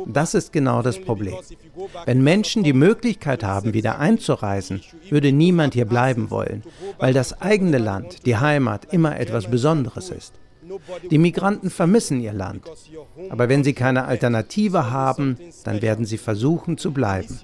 Das 0.06 0.34
ist 0.34 0.52
genau 0.52 0.82
das 0.82 1.00
Problem. 1.00 1.34
Wenn 2.04 2.22
Menschen 2.22 2.62
die 2.62 2.72
Möglichkeit 2.72 3.44
haben, 3.44 3.74
wieder 3.74 3.98
einzureisen, 3.98 4.82
würde 5.10 5.32
niemand 5.32 5.74
hier 5.74 5.86
bleiben 5.86 6.30
wollen, 6.30 6.62
weil 6.98 7.12
das 7.12 7.40
eigene 7.40 7.78
Land, 7.78 8.26
die 8.26 8.36
Heimat, 8.36 8.92
immer 8.92 9.18
etwas 9.18 9.50
Besonderes 9.50 10.10
ist. 10.10 10.34
Die 11.10 11.18
Migranten 11.18 11.70
vermissen 11.70 12.20
ihr 12.20 12.32
Land. 12.32 12.70
Aber 13.30 13.48
wenn 13.48 13.64
sie 13.64 13.72
keine 13.72 14.04
Alternative 14.04 14.90
haben, 14.90 15.36
dann 15.64 15.82
werden 15.82 16.04
sie 16.04 16.18
versuchen 16.18 16.78
zu 16.78 16.92
bleiben. 16.92 17.38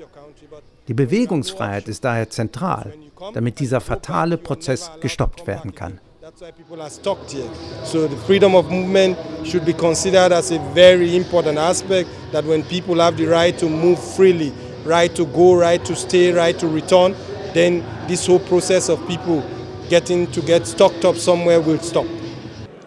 Die 0.86 0.94
Bewegungsfreiheit 0.94 1.88
ist 1.88 2.04
daher 2.04 2.30
zentral, 2.30 2.94
damit 3.34 3.60
dieser 3.60 3.80
fatale 3.80 4.38
Prozess 4.38 4.90
gestoppt 5.00 5.46
werden 5.46 5.74
kann. 5.74 6.00
Why 6.40 6.52
people 6.52 6.80
are 6.80 6.90
stuck 6.90 7.28
here. 7.28 7.50
So 7.84 8.06
the 8.06 8.16
freedom 8.16 8.54
of 8.54 8.70
movement 8.70 9.18
should 9.44 9.64
be 9.64 9.72
considered 9.72 10.30
as 10.30 10.52
a 10.52 10.60
very 10.72 11.16
important 11.16 11.58
aspect 11.58 12.08
that 12.30 12.44
when 12.44 12.62
people 12.62 13.00
have 13.00 13.16
the 13.16 13.26
right 13.26 13.58
to 13.58 13.68
move 13.68 13.98
freely, 13.98 14.52
right 14.84 15.12
to 15.16 15.26
go, 15.26 15.56
right 15.56 15.84
to 15.84 15.96
stay, 15.96 16.32
right 16.32 16.56
to 16.60 16.68
return, 16.68 17.16
then 17.54 17.84
this 18.06 18.28
whole 18.28 18.38
process 18.38 18.88
of 18.88 19.04
people 19.08 19.42
getting 19.88 20.30
to 20.30 20.40
get 20.40 20.64
stocked 20.64 21.04
up 21.04 21.16
somewhere 21.16 21.60
will 21.60 21.80
stop. 21.80 22.06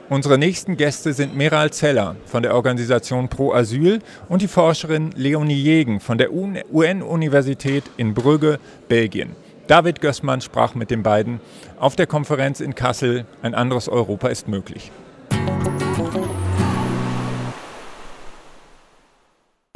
Unsere 0.09 0.37
nächsten 0.37 0.77
Gäste 0.77 1.11
sind 1.11 1.35
Meral 1.35 1.71
Zeller 1.71 2.15
von 2.25 2.43
der 2.43 2.55
Organisation 2.55 3.27
Pro 3.27 3.51
Asyl 3.53 3.99
und 4.29 4.41
die 4.41 4.47
Forscherin 4.47 5.11
Leonie 5.17 5.61
Jegen 5.61 5.99
von 5.99 6.17
der 6.17 6.31
UN-Universität 6.31 7.83
in 7.97 8.13
Brügge, 8.13 8.59
Belgien. 8.87 9.35
David 9.71 10.01
Gößmann 10.01 10.41
sprach 10.41 10.75
mit 10.75 10.91
den 10.91 11.01
beiden 11.01 11.39
auf 11.79 11.95
der 11.95 12.05
Konferenz 12.05 12.59
in 12.59 12.75
Kassel. 12.75 13.25
Ein 13.41 13.55
anderes 13.55 13.87
Europa 13.87 14.27
ist 14.27 14.49
möglich. 14.49 14.91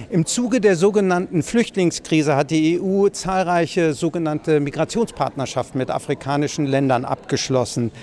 Im 0.09 0.25
Zuge 0.25 0.59
der 0.59 0.75
sogenannten 0.75 1.43
Flüchtlingskrise 1.43 2.35
hat 2.35 2.51
die 2.51 2.77
EU 2.77 3.07
zahlreiche 3.07 3.93
sogenannte 3.93 4.59
Migrationspartnerschaften 4.59 5.77
mit 5.77 5.89
afrikanischen 5.89 6.65
Ländern 6.65 7.05
abgeschlossen. 7.05 7.93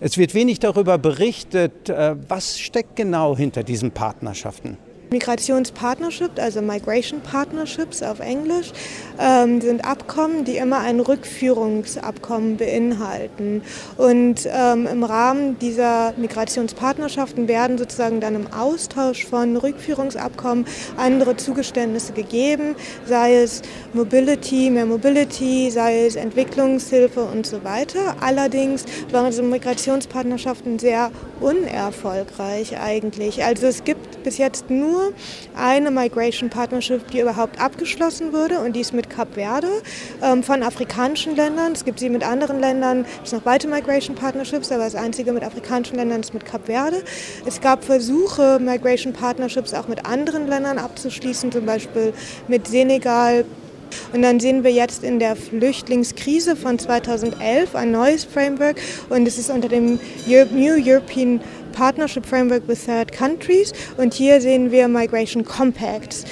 Es 0.00 0.16
wird 0.16 0.32
wenig 0.32 0.58
darüber 0.58 0.96
berichtet. 0.96 1.90
Äh, 1.90 2.16
was 2.30 2.58
steckt 2.60 2.96
genau 2.96 3.36
hinter 3.36 3.62
diesen 3.62 3.90
Partnerschaften? 3.90 4.78
Migrationspartnership, 5.12 6.30
also 6.38 6.62
Migration 6.62 7.20
Partnerships 7.20 8.02
auf 8.02 8.20
Englisch, 8.20 8.72
ähm, 9.20 9.60
sind 9.60 9.84
Abkommen, 9.84 10.44
die 10.44 10.56
immer 10.56 10.78
ein 10.78 11.00
Rückführungsabkommen 11.00 12.56
beinhalten. 12.56 13.62
Und 13.98 14.48
ähm, 14.50 14.86
im 14.86 15.04
Rahmen 15.04 15.58
dieser 15.58 16.14
Migrationspartnerschaften 16.16 17.46
werden 17.46 17.76
sozusagen 17.76 18.20
dann 18.20 18.34
im 18.34 18.52
Austausch 18.52 19.26
von 19.26 19.56
Rückführungsabkommen 19.56 20.64
andere 20.96 21.36
Zugeständnisse 21.36 22.14
gegeben, 22.14 22.74
sei 23.06 23.36
es 23.36 23.60
Mobility, 23.92 24.70
mehr 24.70 24.86
Mobility, 24.86 25.70
sei 25.70 26.06
es 26.06 26.16
Entwicklungshilfe 26.16 27.22
und 27.22 27.46
so 27.46 27.62
weiter. 27.64 28.16
Allerdings 28.20 28.86
waren 29.10 29.26
diese 29.26 29.42
Migrationspartnerschaften 29.42 30.78
sehr 30.78 31.10
unerfolgreich 31.40 32.78
eigentlich. 32.80 33.44
Also 33.44 33.66
es 33.66 33.84
gibt 33.84 34.22
bis 34.22 34.38
jetzt 34.38 34.70
nur 34.70 35.01
eine 35.56 35.90
Migration 35.90 36.50
Partnership, 36.50 37.10
die 37.10 37.20
überhaupt 37.20 37.60
abgeschlossen 37.60 38.32
wurde 38.32 38.60
und 38.60 38.74
die 38.74 38.80
ist 38.80 38.92
mit 38.92 39.10
Kap 39.10 39.34
Verde 39.34 39.68
ähm, 40.22 40.42
von 40.42 40.62
afrikanischen 40.62 41.36
Ländern. 41.36 41.72
Es 41.72 41.84
gibt 41.84 41.98
sie 41.98 42.08
mit 42.08 42.24
anderen 42.24 42.60
Ländern, 42.60 43.04
es 43.22 43.30
sind 43.30 43.40
noch 43.40 43.46
weitere 43.46 43.70
Migration 43.70 44.16
Partnerships, 44.16 44.70
aber 44.72 44.84
das 44.84 44.94
einzige 44.94 45.32
mit 45.32 45.42
afrikanischen 45.42 45.96
Ländern 45.96 46.20
ist 46.20 46.34
mit 46.34 46.44
Kap 46.44 46.66
Verde. 46.66 47.02
Es 47.46 47.60
gab 47.60 47.84
Versuche, 47.84 48.58
Migration 48.60 49.12
Partnerships 49.12 49.74
auch 49.74 49.88
mit 49.88 50.04
anderen 50.06 50.46
Ländern 50.46 50.78
abzuschließen, 50.78 51.52
zum 51.52 51.66
Beispiel 51.66 52.12
mit 52.48 52.68
Senegal, 52.68 53.44
und 54.12 54.22
dann 54.22 54.40
sehen 54.40 54.64
wir 54.64 54.70
jetzt 54.70 55.04
in 55.04 55.18
der 55.18 55.36
Flüchtlingskrise 55.36 56.56
von 56.56 56.78
2011 56.78 57.74
ein 57.74 57.90
neues 57.90 58.24
Framework 58.24 58.76
und 59.08 59.26
es 59.26 59.38
ist 59.38 59.50
unter 59.50 59.68
dem 59.68 59.98
New 60.26 60.74
European 60.78 61.40
Partnership 61.72 62.26
Framework 62.26 62.68
with 62.68 62.84
Third 62.84 63.12
Countries 63.12 63.72
und 63.96 64.14
hier 64.14 64.40
sehen 64.40 64.70
wir 64.70 64.88
Migration 64.88 65.44
Compacts. 65.44 66.24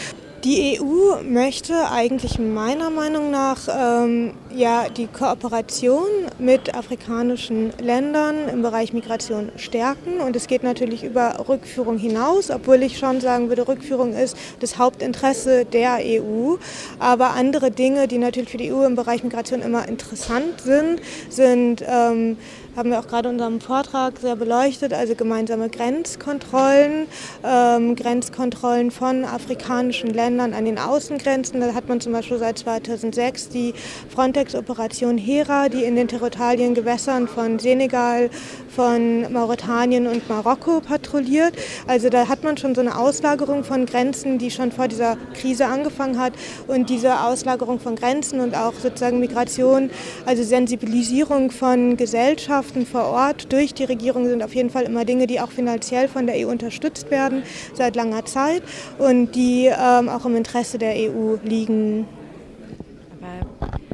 Die 0.45 0.81
EU 0.81 1.23
möchte 1.23 1.91
eigentlich 1.91 2.39
meiner 2.39 2.89
Meinung 2.89 3.31
nach 3.31 3.69
ähm, 3.69 4.33
ja, 4.55 4.87
die 4.89 5.07
Kooperation 5.07 6.07
mit 6.39 6.75
afrikanischen 6.75 7.75
Ländern 7.79 8.49
im 8.49 8.63
Bereich 8.63 8.95
Migration 8.95 9.53
stärken. 9.57 10.21
Und 10.21 10.35
es 10.37 10.47
geht 10.47 10.63
natürlich 10.63 11.05
über 11.05 11.45
Rückführung 11.47 11.99
hinaus, 11.99 12.51
obwohl 12.51 12.83
ich 12.83 12.97
schon 12.97 13.21
sagen 13.21 13.51
würde, 13.51 13.69
Rückführung 13.69 14.15
ist 14.15 14.35
das 14.61 14.79
Hauptinteresse 14.79 15.67
der 15.67 15.99
EU. 16.03 16.57
Aber 16.99 17.35
andere 17.35 17.71
Dinge, 17.71 18.09
die 18.09 18.17
natürlich 18.17 18.49
für 18.49 18.57
die 18.57 18.73
EU 18.73 18.87
im 18.87 18.95
Bereich 18.95 19.23
Migration 19.23 19.61
immer 19.61 19.89
interessant 19.89 20.63
sind, 20.63 21.03
sind 21.29 21.85
ähm, 21.87 22.39
haben 22.77 22.91
wir 22.91 23.01
auch 23.01 23.09
gerade 23.09 23.29
in 23.29 23.35
unserem 23.35 23.61
Vortrag 23.61 24.19
sehr 24.19 24.37
beleuchtet, 24.37 24.93
also 24.93 25.15
gemeinsame 25.15 25.69
Grenzkontrollen, 25.69 27.07
ähm, 27.45 27.97
Grenzkontrollen 27.97 28.91
von 28.91 29.25
afrikanischen 29.25 30.11
Ländern 30.11 30.55
an 30.55 30.65
den 30.65 30.79
Außengrenzen. 30.79 31.61
Da 31.61 31.75
hat 31.75 31.89
man 31.89 32.01
zum 32.01 32.13
Beispiel 32.13 32.39
seit 32.39 32.59
2006 32.59 33.49
die 33.49 33.75
Frontex-Operation 34.15 35.19
Hera, 35.19 35.69
die 35.69 35.85
in 35.85 35.97
den 35.97 36.09
territorialen 36.09 36.75
Gewässern 36.75 37.29
von 37.29 37.59
Senegal, 37.59 38.31
von 38.75 39.33
Mauretanien 39.33 40.07
und 40.07 40.29
Marokko 40.29 40.81
patrouilliert. 40.81 41.55
Also 41.87 42.09
da 42.09 42.29
hat 42.29 42.45
man 42.45 42.57
schon 42.57 42.75
so 42.75 42.81
eine 42.81 42.97
Auslagerung 42.97 43.65
von 43.65 43.85
Grenzen, 43.85 44.39
die 44.39 44.51
schon 44.51 44.71
vor 44.73 44.89
dieser 44.89 45.17
Krise 45.35 45.67
angefangen 45.67 46.19
hat. 46.19 46.33
Und 46.69 46.89
diese 46.89 47.21
Auslagerung 47.21 47.81
von 47.81 47.97
Grenzen 47.97 48.41
und 48.41 48.55
auch 48.55 48.75
sozusagen 48.75 49.19
Migration, 49.19 49.91
also 50.25 50.43
Sensibilisierung 50.43 51.51
von 51.51 51.97
Gesellschaft, 51.97 52.70
Fachkräften 52.71 52.87
vor 52.87 53.05
Ort 53.07 53.53
durch 53.53 53.75
die 53.75 53.85
Regierung 53.85 54.29
sind 54.29 54.43
auf 54.43 54.55
jeden 54.55 54.71
Fall 54.71 54.85
immer 54.85 55.05
Dinge, 55.05 55.27
die 55.27 55.41
auch 55.41 55.51
finanziell 55.51 56.09
von 56.09 56.27
der 56.27 56.37
EU 56.37 56.51
unterstützt 56.51 57.11
werden 57.11 57.43
seit 57.75 57.97
langer 57.97 58.25
Zeit 58.25 58.63
und 58.99 59.35
die 59.35 59.67
ähm, 59.67 60.09
auch 60.09 60.25
im 60.25 60.37
Interesse 60.37 60.79
der 60.79 60.95
EU 60.95 61.37
liegen. 61.43 62.07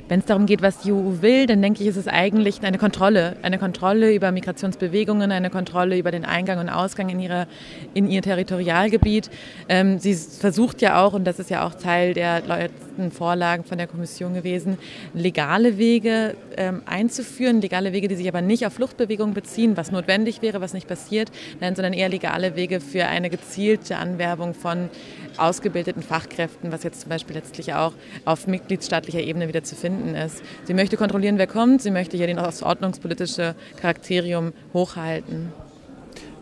Wenn 0.09 0.21
es 0.21 0.27
darum 0.27 0.47
geht, 0.47 0.63
was 0.63 0.79
die 0.79 0.93
EU 0.93 1.21
will, 1.21 1.47
dann 1.47 1.61
denke 1.61 1.83
ich, 1.83 1.89
ist 1.89 1.97
es 1.97 2.07
eigentlich 2.07 2.63
eine 2.63 2.79
Kontrolle. 2.79 3.37
Eine 3.43 3.59
Kontrolle 3.59 4.15
über 4.15 4.31
Migrationsbewegungen, 4.31 5.33
eine 5.33 5.51
Kontrolle 5.51 5.99
über 5.99 6.13
den 6.13 6.25
Eingang 6.25 6.61
und 6.61 6.69
Ausgang 6.69 7.09
in, 7.09 7.19
ihre, 7.19 7.49
in 7.93 8.09
ihr 8.09 8.23
Territorialgebiet. 8.23 9.31
Ähm, 9.69 9.99
sie 9.99 10.15
versucht 10.15 10.81
ja 10.81 11.03
auch, 11.05 11.13
und 11.13 11.25
das 11.25 11.41
ist 11.41 11.51
ja 11.51 11.67
auch 11.67 11.75
Teil 11.75 12.15
der 12.15 12.43
letzten 12.43 13.11
Vorlagen 13.11 13.65
von 13.65 13.79
der 13.79 13.89
Kommission 13.89 14.35
gewesen, 14.35 14.79
legale 15.13 15.77
Wege 15.77 16.37
ähm, 16.57 16.83
einzuführen. 16.87 17.61
Legale 17.61 17.93
Wege, 17.93 18.07
die 18.07 18.15
sich 18.15 18.29
aber 18.29 18.43
nicht 18.43 18.65
auf 18.65 18.75
Fluchtbewegungen 18.75 19.35
beziehen, 19.35 19.77
was 19.77 19.91
notwendig 19.91 20.41
wäre, 20.41 20.61
was 20.61 20.73
nicht 20.73 20.87
passiert, 20.87 21.33
nein, 21.61 21.75
sondern 21.75 21.93
eher 21.93 22.09
legale 22.09 22.55
Wege 22.55 22.81
für 22.81 23.07
eine 23.07 23.29
gezielte 23.29 23.97
Anwerbung 23.97 24.55
von 24.55 24.89
ausgebildeten 25.37 26.03
Fachkräften, 26.03 26.73
was 26.73 26.83
jetzt 26.85 27.01
zum 27.03 27.11
Beispiel 27.11 27.37
letztlich 27.37 27.75
auch 27.75 27.93
auf 28.25 28.47
mitgliedstaatlicher 28.47 29.21
Ebene 29.21 29.49
wieder 29.49 29.65
zu 29.65 29.75
finden 29.75 29.96
ist. 30.15 30.43
Sie 30.65 30.75
möchte 30.75 30.97
kontrollieren, 30.97 31.39
wer 31.39 31.47
kommt. 31.47 31.83
Sie 31.83 31.91
möchte 31.91 32.17
hier 32.17 32.33
das 32.35 32.63
ordnungspolitische 32.63 33.55
Charakterium 33.81 34.53
hochhalten. 34.73 35.53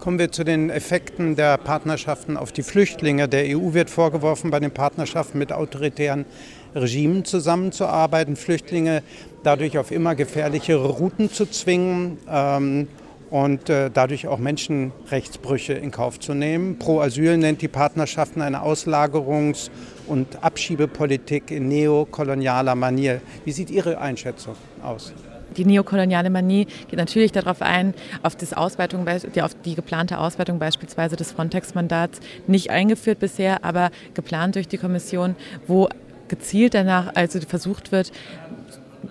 Kommen 0.00 0.18
wir 0.18 0.30
zu 0.30 0.44
den 0.44 0.68
Effekten 0.68 1.34
der 1.34 1.56
Partnerschaften 1.56 2.36
auf 2.36 2.52
die 2.52 2.62
Flüchtlinge. 2.62 3.26
Der 3.26 3.56
EU 3.56 3.72
wird 3.72 3.88
vorgeworfen, 3.88 4.50
bei 4.50 4.60
den 4.60 4.70
Partnerschaften 4.70 5.38
mit 5.38 5.50
autoritären 5.52 6.26
Regimen 6.74 7.24
zusammenzuarbeiten, 7.24 8.36
Flüchtlinge 8.36 9.02
dadurch 9.44 9.78
auf 9.78 9.90
immer 9.90 10.14
gefährlichere 10.14 10.86
Routen 10.88 11.30
zu 11.30 11.46
zwingen. 11.46 12.18
Ähm, 12.28 12.88
und 13.34 13.68
äh, 13.68 13.90
dadurch 13.92 14.28
auch 14.28 14.38
Menschenrechtsbrüche 14.38 15.72
in 15.72 15.90
Kauf 15.90 16.20
zu 16.20 16.34
nehmen. 16.34 16.78
Pro 16.78 17.00
Asyl 17.00 17.36
nennt 17.36 17.62
die 17.62 17.68
Partnerschaften 17.68 18.40
eine 18.40 18.62
Auslagerungs- 18.62 19.70
und 20.06 20.44
Abschiebepolitik 20.44 21.50
in 21.50 21.66
neokolonialer 21.66 22.76
Manier. 22.76 23.20
Wie 23.44 23.50
sieht 23.50 23.72
Ihre 23.72 23.98
Einschätzung 23.98 24.54
aus? 24.84 25.12
Die 25.56 25.64
neokoloniale 25.64 26.30
Manie 26.30 26.68
geht 26.88 26.96
natürlich 26.96 27.32
darauf 27.32 27.60
ein, 27.60 27.94
auf, 28.22 28.36
das 28.36 28.52
Ausweitung, 28.52 29.04
auf 29.08 29.56
die 29.64 29.74
geplante 29.74 30.18
Ausweitung 30.18 30.60
beispielsweise 30.60 31.16
des 31.16 31.32
Frontex-Mandats, 31.32 32.20
nicht 32.46 32.70
eingeführt 32.70 33.18
bisher, 33.18 33.64
aber 33.64 33.90
geplant 34.14 34.54
durch 34.54 34.68
die 34.68 34.78
Kommission, 34.78 35.34
wo 35.66 35.88
gezielt 36.28 36.74
danach 36.74 37.16
also 37.16 37.40
versucht 37.40 37.90
wird, 37.90 38.12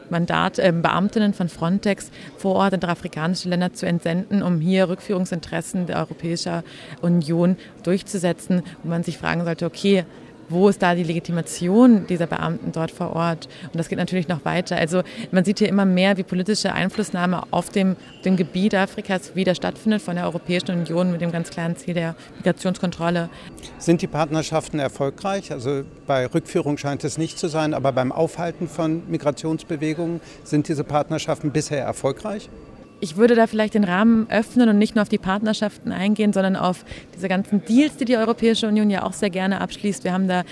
Mandat, 0.10 0.60
äh, 0.60 0.72
Beamtinnen 0.74 1.34
von 1.34 1.50
Frontex 1.50 2.12
vor 2.38 2.56
Ort 2.56 2.74
in 2.74 2.84
afrikanische 2.84 3.50
Länder 3.50 3.74
zu 3.74 3.86
entsenden, 3.86 4.44
um 4.44 4.60
hier 4.60 4.90
Rückführungsinteressen 4.90 5.88
der 5.88 5.98
Europäischen 5.98 6.64
Union 7.02 7.58
durchzusetzen, 7.84 8.64
wo 8.84 8.90
man 8.90 9.04
sich 9.04 9.18
fragen 9.18 9.44
sollte, 9.44 9.66
okay, 9.66 10.06
wo 10.50 10.70
ist 10.70 10.82
da 10.82 10.96
die 10.96 11.04
Legitimation 11.04 12.06
dieser 12.08 12.28
Beamten 12.28 12.72
dort 12.72 12.92
vor 12.92 13.16
Ort? 13.16 13.48
Und 13.66 13.76
das 13.76 13.90
geht 13.90 13.98
natürlich 13.98 14.28
noch 14.28 14.46
weiter. 14.46 14.76
Also 14.78 15.04
man 15.32 15.46
sieht 15.46 15.60
hier 15.60 15.70
immer 15.70 15.86
mehr, 15.86 16.18
wie 16.18 16.24
politische 16.24 16.74
Einflussnahme 16.74 17.44
auf 17.52 17.70
dem, 17.70 17.96
dem 18.26 18.36
Gebiet 18.36 18.76
Afrikas 18.76 19.36
wieder 19.36 19.56
stattfindet 19.56 20.02
von 20.02 20.16
der 20.16 20.26
Europäischen 20.26 20.72
Union 20.72 21.12
mit 21.12 21.22
dem 21.22 21.32
ganz 21.32 21.50
klaren 21.50 21.76
Ziel 21.76 21.94
der 21.94 22.16
Migrationskontrolle. 22.38 23.30
Sind 23.78 24.02
die 24.02 24.08
Partnerschaften 24.08 24.80
erfolgreich? 24.80 25.52
Also 25.52 25.84
bei 26.08 26.26
Rückführung 26.26 26.78
scheint 26.78 27.04
es 27.04 27.18
nicht 27.18 27.40
zu 27.40 27.48
sein, 27.48 27.74
aber 27.74 27.92
beim 27.92 28.12
Aufhalten 28.12 28.68
von 28.68 29.04
Migrationsbewegungen 29.10 30.22
sind 30.44 30.68
diese 30.68 30.84
Partnerschaften 30.84 31.52
bisher 31.52 31.84
erfolgreich? 31.84 32.50
Ich 33.04 33.18
würde 33.18 33.36
da 33.36 33.48
vielleicht 33.48 33.74
den 33.74 33.84
Rahmen 33.84 34.28
öffnen 34.30 34.70
und 34.70 34.78
nicht 34.78 34.96
nur 34.96 35.02
auf 35.02 35.10
die 35.10 35.18
Partnerschaften 35.18 35.92
eingehen, 35.92 36.32
sondern 36.32 36.56
auf 36.56 36.86
diese 37.14 37.28
ganzen 37.28 37.64
Deals, 37.66 37.98
die 37.98 38.06
die 38.06 38.16
Europäische 38.16 38.66
Union 38.66 38.90
ja 38.90 39.04
auch 39.04 39.12
sehr 39.12 39.30
gerne 39.30 39.60
abschließt. 39.60 40.06
Wir 40.06 40.14
haben 40.14 40.30
da 40.30 40.44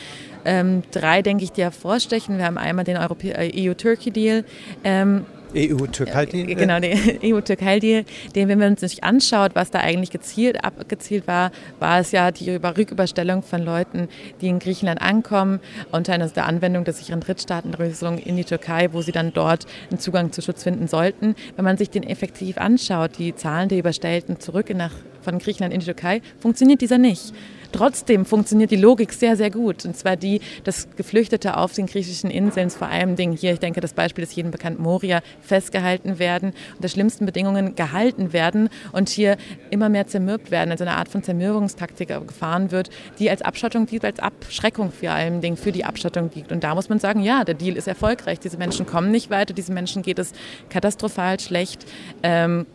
ähm, 0.43 0.83
drei, 0.91 1.21
denke 1.21 1.45
ich, 1.45 1.53
die 1.53 1.61
hervorstechen. 1.61 2.37
Wir 2.37 2.45
haben 2.45 2.57
einmal 2.57 2.83
den 2.83 2.97
EU-Turkey-Deal. 2.97 4.43
Ähm, 4.83 5.25
EU-Türkei-Deal? 5.55 6.49
Äh, 6.49 6.55
genau, 6.55 6.79
der 6.79 6.97
EU-Türkei-Deal, 7.23 8.05
den, 8.35 8.47
wenn 8.47 8.59
man 8.59 8.77
sich 8.77 9.03
anschaut, 9.03 9.51
was 9.55 9.71
da 9.71 9.79
eigentlich 9.79 10.11
gezielt 10.11 10.63
abgezielt 10.63 11.27
war, 11.27 11.51
war 11.79 11.99
es 11.99 12.11
ja 12.11 12.31
die 12.31 12.51
Rücküberstellung 12.51 13.43
von 13.43 13.63
Leuten, 13.63 14.07
die 14.41 14.47
in 14.47 14.59
Griechenland 14.59 15.01
ankommen, 15.01 15.59
unter 15.91 16.17
der 16.17 16.45
Anwendung 16.45 16.83
der 16.83 16.93
sicheren 16.93 17.21
Drittstaatenregelung 17.21 18.17
in 18.17 18.35
die 18.35 18.43
Türkei, 18.43 18.89
wo 18.91 19.01
sie 19.01 19.11
dann 19.11 19.33
dort 19.33 19.65
einen 19.89 19.99
Zugang 19.99 20.31
zu 20.31 20.41
Schutz 20.41 20.63
finden 20.63 20.87
sollten. 20.87 21.35
Wenn 21.55 21.65
man 21.65 21.77
sich 21.77 21.89
den 21.89 22.03
effektiv 22.03 22.57
anschaut, 22.57 23.17
die 23.17 23.35
Zahlen 23.35 23.69
der 23.69 23.79
Überstellten 23.79 24.39
zurück 24.39 24.73
nach, 24.75 24.93
von 25.21 25.39
Griechenland 25.39 25.73
in 25.73 25.79
die 25.79 25.85
Türkei, 25.85 26.21
funktioniert 26.39 26.81
dieser 26.81 26.97
nicht. 26.97 27.33
Trotzdem 27.71 28.25
funktioniert 28.25 28.71
die 28.71 28.75
Logik 28.75 29.13
sehr, 29.13 29.37
sehr 29.37 29.49
gut. 29.49 29.85
Und 29.85 29.95
zwar 29.95 30.15
die, 30.15 30.41
dass 30.63 30.89
Geflüchtete 30.95 31.57
auf 31.57 31.73
den 31.73 31.85
griechischen 31.85 32.29
Inseln, 32.29 32.69
vor 32.69 32.87
allem 32.87 33.15
Dingen 33.15 33.35
hier, 33.35 33.53
ich 33.53 33.59
denke, 33.59 33.81
das 33.81 33.93
Beispiel 33.93 34.23
ist 34.23 34.33
jedem 34.35 34.51
bekannt, 34.51 34.79
Moria, 34.79 35.21
festgehalten 35.41 36.19
werden, 36.19 36.53
unter 36.75 36.89
schlimmsten 36.89 37.25
Bedingungen 37.25 37.75
gehalten 37.75 38.33
werden 38.33 38.69
und 38.91 39.09
hier 39.09 39.37
immer 39.69 39.89
mehr 39.89 40.07
zermürbt 40.07 40.51
werden, 40.51 40.71
also 40.71 40.83
eine 40.83 40.97
Art 40.97 41.07
von 41.07 41.23
Zermürbungstaktik 41.23 42.09
gefahren 42.09 42.71
wird, 42.71 42.89
die 43.19 43.29
als 43.29 43.41
Abschottung 43.41 43.85
dient, 43.85 44.03
als 44.03 44.19
Abschreckung 44.19 44.91
vor 44.91 45.11
allem 45.11 45.41
Dingen 45.41 45.57
für 45.57 45.71
die 45.71 45.85
Abschottung 45.85 46.29
dient. 46.29 46.51
Und 46.51 46.63
da 46.63 46.75
muss 46.75 46.89
man 46.89 46.99
sagen, 46.99 47.21
ja, 47.21 47.43
der 47.45 47.55
Deal 47.55 47.77
ist 47.77 47.87
erfolgreich. 47.87 48.39
Diese 48.39 48.57
Menschen 48.57 48.85
kommen 48.85 49.11
nicht 49.11 49.29
weiter, 49.29 49.53
diesen 49.53 49.73
Menschen 49.73 50.01
geht 50.01 50.19
es 50.19 50.33
katastrophal 50.69 51.39
schlecht. 51.39 51.85
Ähm, 52.23 52.65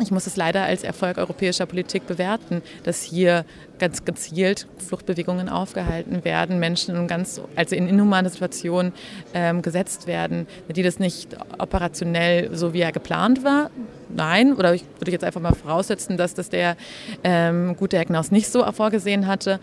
ich 0.00 0.10
muss 0.10 0.26
es 0.26 0.36
leider 0.36 0.62
als 0.62 0.84
Erfolg 0.84 1.18
europäischer 1.18 1.66
Politik 1.66 2.06
bewerten, 2.06 2.62
dass 2.84 3.02
hier 3.02 3.44
ganz 3.78 4.04
gezielt 4.04 4.66
Fluchtbewegungen 4.78 5.48
aufgehalten 5.48 6.24
werden, 6.24 6.58
Menschen 6.58 6.94
in 6.94 7.06
ganz, 7.06 7.40
also 7.56 7.74
in 7.74 7.88
inhumane 7.88 8.28
Situationen 8.28 8.92
ähm, 9.34 9.62
gesetzt 9.62 10.06
werden, 10.06 10.46
die 10.74 10.82
das 10.82 10.98
nicht 10.98 11.36
operationell 11.58 12.54
so 12.54 12.72
wie 12.72 12.80
er 12.80 12.92
geplant 12.92 13.44
war. 13.44 13.70
Nein, 14.08 14.54
oder 14.54 14.74
ich 14.74 14.84
würde 14.98 15.10
jetzt 15.10 15.24
einfach 15.24 15.40
mal 15.40 15.54
voraussetzen, 15.54 16.16
dass 16.16 16.34
das 16.34 16.48
der 16.48 16.76
ähm, 17.24 17.76
gute 17.76 17.98
Ecknaus 17.98 18.30
nicht 18.30 18.50
so 18.50 18.64
vorgesehen 18.72 19.26
hatte. 19.26 19.60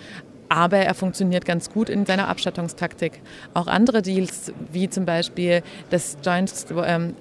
Aber 0.47 0.77
er 0.77 0.93
funktioniert 0.93 1.43
ganz 1.43 1.71
gut 1.71 1.89
in 1.89 2.05
seiner 2.05 2.27
Abstattungstaktik. 2.27 3.21
Auch 3.55 3.65
andere 3.65 4.03
Deals, 4.03 4.53
wie 4.71 4.89
zum 4.89 5.05
Beispiel 5.05 5.63
das 5.89 6.17
Joint 6.23 6.53
ähm, 6.85 7.15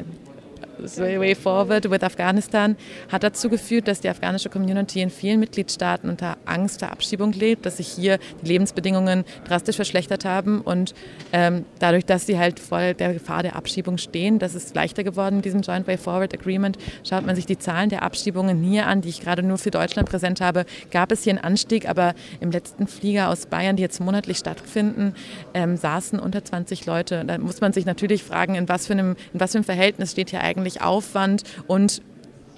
The 0.79 1.19
Way 1.21 1.35
Forward 1.35 1.91
with 1.91 2.03
Afghanistan 2.03 2.77
hat 3.11 3.23
dazu 3.23 3.49
geführt, 3.49 3.89
dass 3.89 4.01
die 4.01 4.09
afghanische 4.09 4.49
Community 4.49 5.01
in 5.01 5.11
vielen 5.11 5.41
Mitgliedstaaten 5.41 6.09
unter 6.09 6.37
Angst 6.45 6.83
der 6.83 6.93
Abschiebung 6.93 7.33
lebt, 7.33 7.67
dass 7.67 7.77
sich 7.79 7.89
hier 7.89 8.19
die 8.43 8.49
Lebensbedingungen 8.49 9.25
drastisch 9.47 9.77
verschlechtert 9.77 10.25
haben 10.25 10.61
und 10.61 10.95
ähm, 11.33 11.65
dadurch, 11.79 12.05
dass 12.05 12.27
sie 12.27 12.39
halt 12.39 12.61
vor 12.61 12.95
der 12.95 13.15
Gefahr 13.15 13.43
der 13.43 13.57
Abschiebung 13.57 13.99
stehen, 13.99 14.39
das 14.39 14.55
ist 14.55 14.75
leichter 14.75 15.05
geworden 15.05 15.37
mit 15.37 15.45
diesem 15.45 15.61
Joint 15.61 15.87
Way 15.87 15.99
Forward 15.99 16.35
Agreement. 16.35 16.79
Schaut 17.05 17.25
man 17.25 17.37
sich 17.37 17.47
die 17.47 17.59
Zahlen 17.59 17.89
der 17.89 18.03
Abschiebungen 18.03 18.63
hier 18.63 18.87
an, 18.87 19.01
die 19.01 19.09
ich 19.09 19.21
gerade 19.21 19.43
nur 19.43 19.59
für 19.59 19.71
Deutschland 19.71 20.09
präsent 20.09 20.41
habe, 20.41 20.65
gab 20.91 21.13
es 21.13 21.25
hier 21.25 21.33
einen 21.33 21.45
Anstieg, 21.45 21.89
aber 21.89 22.15
im 22.41 22.51
letzten 22.51 22.87
Flieger 22.87 23.29
aus 23.29 23.47
Bayern, 23.47 23.77
die 23.77 23.83
jetzt 23.83 24.01
monatlich 24.01 24.39
stattfinden, 24.39 25.15
ähm, 25.55 25.77
saßen 25.77 26.19
unter 26.19 26.45
20 26.45 26.87
Leute. 26.87 27.25
Da 27.25 27.39
muss 27.39 27.61
man 27.61 27.73
sich 27.73 27.87
natürlich 27.87 28.23
fragen, 28.23 28.55
in 28.55 28.69
was 28.69 28.87
für 28.87 28.95
einem, 28.95 29.17
in 29.33 29.41
was 29.41 29.53
für 29.53 29.59
einem 29.59 29.65
Verhältnis 29.65 30.13
steht 30.13 30.31
hier 30.31 30.41
eigentlich 30.41 30.64
eigentlich 30.65 30.83
Aufwand 30.83 31.45
und 31.67 32.03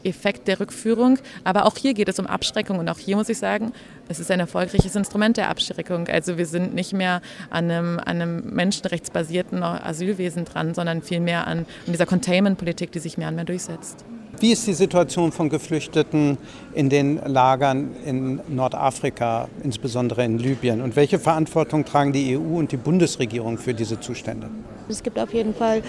Effekt 0.04 0.46
der 0.46 0.60
Rückführung. 0.60 1.18
Aber 1.42 1.66
auch 1.66 1.76
hier 1.76 1.92
geht 1.92 2.08
es 2.08 2.18
um 2.18 2.26
Abschreckung 2.26 2.78
und 2.78 2.88
auch 2.88 2.98
hier 2.98 3.16
muss 3.16 3.28
ich 3.28 3.38
sagen, 3.38 3.72
es 4.08 4.20
ist 4.20 4.30
ein 4.30 4.38
erfolgreiches 4.38 4.94
Instrument 4.94 5.36
der 5.36 5.50
Abschreckung. 5.50 6.06
Also 6.06 6.38
wir 6.38 6.46
sind 6.46 6.74
nicht 6.74 6.92
mehr 6.92 7.20
an 7.50 7.70
einem, 7.70 7.98
an 7.98 8.22
einem 8.22 8.54
menschenrechtsbasierten 8.54 9.62
Asylwesen 9.62 10.44
dran, 10.44 10.74
sondern 10.74 11.02
vielmehr 11.02 11.46
an, 11.46 11.58
an 11.58 11.92
dieser 11.92 12.06
Containment-Politik, 12.06 12.92
die 12.92 13.00
sich 13.00 13.18
mehr 13.18 13.28
und 13.28 13.34
mehr 13.34 13.44
durchsetzt. 13.44 14.04
Wie 14.38 14.53
ist 14.53 14.66
die 14.66 14.75
Situation 14.75 15.33
von 15.33 15.49
Geflüchteten 15.49 16.37
in 16.75 16.90
den 16.90 17.18
Lagern 17.25 17.96
in 18.05 18.40
Nordafrika, 18.49 19.49
insbesondere 19.64 20.25
in 20.25 20.38
Libyen? 20.38 20.83
Und 20.83 20.94
welche 20.94 21.18
Verantwortung 21.18 21.87
tragen 21.87 22.12
die 22.12 22.37
EU 22.37 22.59
und 22.59 22.70
die 22.70 22.77
Bundesregierung 22.77 23.57
für 23.57 23.72
diese 23.72 23.99
Zustände? 23.99 24.49
Es 24.88 25.03
gibt 25.03 25.18
auf 25.18 25.33
jeden 25.33 25.55
Fall 25.55 25.83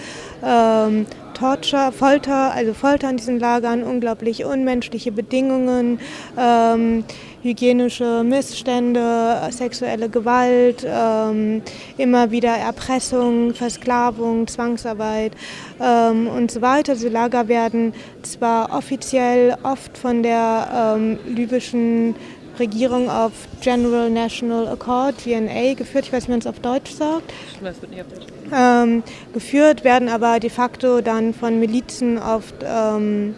ähm, 0.44 1.06
Torture, 1.34 1.92
Folter, 1.92 2.54
also 2.54 2.74
Folter 2.74 3.10
in 3.10 3.18
diesen 3.18 3.40
Lagern, 3.40 3.84
unglaublich 3.84 4.46
unmenschliche 4.46 5.12
Bedingungen, 5.12 6.00
ähm, 6.38 7.04
hygienische 7.44 8.24
Missstände, 8.24 9.40
sexuelle 9.52 10.10
Gewalt, 10.10 10.86
ähm, 10.88 11.62
immer 11.98 12.32
wieder 12.32 12.56
Erpressung, 12.56 13.54
Versklavung, 13.54 14.48
Zwangsarbeit 14.48 15.34
ähm, 15.80 16.28
und 16.28 16.52
so 16.52 16.62
weiter. 16.62 16.94
Diese 16.94 17.10
Lager 17.10 17.48
werden 17.48 17.94
zwar 18.24 18.76
offiziell 18.76 19.58
oft 19.64 19.98
von 19.98 20.24
der 20.24 20.96
ähm, 20.98 21.20
libyschen 21.28 22.16
Regierung 22.60 23.10
auf 23.10 23.32
General 23.62 24.10
National 24.10 24.68
Accord, 24.68 25.16
GNA, 25.24 25.74
geführt. 25.74 26.06
Ich 26.06 26.14
weiß 26.14 26.24
nicht, 26.24 26.28
wie 26.28 26.32
man 26.32 26.40
es 26.40 26.48
auf 26.48 26.60
Deutsch 26.60 26.92
sagt. 26.92 27.32
Das 27.62 27.82
wird 27.82 27.92
nicht 27.92 28.02
auf 28.02 28.08
Deutsch. 28.08 28.26
Ähm, 28.54 29.04
geführt 29.34 29.84
werden 29.84 30.10
aber 30.10 30.40
de 30.40 30.50
facto 30.50 31.02
dann 31.02 31.34
von 31.34 31.60
Milizen 31.60 32.18
oft 32.18 32.56
ähm, 32.64 33.36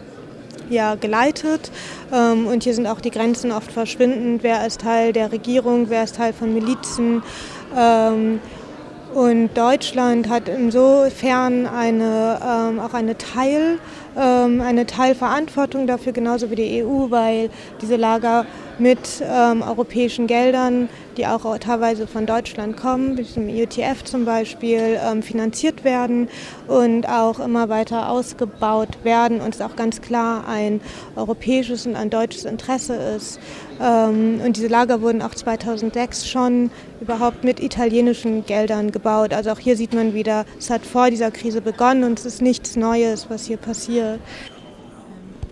ja, 0.70 0.94
geleitet. 0.94 1.70
Ähm, 2.12 2.46
und 2.46 2.64
hier 2.64 2.74
sind 2.74 2.86
auch 2.86 3.00
die 3.00 3.10
Grenzen 3.10 3.52
oft 3.52 3.70
verschwindend. 3.70 4.42
Wer 4.42 4.66
ist 4.66 4.80
Teil 4.80 5.12
der 5.12 5.30
Regierung, 5.32 5.90
wer 5.90 6.04
ist 6.04 6.16
Teil 6.16 6.32
von 6.32 6.54
Milizen. 6.54 7.22
Ähm, 7.76 8.40
und 9.12 9.50
Deutschland 9.54 10.28
hat 10.28 10.48
insofern 10.48 11.66
eine, 11.66 12.38
ähm, 12.46 12.78
auch 12.78 12.94
eine 12.94 13.18
Teil, 13.18 13.78
eine 14.14 14.86
Teilverantwortung 14.86 15.86
dafür, 15.86 16.12
genauso 16.12 16.50
wie 16.50 16.56
die 16.56 16.84
EU, 16.84 17.10
weil 17.10 17.48
diese 17.80 17.94
Lager 17.94 18.44
mit 18.78 19.22
europäischen 19.22 20.26
Geldern, 20.26 20.88
die 21.20 21.26
auch 21.26 21.58
teilweise 21.58 22.06
von 22.06 22.24
Deutschland 22.24 22.78
kommen, 22.78 23.18
wie 23.18 23.24
zum 23.24 23.46
IUTF 23.46 24.04
zum 24.04 24.24
Beispiel, 24.24 24.98
ähm, 25.04 25.22
finanziert 25.22 25.84
werden 25.84 26.30
und 26.66 27.06
auch 27.06 27.40
immer 27.40 27.68
weiter 27.68 28.08
ausgebaut 28.08 29.04
werden 29.04 29.42
und 29.42 29.54
es 29.54 29.60
auch 29.60 29.76
ganz 29.76 30.00
klar 30.00 30.48
ein 30.48 30.80
europäisches 31.16 31.86
und 31.86 31.94
ein 31.94 32.08
deutsches 32.08 32.46
Interesse 32.46 32.94
ist. 32.94 33.38
Ähm, 33.82 34.40
und 34.42 34.56
diese 34.56 34.68
Lager 34.68 35.02
wurden 35.02 35.20
auch 35.20 35.34
2006 35.34 36.26
schon 36.26 36.70
überhaupt 37.02 37.44
mit 37.44 37.60
italienischen 37.60 38.46
Geldern 38.46 38.90
gebaut. 38.90 39.34
Also 39.34 39.50
auch 39.50 39.58
hier 39.58 39.76
sieht 39.76 39.92
man 39.92 40.14
wieder, 40.14 40.46
es 40.58 40.70
hat 40.70 40.86
vor 40.86 41.10
dieser 41.10 41.30
Krise 41.30 41.60
begonnen 41.60 42.04
und 42.04 42.18
es 42.18 42.24
ist 42.24 42.40
nichts 42.40 42.76
Neues, 42.76 43.26
was 43.28 43.44
hier 43.44 43.58
passiert. 43.58 44.20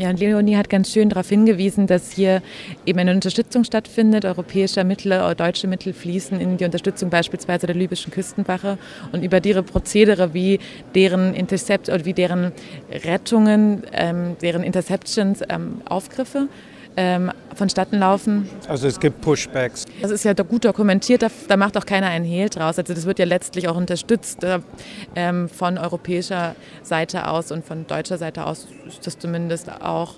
Ja, 0.00 0.10
und 0.10 0.20
Leonie 0.20 0.56
hat 0.56 0.70
ganz 0.70 0.92
schön 0.92 1.08
darauf 1.08 1.28
hingewiesen, 1.28 1.88
dass 1.88 2.12
hier 2.12 2.40
eben 2.86 3.00
eine 3.00 3.12
Unterstützung 3.12 3.64
stattfindet. 3.64 4.24
Europäische 4.24 4.84
Mittel, 4.84 5.10
äh, 5.10 5.34
deutsche 5.34 5.66
Mittel 5.66 5.92
fließen 5.92 6.40
in 6.40 6.56
die 6.56 6.64
Unterstützung 6.64 7.10
beispielsweise 7.10 7.66
der 7.66 7.74
libyschen 7.74 8.12
Küstenwache 8.12 8.78
und 9.10 9.24
über 9.24 9.44
ihre 9.44 9.64
Prozedere, 9.64 10.34
wie 10.34 10.60
deren 10.94 11.34
Intercept 11.34 11.88
oder 11.88 12.04
wie 12.04 12.12
deren 12.12 12.52
Rettungen, 12.92 13.82
ähm, 13.92 14.36
deren 14.40 14.62
Interceptions, 14.62 15.42
ähm, 15.48 15.82
Aufgriffe 15.88 16.46
ähm, 17.00 17.30
vonstatten 17.54 18.00
laufen. 18.00 18.50
Also 18.66 18.88
es 18.88 18.98
gibt 18.98 19.20
Pushbacks. 19.20 19.86
Das 20.02 20.10
ist 20.10 20.24
ja 20.24 20.32
gut 20.32 20.64
dokumentiert, 20.64 21.22
da, 21.22 21.28
da, 21.46 21.56
macht 21.56 21.76
auch 21.76 21.86
keiner 21.86 22.08
einen 22.08 22.24
Hehl 22.24 22.48
draus. 22.48 22.76
Also 22.76 22.92
das 22.92 23.06
wird 23.06 23.20
ja 23.20 23.24
letztlich 23.24 23.68
auch 23.68 23.76
unterstützt 23.76 24.42
äh, 24.42 24.58
ähm, 25.14 25.48
von 25.48 25.78
europäischer 25.78 26.56
Seite 26.82 27.28
aus 27.28 27.52
und 27.52 27.64
von 27.64 27.86
deutscher 27.86 28.18
Seite 28.18 28.44
aus 28.46 28.66
ist 28.88 29.06
das 29.06 29.16
zumindest 29.16 29.70
auch 29.80 30.14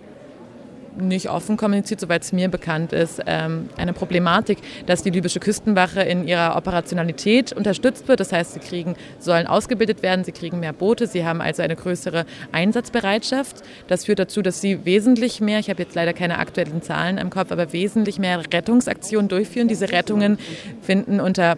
nicht 0.99 1.31
offen 1.31 1.57
kommuniziert, 1.57 2.01
soweit 2.01 2.23
es 2.23 2.33
mir 2.33 2.49
bekannt 2.49 2.93
ist, 2.93 3.23
ähm, 3.27 3.69
eine 3.77 3.93
Problematik, 3.93 4.59
dass 4.87 5.03
die 5.03 5.11
libysche 5.11 5.41
Küstenwache 5.41 6.03
in 6.03 6.27
ihrer 6.27 6.57
Operationalität 6.57 7.53
unterstützt 7.53 8.09
wird. 8.09 8.21
Das 8.21 8.33
heißt, 8.33 8.55
sie 8.55 8.61
kriegen, 8.61 8.97
sollen 9.19 9.47
ausgebildet 9.47 10.03
werden, 10.03 10.25
sie 10.25 10.33
kriegen 10.33 10.61
mehr 10.61 10.73
Boote, 10.73 11.07
sie 11.07 11.25
haben 11.25 11.41
also 11.41 11.63
eine 11.63 11.77
größere 11.77 12.25
Einsatzbereitschaft. 12.53 13.63
Das 13.89 14.05
führt 14.05 14.19
dazu, 14.19 14.43
dass 14.43 14.61
sie 14.61 14.85
wesentlich 14.85 15.41
mehr, 15.41 15.59
ich 15.59 15.71
habe 15.71 15.83
jetzt 15.83 15.95
leider 15.95 16.13
keine 16.13 16.39
aktuellen 16.39 16.83
Zahlen 16.83 17.19
im 17.19 17.31
Kopf, 17.31 17.53
aber 17.53 17.73
wesentlich 17.73 18.19
mehr 18.19 18.41
Rettungsaktionen 18.53 19.29
durchführen. 19.29 19.69
Diese 19.69 19.91
Rettungen 19.93 20.39
finden 20.83 21.21
unter 21.21 21.57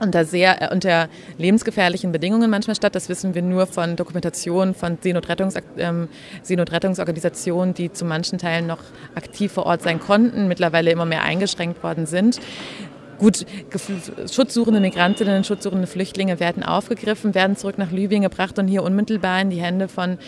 unter 0.00 0.24
sehr 0.24 0.62
äh, 0.62 0.72
unter 0.72 1.08
lebensgefährlichen 1.38 2.12
Bedingungen 2.12 2.50
manchmal 2.50 2.76
statt. 2.76 2.94
Das 2.94 3.08
wissen 3.08 3.34
wir 3.34 3.42
nur 3.42 3.66
von 3.66 3.96
Dokumentationen 3.96 4.74
von 4.74 4.98
Seenotrettungs, 5.00 5.54
ähm, 5.78 6.08
Seenotrettungsorganisationen, 6.42 7.74
die 7.74 7.92
zu 7.92 8.04
manchen 8.04 8.38
Teilen 8.38 8.66
noch 8.66 8.80
aktiv 9.14 9.52
vor 9.52 9.66
Ort 9.66 9.82
sein 9.82 10.00
konnten, 10.00 10.48
mittlerweile 10.48 10.90
immer 10.90 11.04
mehr 11.04 11.22
eingeschränkt 11.22 11.82
worden 11.82 12.06
sind. 12.06 12.40
Gut, 13.22 13.46
schutzsuchende 14.32 14.80
Migrantinnen, 14.80 15.44
schutzsuchende 15.44 15.86
Flüchtlinge 15.86 16.40
werden 16.40 16.64
aufgegriffen, 16.64 17.36
werden 17.36 17.56
zurück 17.56 17.78
nach 17.78 17.92
Libyen 17.92 18.22
gebracht 18.22 18.58
und 18.58 18.66
hier 18.66 18.82
unmittelbar 18.82 19.40
in 19.40 19.50
die 19.50 19.60
Hände 19.62 19.86
von, 19.86 20.18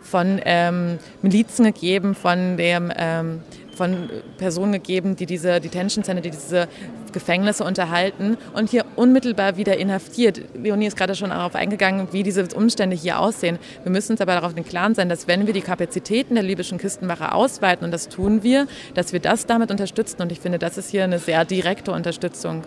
von 0.00 0.40
ähm, 0.44 0.98
Milizen 1.22 1.64
gegeben, 1.64 2.16
von 2.16 2.56
dem 2.56 2.92
ähm, 2.96 3.42
von 3.80 4.10
Personen 4.36 4.72
gegeben, 4.72 5.16
die 5.16 5.24
diese 5.24 5.58
Detention 5.58 6.04
Center, 6.04 6.20
die 6.20 6.30
diese 6.30 6.68
Gefängnisse 7.14 7.64
unterhalten 7.64 8.36
und 8.52 8.68
hier 8.68 8.84
unmittelbar 8.94 9.56
wieder 9.56 9.78
inhaftiert. 9.78 10.42
Leonie 10.52 10.84
ist 10.84 10.98
gerade 10.98 11.14
schon 11.14 11.30
darauf 11.30 11.54
eingegangen, 11.54 12.08
wie 12.12 12.22
diese 12.22 12.46
Umstände 12.54 12.94
hier 12.94 13.18
aussehen. 13.18 13.58
Wir 13.82 13.90
müssen 13.90 14.12
uns 14.12 14.20
aber 14.20 14.34
darauf 14.34 14.54
im 14.54 14.66
Klaren 14.66 14.94
sein, 14.94 15.08
dass 15.08 15.28
wenn 15.28 15.46
wir 15.46 15.54
die 15.54 15.62
Kapazitäten 15.62 16.34
der 16.34 16.44
libyschen 16.44 16.76
Küstenwache 16.76 17.32
ausweiten, 17.32 17.86
und 17.86 17.90
das 17.90 18.10
tun 18.10 18.42
wir, 18.42 18.66
dass 18.92 19.14
wir 19.14 19.20
das 19.20 19.46
damit 19.46 19.70
unterstützen. 19.70 20.20
Und 20.20 20.30
ich 20.30 20.40
finde, 20.40 20.58
das 20.58 20.76
ist 20.76 20.90
hier 20.90 21.04
eine 21.04 21.18
sehr 21.18 21.46
direkte 21.46 21.92
Unterstützung. 21.92 22.62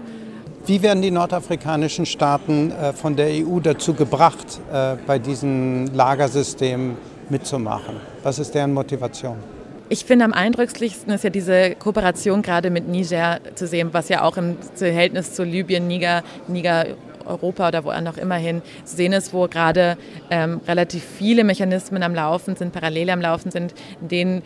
Wie 0.65 0.81
werden 0.81 1.03
die 1.03 1.11
nordafrikanischen 1.11 2.07
Staaten 2.07 2.71
äh, 2.71 2.91
von 2.93 3.15
der 3.15 3.27
EU 3.27 3.59
dazu 3.59 3.93
gebracht, 3.93 4.59
äh, 4.71 4.95
bei 5.05 5.19
diesem 5.19 5.93
Lagersystem 5.93 6.97
mitzumachen? 7.29 7.97
Was 8.23 8.39
ist 8.39 8.55
deren 8.55 8.73
Motivation? 8.73 9.52
Ich 9.93 10.05
finde 10.05 10.25
am 10.25 10.33
eindrücklichsten 10.33 11.13
ist 11.13 11.23
ja 11.23 11.29
diese 11.29 11.75
Kooperation 11.75 12.41
gerade 12.41 12.71
mit 12.71 12.87
Niger 12.87 13.39
zu 13.53 13.67
sehen, 13.67 13.89
was 13.91 14.09
ja 14.09 14.23
auch 14.23 14.37
im 14.37 14.57
Verhältnis 14.73 15.35
zu 15.35 15.43
Libyen, 15.43 15.87
Niger, 15.87 16.23
Niger 16.47 16.87
Europa 17.27 17.67
oder 17.67 17.83
wo 17.83 17.91
auch 17.91 18.17
immer 18.17 18.37
hin 18.37 18.63
zu 18.85 18.95
sehen 18.95 19.13
ist, 19.13 19.35
wo 19.35 19.47
gerade 19.47 19.95
ähm, 20.31 20.61
relativ 20.67 21.03
viele 21.03 21.43
Mechanismen 21.43 22.01
am 22.01 22.15
Laufen 22.15 22.55
sind, 22.55 22.73
parallel 22.73 23.11
am 23.11 23.21
Laufen 23.21 23.51
sind, 23.51 23.75
in 24.01 24.07
denen 24.07 24.41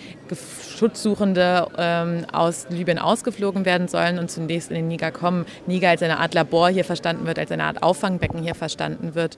Schutzsuchende 0.77 1.67
ähm, 1.77 2.25
aus 2.33 2.67
Libyen 2.69 2.99
ausgeflogen 2.99 3.63
werden 3.63 3.88
sollen 3.88 4.19
und 4.19 4.29
zunächst 4.29 4.69
in 4.69 4.75
den 4.75 4.89
Niger 4.89 5.12
kommen. 5.12 5.45
Niger 5.65 5.91
als 5.91 6.03
eine 6.03 6.19
Art 6.19 6.33
Labor 6.33 6.67
hier 6.67 6.83
verstanden 6.83 7.25
wird, 7.25 7.39
als 7.39 7.53
eine 7.53 7.63
Art 7.63 7.83
Auffangbecken 7.83 8.43
hier 8.43 8.53
verstanden 8.53 9.15
wird. 9.15 9.38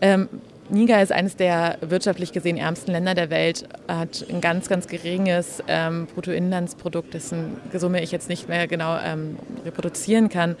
Ähm, 0.00 0.28
Niger 0.68 1.00
ist 1.02 1.12
eines 1.12 1.36
der 1.36 1.78
wirtschaftlich 1.80 2.32
gesehen 2.32 2.56
ärmsten 2.56 2.90
Länder 2.90 3.14
der 3.14 3.30
Welt, 3.30 3.68
hat 3.86 4.24
ein 4.28 4.40
ganz, 4.40 4.68
ganz 4.68 4.88
geringes 4.88 5.62
ähm, 5.68 6.06
Bruttoinlandsprodukt, 6.06 7.14
dessen 7.14 7.56
Summe 7.72 8.02
ich 8.02 8.10
jetzt 8.10 8.28
nicht 8.28 8.48
mehr 8.48 8.66
genau 8.66 8.98
ähm, 8.98 9.38
reproduzieren 9.64 10.28
kann. 10.28 10.56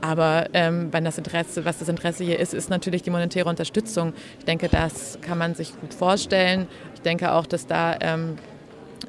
Aber 0.00 0.46
ähm, 0.52 0.92
wenn 0.92 1.04
das 1.04 1.18
Interesse, 1.18 1.64
was 1.64 1.78
das 1.78 1.88
Interesse 1.88 2.24
hier 2.24 2.38
ist, 2.38 2.52
ist 2.52 2.68
natürlich 2.68 3.02
die 3.02 3.10
monetäre 3.10 3.48
Unterstützung. 3.48 4.12
Ich 4.38 4.44
denke, 4.44 4.68
das 4.68 5.18
kann 5.22 5.38
man 5.38 5.54
sich 5.54 5.78
gut 5.80 5.94
vorstellen. 5.94 6.66
Ich 6.94 7.00
denke 7.00 7.32
auch, 7.32 7.46
dass 7.46 7.66
da 7.66 7.96
ähm, 8.00 8.36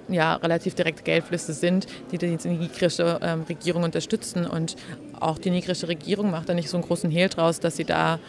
ja, 0.08 0.36
relativ 0.36 0.76
direkte 0.76 1.04
Geldflüsse 1.04 1.54
sind, 1.54 1.88
die 2.12 2.17
die 2.17 2.38
nigrische 2.48 3.19
ähm, 3.21 3.43
Regierung 3.48 3.84
unterstützen. 3.84 4.45
Und 4.45 4.76
auch 5.19 5.38
die 5.38 5.50
nigrische 5.50 5.88
Regierung 5.88 6.32
macht 6.32 6.50
da 6.50 6.54
nicht 6.54 6.69
so 6.69 6.78
einen 6.78 6.86
großen 6.86 7.10
Hehl 7.10 7.30
draus, 7.30 7.60
dass 7.60 7.76
sie 7.76 7.86
da 7.86 8.19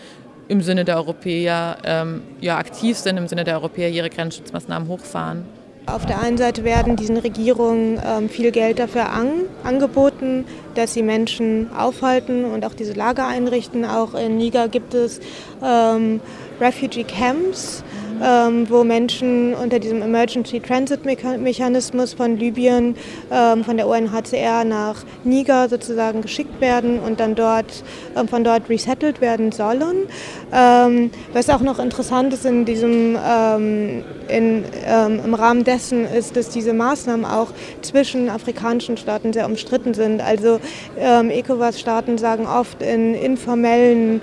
im 0.49 0.61
Sinne 0.61 0.85
der 0.85 0.97
Europäer 0.97 1.79
ähm, 1.85 2.23
ja, 2.41 2.57
aktiv 2.57 2.97
sind, 2.97 3.17
im 3.17 3.29
Sinne 3.29 3.45
der 3.45 3.55
Europäer 3.55 3.91
ihre 3.91 4.11
Grenzschutzmaßnahmen 4.11 4.89
hochfahren. 4.89 5.45
Auf 5.87 6.05
der 6.05 6.21
einen 6.21 6.37
Seite 6.37 6.65
werden 6.65 6.97
diesen 6.97 7.17
Regierungen 7.17 8.01
ähm, 8.05 8.29
viel 8.29 8.51
Geld 8.51 8.81
dafür 8.81 9.11
an, 9.11 9.29
angeboten, 9.63 10.45
dass 10.75 10.95
sie 10.95 11.03
Menschen 11.03 11.71
aufhalten 11.73 12.45
und 12.45 12.65
auch 12.67 12.75
diese 12.75 12.93
Lager 12.93 13.29
einrichten. 13.29 13.85
Auch 13.85 14.15
in 14.15 14.37
Niger 14.37 14.67
gibt 14.67 14.95
es 14.95 15.21
ähm, 15.63 16.21
Refugee 16.61 17.05
Camps, 17.05 17.85
ähm, 18.22 18.68
wo 18.68 18.85
Menschen 18.85 19.55
unter 19.55 19.79
diesem 19.79 20.02
Emergency 20.02 20.61
Transit 20.61 21.05
Mechanismus 21.05 22.14
von 22.14 22.37
Libyen, 22.37 22.96
ähm, 23.31 23.64
von 23.64 23.76
der 23.76 23.88
UNHCR 23.88 24.64
nach 24.64 24.96
Niger 25.24 25.68
sozusagen 25.68 26.22
geschickt 26.22 26.61
werden 26.61 26.98
und 27.00 27.20
dann 27.20 27.35
dort 27.35 27.83
ähm, 28.16 28.29
von 28.29 28.44
dort 28.44 28.68
resettled 28.68 29.20
werden 29.20 29.52
sollen. 29.52 30.07
Ähm, 30.52 31.11
was 31.33 31.50
auch 31.50 31.61
noch 31.61 31.79
interessant 31.79 32.33
ist 32.33 32.44
in 32.44 32.64
diesem, 32.64 33.16
ähm, 33.16 34.05
in, 34.29 34.64
ähm, 34.87 35.20
im 35.24 35.35
Rahmen 35.35 35.64
dessen 35.64 36.05
ist, 36.05 36.37
dass 36.37 36.50
diese 36.50 36.72
Maßnahmen 36.72 37.24
auch 37.24 37.48
zwischen 37.83 38.29
afrikanischen 38.29 38.96
Staaten 38.96 39.33
sehr 39.33 39.46
umstritten 39.46 39.94
sind. 39.94 40.20
Also 40.20 40.61
ECOWAS-Staaten 40.98 42.18
sagen 42.18 42.46
oft 42.46 42.83
in 42.83 43.14
informellen 43.14 44.20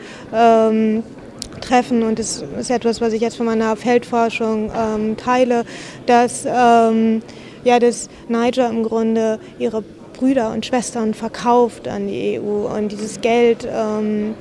treffen 1.64 2.04
und 2.04 2.20
das 2.20 2.44
ist 2.60 2.70
etwas, 2.70 3.02
was 3.02 3.14
ich 3.14 3.22
jetzt 3.22 3.38
von 3.38 3.46
meiner 3.46 3.76
Feldforschung 3.76 4.72
ähm, 4.76 5.18
teile, 5.18 5.66
dass, 6.06 6.46
ähm, 6.46 7.22
ja, 7.64 7.80
dass 7.80 8.10
Niger 8.28 8.70
im 8.70 8.84
Grunde 8.84 9.40
ihre 9.60 9.84
Brüder 10.14 10.52
und 10.52 10.66
Schwestern 10.66 11.14
verkauft 11.14 11.88
an 11.88 12.08
die 12.08 12.40
EU 12.40 12.68
und 12.68 12.92
dieses 12.92 13.22
Geld, 13.22 13.68
ähm, 13.70 14.36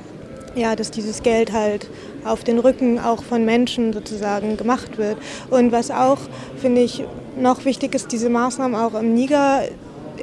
ja, 0.55 0.75
dass 0.75 0.91
dieses 0.91 1.23
Geld 1.23 1.51
halt 1.51 1.89
auf 2.25 2.43
den 2.43 2.59
Rücken 2.59 2.99
auch 2.99 3.23
von 3.23 3.43
Menschen 3.43 3.91
sozusagen 3.91 4.55
gemacht 4.55 4.97
wird. 4.97 5.17
Und 5.49 5.71
was 5.71 5.91
auch, 5.91 6.19
finde 6.61 6.81
ich, 6.81 7.03
noch 7.37 7.65
wichtig 7.65 7.95
ist, 7.95 8.11
diese 8.11 8.29
Maßnahmen 8.29 8.79
auch 8.79 8.93
im 8.93 9.13
Niger 9.13 9.63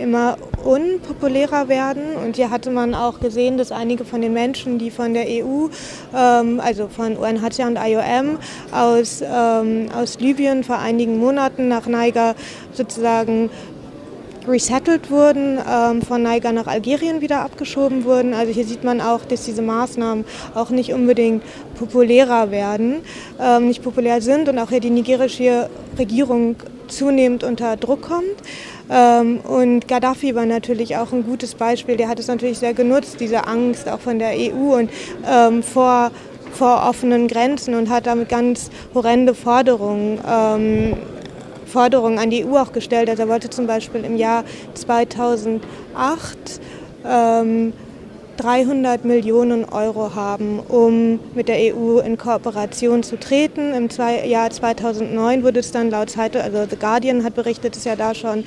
immer 0.00 0.36
unpopulärer 0.64 1.68
werden. 1.68 2.16
Und 2.16 2.36
hier 2.36 2.50
hatte 2.50 2.70
man 2.70 2.94
auch 2.94 3.20
gesehen, 3.20 3.56
dass 3.58 3.72
einige 3.72 4.04
von 4.04 4.20
den 4.20 4.32
Menschen, 4.32 4.78
die 4.78 4.90
von 4.90 5.14
der 5.14 5.26
EU, 5.28 5.68
ähm, 6.14 6.60
also 6.60 6.88
von 6.88 7.16
UNHCR 7.16 7.66
und 7.66 7.76
IOM 7.76 8.38
aus, 8.72 9.22
ähm, 9.22 9.88
aus 9.94 10.18
Libyen 10.20 10.64
vor 10.64 10.78
einigen 10.78 11.18
Monaten 11.18 11.68
nach 11.68 11.86
Niger 11.86 12.34
sozusagen 12.72 13.50
resettled 14.46 15.10
wurden, 15.10 15.58
ähm, 15.58 16.02
von 16.02 16.22
Niger 16.22 16.52
nach 16.52 16.66
Algerien 16.66 17.20
wieder 17.20 17.40
abgeschoben 17.40 18.04
wurden. 18.04 18.34
Also 18.34 18.52
hier 18.52 18.64
sieht 18.64 18.84
man 18.84 19.00
auch, 19.00 19.24
dass 19.24 19.44
diese 19.44 19.62
Maßnahmen 19.62 20.24
auch 20.54 20.70
nicht 20.70 20.92
unbedingt 20.92 21.42
populärer 21.78 22.50
werden, 22.50 22.96
ähm, 23.40 23.68
nicht 23.68 23.82
populär 23.82 24.20
sind 24.20 24.48
und 24.48 24.58
auch 24.58 24.70
hier 24.70 24.80
die 24.80 24.90
nigerische 24.90 25.68
Regierung 25.98 26.56
zunehmend 26.88 27.44
unter 27.44 27.76
Druck 27.76 28.02
kommt. 28.02 28.24
Ähm, 28.90 29.40
und 29.40 29.86
Gaddafi 29.86 30.34
war 30.34 30.46
natürlich 30.46 30.96
auch 30.96 31.12
ein 31.12 31.24
gutes 31.24 31.54
Beispiel. 31.54 31.96
Der 31.96 32.08
hat 32.08 32.18
es 32.18 32.26
natürlich 32.26 32.58
sehr 32.58 32.74
genutzt, 32.74 33.16
diese 33.20 33.46
Angst 33.46 33.88
auch 33.88 34.00
von 34.00 34.18
der 34.18 34.32
EU 34.32 34.76
und 34.76 34.90
ähm, 35.30 35.62
vor 35.62 36.10
vor 36.52 36.84
offenen 36.88 37.28
Grenzen 37.28 37.74
und 37.74 37.88
hat 37.88 38.06
damit 38.06 38.28
ganz 38.28 38.70
horrende 38.92 39.34
Forderungen 39.34 40.18
ähm, 40.28 40.96
Forderungen 41.66 42.18
an 42.18 42.30
die 42.30 42.44
EU 42.44 42.56
auch 42.56 42.72
gestellt. 42.72 43.08
Also 43.08 43.22
er 43.22 43.28
wollte 43.28 43.48
zum 43.48 43.66
Beispiel 43.66 44.04
im 44.04 44.16
Jahr 44.16 44.44
2008 44.74 45.60
ähm, 47.06 47.72
300 48.40 49.04
Millionen 49.04 49.66
Euro 49.66 50.14
haben, 50.14 50.60
um 50.60 51.20
mit 51.34 51.48
der 51.48 51.74
EU 51.74 51.98
in 51.98 52.16
Kooperation 52.16 53.02
zu 53.02 53.18
treten. 53.18 53.74
Im 53.74 53.88
Jahr 54.26 54.50
2009 54.50 55.42
wurde 55.42 55.60
es 55.60 55.72
dann 55.72 55.90
laut 55.90 56.08
Zeitung, 56.08 56.40
also 56.40 56.64
The 56.68 56.76
Guardian 56.76 57.22
hat 57.22 57.34
berichtet, 57.34 57.76
dass 57.76 57.84
er 57.84 57.96
da 57.96 58.14
schon 58.14 58.44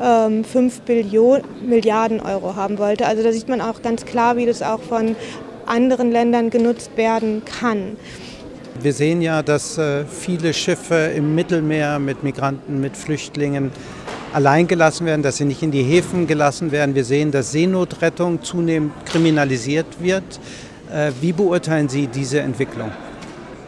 ähm, 0.00 0.42
5 0.42 0.80
Billion, 0.80 1.42
Milliarden 1.64 2.20
Euro 2.20 2.56
haben 2.56 2.78
wollte. 2.78 3.06
Also 3.06 3.22
da 3.22 3.30
sieht 3.30 3.48
man 3.48 3.60
auch 3.60 3.82
ganz 3.82 4.04
klar, 4.04 4.36
wie 4.36 4.46
das 4.46 4.62
auch 4.62 4.80
von 4.80 5.14
anderen 5.64 6.10
Ländern 6.10 6.50
genutzt 6.50 6.90
werden 6.96 7.42
kann. 7.44 7.96
Wir 8.82 8.92
sehen 8.92 9.22
ja, 9.22 9.42
dass 9.42 9.78
äh, 9.78 10.04
viele 10.04 10.52
Schiffe 10.52 11.12
im 11.16 11.34
Mittelmeer 11.34 11.98
mit 11.98 12.24
Migranten, 12.24 12.80
mit 12.80 12.96
Flüchtlingen 12.96 13.70
allein 14.36 14.66
gelassen 14.68 15.06
werden, 15.06 15.22
dass 15.22 15.38
sie 15.38 15.46
nicht 15.46 15.62
in 15.62 15.70
die 15.70 15.82
Häfen 15.82 16.26
gelassen 16.26 16.70
werden. 16.70 16.94
Wir 16.94 17.06
sehen, 17.06 17.30
dass 17.30 17.52
Seenotrettung 17.52 18.42
zunehmend 18.42 18.92
kriminalisiert 19.06 19.86
wird. 19.98 20.24
Äh, 20.92 21.10
wie 21.22 21.32
beurteilen 21.32 21.88
Sie 21.88 22.06
diese 22.06 22.40
Entwicklung? 22.40 22.92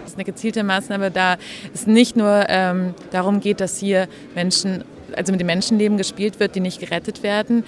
Das 0.03 0.13
ist 0.13 0.17
eine 0.17 0.27
gezielte 0.27 0.63
Maßnahme, 0.63 1.11
da 1.11 1.37
es 1.73 1.87
nicht 1.87 2.17
nur 2.17 2.45
ähm, 2.51 2.93
darum 3.13 3.41
geht, 3.41 3.61
dass 3.61 3.79
hier 3.79 4.09
Menschen 4.35 4.85
also 5.17 5.33
mit 5.33 5.41
dem 5.41 5.47
Menschenleben 5.47 5.97
gespielt 5.97 6.39
wird, 6.39 6.55
die 6.55 6.61
nicht 6.61 6.81
gerettet 6.81 7.23
werden. 7.23 7.65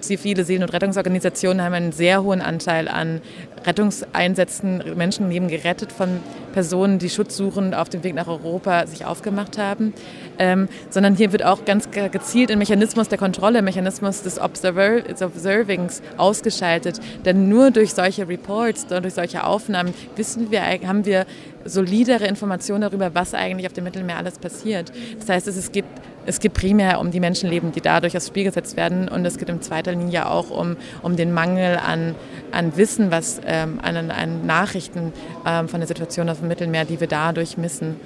Zivile 0.00 0.44
Seelen- 0.44 0.62
und 0.62 0.72
Rettungsorganisationen 0.72 1.62
haben 1.62 1.74
einen 1.74 1.92
sehr 1.92 2.22
hohen 2.22 2.40
Anteil 2.40 2.88
an 2.88 3.20
Rettungseinsätzen, 3.64 4.82
Menschenleben 4.96 5.48
gerettet 5.48 5.92
von 5.92 6.20
Personen, 6.52 6.98
die 6.98 7.10
Schutz 7.10 7.36
suchen, 7.36 7.74
auf 7.74 7.88
dem 7.88 8.04
Weg 8.04 8.14
nach 8.14 8.28
Europa 8.28 8.86
sich 8.86 9.04
aufgemacht 9.04 9.58
haben. 9.58 9.92
Ähm, 10.38 10.68
sondern 10.90 11.14
hier 11.14 11.32
wird 11.32 11.44
auch 11.44 11.64
ganz 11.64 11.88
gezielt 11.90 12.50
ein 12.50 12.58
Mechanismus 12.58 13.08
der 13.08 13.18
Kontrolle, 13.18 13.58
ein 13.58 13.64
Mechanismus 13.64 14.22
des 14.22 14.40
Observer 14.40 15.02
Observings 15.20 16.02
ausgeschaltet. 16.16 17.00
Denn 17.24 17.48
nur 17.48 17.70
durch 17.70 17.94
solche 17.94 18.28
Reports, 18.28 18.86
durch 18.86 19.14
solche 19.14 19.44
Aufnahmen 19.44 19.94
wissen 20.16 20.50
wir, 20.50 20.62
haben 20.62 21.04
wir 21.04 21.26
solidere 21.64 22.26
Informationen 22.26 22.82
darüber, 22.82 23.14
was 23.14 23.34
eigentlich 23.34 23.66
auf 23.66 23.72
dem 23.72 23.84
Mittelmeer 23.84 24.18
alles 24.18 24.38
passiert. 24.38 24.92
Das 25.18 25.28
heißt, 25.28 25.48
es 25.48 25.72
gibt, 25.72 25.88
es 26.26 26.40
geht 26.40 26.54
primär 26.54 27.00
um 27.00 27.10
die 27.10 27.20
Menschenleben, 27.20 27.72
die 27.72 27.80
dadurch 27.80 28.16
aufs 28.16 28.28
Spiel 28.28 28.44
gesetzt 28.44 28.76
werden 28.76 29.08
und 29.08 29.24
es 29.24 29.38
geht 29.38 29.48
in 29.48 29.60
zweiter 29.84 29.96
Linie 29.96 30.28
auch 30.28 30.50
um, 30.50 30.76
um 31.02 31.16
den 31.16 31.32
Mangel 31.32 31.76
an, 31.76 32.14
an 32.50 32.76
Wissen, 32.76 33.10
was, 33.10 33.40
ähm, 33.46 33.78
an, 33.82 34.10
an 34.10 34.46
Nachrichten 34.46 35.12
ähm, 35.46 35.68
von 35.68 35.80
der 35.80 35.86
Situation 35.86 36.28
auf 36.28 36.40
dem 36.40 36.48
Mittelmeer, 36.48 36.84
die 36.84 37.00
wir 37.00 37.06
dadurch 37.06 37.56
missen. 37.56 37.96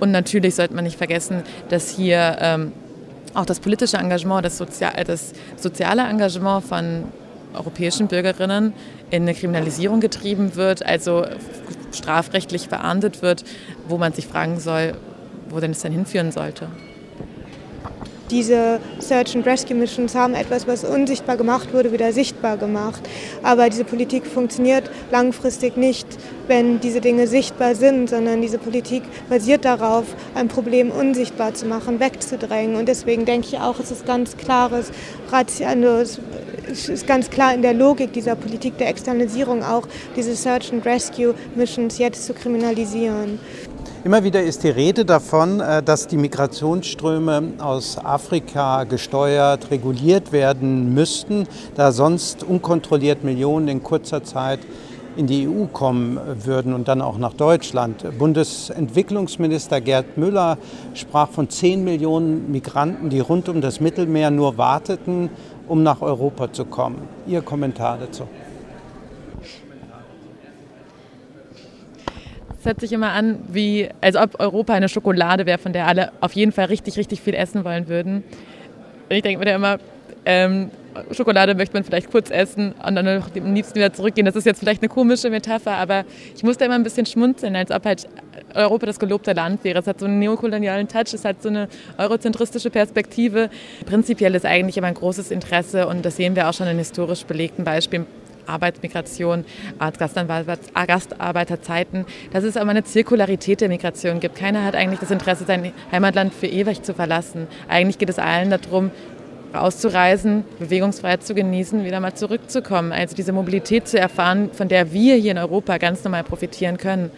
Und 0.00 0.10
natürlich 0.10 0.54
sollte 0.54 0.74
man 0.74 0.84
nicht 0.84 0.98
vergessen, 0.98 1.42
dass 1.68 1.90
hier 1.90 2.36
ähm, 2.40 2.72
auch 3.34 3.46
das 3.46 3.60
politische 3.60 3.96
Engagement, 3.96 4.44
das, 4.44 4.58
Sozial 4.58 4.92
das 5.04 5.32
soziale 5.56 6.02
Engagement 6.02 6.64
von 6.64 7.04
europäischen 7.54 8.06
Bürgerinnen 8.08 8.72
in 9.10 9.22
eine 9.22 9.34
Kriminalisierung 9.34 10.00
getrieben 10.00 10.54
wird, 10.54 10.84
also 10.84 11.24
strafrechtlich 11.92 12.68
verahndet 12.68 13.22
wird, 13.22 13.44
wo 13.88 13.96
man 13.96 14.12
sich 14.12 14.26
fragen 14.26 14.60
soll, 14.60 14.92
wo 15.48 15.58
denn 15.58 15.70
es 15.70 15.80
denn 15.80 15.92
hinführen 15.92 16.30
sollte. 16.30 16.68
Diese 18.30 18.78
Search 18.98 19.34
and 19.34 19.46
Rescue 19.46 19.74
Missions 19.74 20.14
haben 20.14 20.34
etwas, 20.34 20.66
was 20.66 20.84
unsichtbar 20.84 21.38
gemacht 21.38 21.72
wurde, 21.72 21.92
wieder 21.92 22.12
sichtbar 22.12 22.58
gemacht. 22.58 23.00
Aber 23.42 23.70
diese 23.70 23.84
Politik 23.84 24.26
funktioniert 24.26 24.90
langfristig 25.10 25.76
nicht, 25.78 26.06
wenn 26.46 26.78
diese 26.80 27.00
Dinge 27.00 27.26
sichtbar 27.26 27.74
sind, 27.74 28.10
sondern 28.10 28.42
diese 28.42 28.58
Politik 28.58 29.02
basiert 29.30 29.64
darauf, 29.64 30.04
ein 30.34 30.48
Problem 30.48 30.90
unsichtbar 30.90 31.54
zu 31.54 31.66
machen, 31.66 32.00
wegzudrängen. 32.00 32.76
Und 32.76 32.86
deswegen 32.86 33.24
denke 33.24 33.48
ich 33.48 33.58
auch, 33.58 33.80
es 33.80 33.90
ist 33.90 34.06
ganz 34.06 34.36
klares, 34.36 34.90
es 36.70 36.88
ist 36.88 37.06
ganz 37.06 37.30
klar 37.30 37.54
in 37.54 37.62
der 37.62 37.74
Logik 37.74 38.12
dieser 38.12 38.34
Politik 38.34 38.76
der 38.76 38.88
Externalisierung 38.88 39.62
auch, 39.62 39.86
diese 40.16 40.34
Search 40.34 40.70
and 40.72 40.84
Rescue 40.84 41.34
Missions 41.54 41.98
jetzt 41.98 42.26
zu 42.26 42.34
kriminalisieren. 42.34 43.38
Immer 44.08 44.24
wieder 44.24 44.42
ist 44.42 44.64
die 44.64 44.70
Rede 44.70 45.04
davon, 45.04 45.60
äh, 45.60 45.82
dass 45.82 46.06
die 46.06 46.16
Migrationsströme 46.16 47.52
aus 47.58 47.98
Afrika 48.02 48.84
gesteuert, 48.84 49.70
reguliert 49.70 50.32
werden 50.32 50.94
müssten, 50.94 51.46
da 51.74 51.92
sonst 51.92 52.42
unkontrolliert 52.42 53.22
Millionen 53.22 53.68
in 53.68 53.82
kurzer 53.82 54.24
Zeit 54.24 54.60
in 55.18 55.26
die 55.26 55.46
EU 55.46 55.66
kommen 55.66 56.18
würden 56.42 56.72
und 56.72 56.88
dann 56.88 57.02
auch 57.02 57.18
nach 57.18 57.34
Deutschland. 57.34 58.06
Bundesentwicklungsminister 58.18 59.82
Gerd 59.82 60.16
Müller 60.16 60.56
sprach 60.94 61.28
von 61.28 61.50
10 61.50 61.84
Millionen 61.84 62.50
Migranten, 62.50 63.10
die 63.10 63.20
rund 63.20 63.50
um 63.50 63.60
das 63.60 63.78
Mittelmeer 63.78 64.30
nur 64.30 64.56
warteten, 64.56 65.28
um 65.68 65.82
nach 65.82 66.00
Europa 66.00 66.50
zu 66.50 66.64
kommen. 66.64 67.02
Ihr 67.26 67.42
Kommentar 67.42 67.98
dazu? 68.00 68.22
Hört 72.68 72.80
sich 72.80 72.92
immer 72.92 73.10
an, 73.10 73.40
wie, 73.48 73.88
als 74.00 74.14
ob 74.14 74.38
Europa 74.38 74.74
eine 74.74 74.88
Schokolade 74.88 75.46
wäre, 75.46 75.58
von 75.58 75.72
der 75.72 75.88
alle 75.88 76.12
auf 76.20 76.34
jeden 76.34 76.52
Fall 76.52 76.66
richtig, 76.66 76.96
richtig 76.96 77.20
viel 77.20 77.34
essen 77.34 77.64
wollen 77.64 77.88
würden. 77.88 78.22
Und 79.08 79.16
ich 79.16 79.22
denke 79.22 79.44
mir 79.44 79.52
immer, 79.52 79.78
ähm, 80.24 80.70
Schokolade 81.12 81.54
möchte 81.54 81.74
man 81.74 81.84
vielleicht 81.84 82.10
kurz 82.10 82.30
essen 82.30 82.72
und 82.86 82.94
dann 82.94 83.06
am 83.06 83.54
liebsten 83.54 83.76
wieder 83.76 83.92
zurückgehen. 83.92 84.24
Das 84.26 84.36
ist 84.36 84.44
jetzt 84.44 84.58
vielleicht 84.58 84.82
eine 84.82 84.88
komische 84.88 85.30
Metapher, 85.30 85.72
aber 85.72 86.04
ich 86.34 86.42
muss 86.42 86.58
da 86.58 86.64
immer 86.64 86.74
ein 86.74 86.82
bisschen 86.82 87.06
schmunzeln, 87.06 87.56
als 87.56 87.70
ob 87.70 87.84
halt 87.84 88.08
Europa 88.54 88.86
das 88.86 88.98
gelobte 88.98 89.32
Land 89.32 89.64
wäre. 89.64 89.78
Es 89.78 89.86
hat 89.86 90.00
so 90.00 90.06
einen 90.06 90.18
neokolonialen 90.18 90.88
Touch, 90.88 91.14
es 91.14 91.24
hat 91.24 91.42
so 91.42 91.48
eine 91.48 91.68
eurozentristische 91.98 92.70
Perspektive. 92.70 93.48
Prinzipiell 93.86 94.34
ist 94.34 94.44
eigentlich 94.44 94.76
immer 94.76 94.88
ein 94.88 94.94
großes 94.94 95.30
Interesse 95.30 95.86
und 95.86 96.04
das 96.04 96.16
sehen 96.16 96.36
wir 96.36 96.48
auch 96.48 96.54
schon 96.54 96.66
in 96.66 96.78
historisch 96.78 97.24
belegten 97.24 97.64
Beispielen 97.64 98.06
Arbeitsmigration, 98.48 99.44
als 99.78 99.98
Gastarbeiterzeiten, 99.98 102.06
dass 102.32 102.44
es 102.44 102.56
aber 102.56 102.70
eine 102.70 102.84
Zirkularität 102.84 103.60
der 103.60 103.68
Migration 103.68 104.20
gibt. 104.20 104.36
Keiner 104.36 104.64
hat 104.64 104.74
eigentlich 104.74 105.00
das 105.00 105.10
Interesse, 105.10 105.44
sein 105.44 105.74
Heimatland 105.92 106.32
für 106.34 106.46
ewig 106.46 106.82
zu 106.82 106.94
verlassen. 106.94 107.46
Eigentlich 107.68 107.98
geht 107.98 108.08
es 108.08 108.18
allen 108.18 108.48
darum, 108.50 108.90
auszureisen, 109.52 110.44
Bewegungsfreiheit 110.58 111.22
zu 111.22 111.34
genießen, 111.34 111.84
wieder 111.84 112.00
mal 112.00 112.14
zurückzukommen. 112.14 112.92
Also 112.92 113.16
diese 113.16 113.32
Mobilität 113.32 113.88
zu 113.88 113.98
erfahren, 113.98 114.50
von 114.52 114.68
der 114.68 114.92
wir 114.92 115.16
hier 115.16 115.32
in 115.32 115.38
Europa 115.38 115.78
ganz 115.78 116.04
normal 116.04 116.24
profitieren 116.24 116.76
können. 116.76 117.10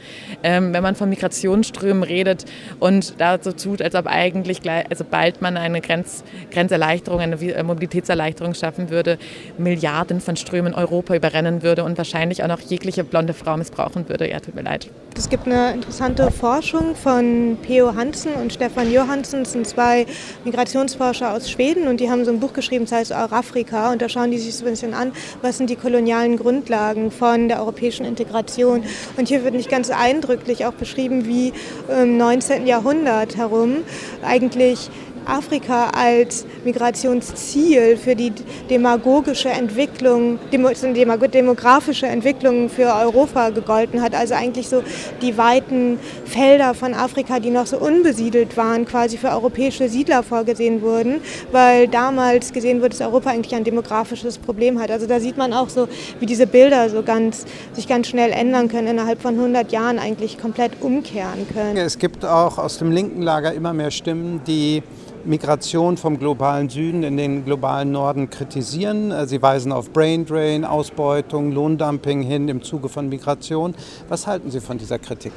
Ähm, 0.42 0.72
wenn 0.72 0.82
man 0.82 0.94
von 0.94 1.08
Migrationsströmen 1.08 2.02
redet 2.02 2.44
und 2.78 3.14
dazu 3.18 3.52
tut, 3.52 3.82
als 3.82 3.94
ob 3.94 4.06
eigentlich 4.06 4.62
gleich, 4.62 4.90
also 4.90 5.04
bald 5.04 5.42
man 5.42 5.56
eine 5.56 5.80
Grenz, 5.80 6.24
Grenzerleichterung, 6.50 7.20
eine 7.20 7.36
äh, 7.36 7.62
Mobilitätserleichterung 7.62 8.54
schaffen 8.54 8.90
würde, 8.90 9.18
Milliarden 9.58 10.20
von 10.20 10.36
Strömen 10.36 10.74
Europa 10.74 11.14
überrennen 11.14 11.62
würde 11.62 11.84
und 11.84 11.98
wahrscheinlich 11.98 12.42
auch 12.42 12.48
noch 12.48 12.60
jegliche 12.60 13.04
blonde 13.04 13.34
Frau 13.34 13.56
missbrauchen 13.56 14.08
würde. 14.08 14.30
Ja, 14.30 14.40
tut 14.40 14.54
mir 14.54 14.62
leid. 14.62 14.90
Es 15.16 15.28
gibt 15.28 15.46
eine 15.46 15.72
interessante 15.72 16.30
Forschung 16.30 16.94
von 16.94 17.58
Theo 17.66 17.94
Hansen 17.94 18.34
und 18.34 18.52
Stefan 18.52 18.90
Johansen, 18.92 19.40
das 19.40 19.52
sind 19.52 19.66
zwei 19.66 20.06
Migrationsforscher 20.44 21.32
aus 21.32 21.50
Schweden 21.50 21.88
und 21.88 22.00
die 22.00 22.11
haben 22.11 22.24
so 22.24 22.30
ein 22.30 22.40
Buch 22.40 22.52
geschrieben, 22.52 22.84
das 22.84 22.92
heißt 22.92 23.12
Afrika 23.12 23.92
und 23.92 24.00
da 24.00 24.08
schauen 24.08 24.30
die 24.30 24.38
sich 24.38 24.54
so 24.54 24.64
ein 24.64 24.70
bisschen 24.70 24.94
an, 24.94 25.12
was 25.42 25.58
sind 25.58 25.68
die 25.68 25.76
kolonialen 25.76 26.36
Grundlagen 26.36 27.11
von 27.11 27.48
der 27.48 27.61
europäischen 27.61 28.06
Integration. 28.06 28.84
Und 29.16 29.28
hier 29.28 29.44
wird 29.44 29.54
nicht 29.54 29.68
ganz 29.68 29.90
eindrücklich 29.90 30.64
auch 30.64 30.74
beschrieben, 30.74 31.26
wie 31.26 31.52
im 31.88 32.16
19. 32.16 32.66
Jahrhundert 32.66 33.36
herum 33.36 33.78
eigentlich 34.22 34.90
Afrika 35.26 35.90
als 35.90 36.46
Migrationsziel 36.64 37.96
für 37.96 38.14
die 38.14 38.32
demagogische 38.68 39.48
Entwicklung, 39.48 40.38
demografische 40.52 42.06
Entwicklung 42.06 42.68
für 42.68 42.94
Europa 42.94 43.50
gegolten 43.50 44.02
hat. 44.02 44.14
Also 44.14 44.34
eigentlich 44.34 44.68
so 44.68 44.82
die 45.22 45.36
weiten 45.36 45.98
Felder 46.24 46.74
von 46.74 46.94
Afrika, 46.94 47.40
die 47.40 47.50
noch 47.50 47.66
so 47.66 47.78
unbesiedelt 47.78 48.56
waren, 48.56 48.84
quasi 48.84 49.16
für 49.18 49.28
europäische 49.28 49.88
Siedler 49.88 50.22
vorgesehen 50.22 50.82
wurden, 50.82 51.20
weil 51.52 51.88
damals 51.88 52.52
gesehen 52.52 52.78
wurde, 52.80 52.90
dass 52.90 53.00
Europa 53.00 53.30
eigentlich 53.30 53.54
ein 53.54 53.64
demografisches 53.64 54.38
Problem 54.38 54.80
hat. 54.80 54.90
Also 54.90 55.06
da 55.06 55.20
sieht 55.20 55.36
man 55.36 55.52
auch 55.52 55.68
so, 55.68 55.88
wie 56.18 56.26
diese 56.26 56.46
Bilder 56.46 56.88
so 56.90 57.02
ganz, 57.02 57.44
sich 57.72 57.88
ganz 57.88 58.08
schnell 58.08 58.30
ändern 58.32 58.68
können, 58.68 58.88
innerhalb 58.88 59.20
von 59.20 59.34
100 59.34 59.72
Jahren 59.72 59.98
eigentlich 59.98 60.38
komplett 60.38 60.72
umkehren 60.80 61.46
können. 61.52 61.76
Es 61.76 61.98
gibt 61.98 62.24
auch 62.24 62.58
aus 62.58 62.78
dem 62.78 62.90
linken 62.90 63.22
Lager 63.22 63.52
immer 63.52 63.72
mehr 63.72 63.90
Stimmen, 63.90 64.40
die 64.46 64.82
Migration 65.24 65.96
vom 65.96 66.18
globalen 66.18 66.68
Süden 66.68 67.02
in 67.02 67.16
den 67.16 67.44
globalen 67.44 67.92
Norden 67.92 68.30
kritisieren. 68.30 69.10
Äh, 69.10 69.26
sie 69.26 69.42
weisen 69.42 69.72
auf 69.72 69.90
Braindrain, 69.90 70.64
Ausbeutung, 70.64 71.52
Lohndumping 71.52 72.22
hin 72.22 72.48
im 72.48 72.62
Zuge 72.62 72.88
von 72.88 73.08
Migration. 73.08 73.74
Was 74.08 74.26
halten 74.26 74.50
Sie 74.50 74.60
von 74.60 74.78
dieser 74.78 74.98
Kritik? 74.98 75.32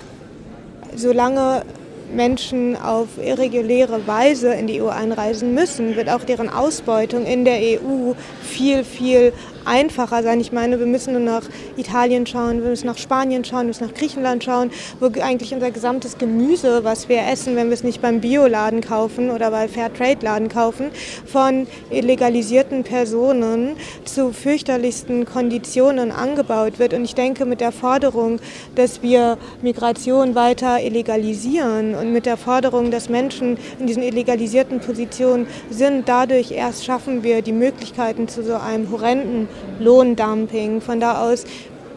Solange 0.95 1.63
Menschen 2.13 2.75
auf 2.75 3.17
irreguläre 3.17 4.05
Weise 4.07 4.53
in 4.53 4.67
die 4.67 4.81
EU 4.81 4.87
einreisen 4.87 5.53
müssen, 5.53 5.95
wird 5.95 6.09
auch 6.09 6.23
deren 6.23 6.49
Ausbeutung 6.49 7.25
in 7.25 7.43
der 7.43 7.59
EU 7.59 8.13
viel, 8.41 8.83
viel 8.83 9.33
einfacher 9.65 10.23
sein. 10.23 10.39
Ich 10.39 10.51
meine, 10.51 10.79
wir 10.79 10.85
müssen 10.85 11.13
nur 11.13 11.21
nach 11.21 11.43
Italien 11.77 12.25
schauen, 12.25 12.61
wir 12.61 12.69
müssen 12.69 12.87
nach 12.87 12.97
Spanien 12.97 13.43
schauen, 13.43 13.61
wir 13.61 13.67
müssen 13.67 13.87
nach 13.87 13.93
Griechenland 13.93 14.43
schauen, 14.43 14.71
wo 14.99 15.07
eigentlich 15.21 15.53
unser 15.53 15.71
gesamtes 15.71 16.17
Gemüse, 16.17 16.83
was 16.83 17.09
wir 17.09 17.27
essen, 17.27 17.55
wenn 17.55 17.67
wir 17.67 17.73
es 17.73 17.83
nicht 17.83 18.01
beim 18.01 18.21
Bioladen 18.21 18.81
kaufen 18.81 19.29
oder 19.29 19.51
bei 19.51 19.67
Fairtrade-Laden 19.67 20.49
kaufen, 20.49 20.91
von 21.25 21.67
illegalisierten 21.89 22.83
Personen 22.83 23.75
zu 24.05 24.33
fürchterlichsten 24.33 25.25
Konditionen 25.25 26.11
angebaut 26.11 26.79
wird. 26.79 26.93
Und 26.93 27.03
ich 27.05 27.15
denke, 27.15 27.45
mit 27.45 27.61
der 27.61 27.71
Forderung, 27.71 28.39
dass 28.75 29.01
wir 29.01 29.37
Migration 29.61 30.35
weiter 30.35 30.81
illegalisieren 30.81 31.95
und 31.95 32.13
mit 32.13 32.25
der 32.25 32.37
Forderung, 32.37 32.91
dass 32.91 33.09
Menschen 33.09 33.57
in 33.79 33.87
diesen 33.87 34.03
illegalisierten 34.03 34.79
Positionen 34.79 35.47
sind, 35.69 36.07
dadurch 36.07 36.51
erst 36.51 36.85
schaffen 36.85 37.23
wir 37.23 37.41
die 37.41 37.51
Möglichkeiten 37.51 38.27
zu 38.27 38.43
so 38.43 38.55
einem 38.55 38.91
horrenden 38.91 39.47
Lohndumping. 39.79 40.81
Von 40.81 40.99
da 40.99 41.23
aus 41.23 41.45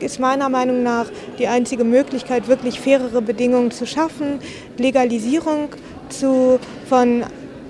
ist 0.00 0.20
meiner 0.20 0.48
Meinung 0.48 0.82
nach 0.82 1.06
die 1.38 1.46
einzige 1.46 1.84
Möglichkeit, 1.84 2.48
wirklich 2.48 2.80
fairere 2.80 3.22
Bedingungen 3.22 3.70
zu 3.70 3.86
schaffen, 3.86 4.40
Legalisierung 4.76 5.68
zu, 6.08 6.58
von, 6.88 7.24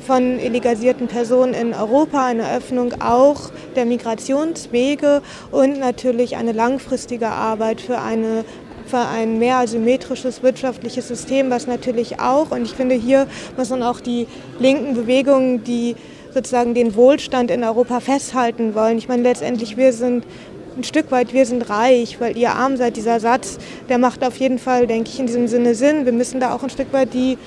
von 0.07 0.39
illegalisierten 0.39 1.07
Personen 1.07 1.55
in 1.55 1.73
Europa, 1.73 2.27
eine 2.27 2.51
Öffnung 2.57 2.95
auch 3.01 3.51
der 3.77 3.87
Migrationswege 3.87 5.23
und 5.51 5.79
natürlich 5.79 6.37
eine 6.37 6.53
langfristige 6.53 7.29
Arbeit 7.29 7.81
für 7.81 8.01
eine 8.01 8.45
für 8.87 8.99
ein 8.99 9.41
mehr 9.41 9.57
asymmetrisches 9.57 10.45
wirtschaftliches 10.45 11.09
System, 11.09 11.51
was 11.51 11.67
natürlich 11.67 12.21
auch, 12.21 12.53
und 12.53 12.63
ich 12.63 12.73
finde, 12.73 12.95
hier 12.95 13.27
muss 13.57 13.71
man 13.71 13.83
auch 13.83 14.01
die 14.01 14.29
linken 14.61 14.95
Bewegungen, 14.95 15.65
die 15.65 15.97
sozusagen 16.33 16.75
den 16.75 16.95
Wohlstand 16.95 17.51
in 17.51 17.65
Europa 17.65 18.01
festhalten 18.01 18.75
wollen. 18.75 18.99
Ich 18.99 19.09
meine, 19.09 19.23
letztendlich, 19.23 19.77
wir 19.77 19.93
sind 19.93 20.25
ein 20.77 20.85
Stück 20.85 21.11
weit, 21.11 21.33
wir 21.33 21.47
sind 21.47 21.69
reich, 21.71 22.21
weil 22.21 22.37
ihr 22.37 22.53
arm 22.53 22.77
seid. 22.77 22.97
Dieser 22.97 23.21
Satz, 23.21 23.59
der 23.89 23.99
macht 23.99 24.25
auf 24.25 24.37
jeden 24.37 24.59
Fall, 24.59 24.87
denke 24.87 25.11
ich, 25.11 25.19
in 25.19 25.27
diesem 25.27 25.49
Sinne 25.49 25.75
Sinn. 25.75 26.05
Wir 26.05 26.13
müssen 26.13 26.41
da 26.41 26.55
auch 26.55 26.63
ein 26.63 26.71
Stück 26.71 26.93
weit 26.93 27.15
die, 27.15 27.39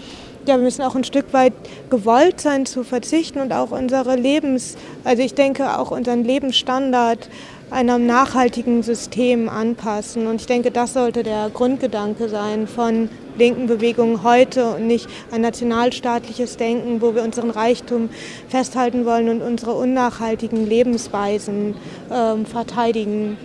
ja, 0.47 0.55
wir 0.55 0.63
müssen 0.63 0.81
auch 0.81 0.95
ein 0.95 1.03
Stück 1.03 1.31
weit 1.31 1.53
gewollt 1.89 2.41
sein 2.41 2.65
zu 2.65 2.83
verzichten 2.83 3.39
und 3.39 3.53
auch 3.53 3.71
unsere 3.71 4.15
Lebens, 4.15 4.77
also 5.03 5.21
ich 5.21 5.35
denke 5.35 5.77
auch 5.77 5.91
unseren 5.91 6.23
Lebensstandard 6.23 7.29
einem 7.71 8.07
nachhaltigen 8.07 8.81
System 8.81 9.47
anpassen. 9.47 10.25
Und 10.27 10.41
ich 10.41 10.47
denke, 10.47 10.71
das 10.71 10.93
sollte 10.93 11.23
der 11.23 11.51
Grundgedanke 11.53 12.29
sein 12.29 12.67
von 12.67 13.09
linken 13.39 13.65
Bewegungen 13.65 14.21
heute 14.23 14.75
und 14.75 14.85
nicht 14.85 15.09
ein 15.31 15.41
nationalstaatliches 15.41 16.57
Denken, 16.57 17.01
wo 17.01 17.15
wir 17.15 17.23
unseren 17.23 17.49
Reichtum 17.49 18.09
festhalten 18.49 19.05
wollen 19.05 19.29
und 19.29 19.41
unsere 19.41 19.73
unnachhaltigen 19.73 20.67
Lebensweisen 20.67 21.75
äh, 22.09 22.45
verteidigen 22.45 23.37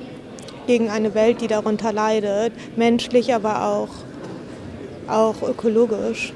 gegen 0.66 0.90
eine 0.90 1.14
Welt, 1.14 1.40
die 1.40 1.46
darunter 1.46 1.92
leidet, 1.92 2.52
menschlich, 2.76 3.34
aber 3.34 3.64
auch, 3.64 3.88
auch 5.08 5.48
ökologisch. 5.48 6.32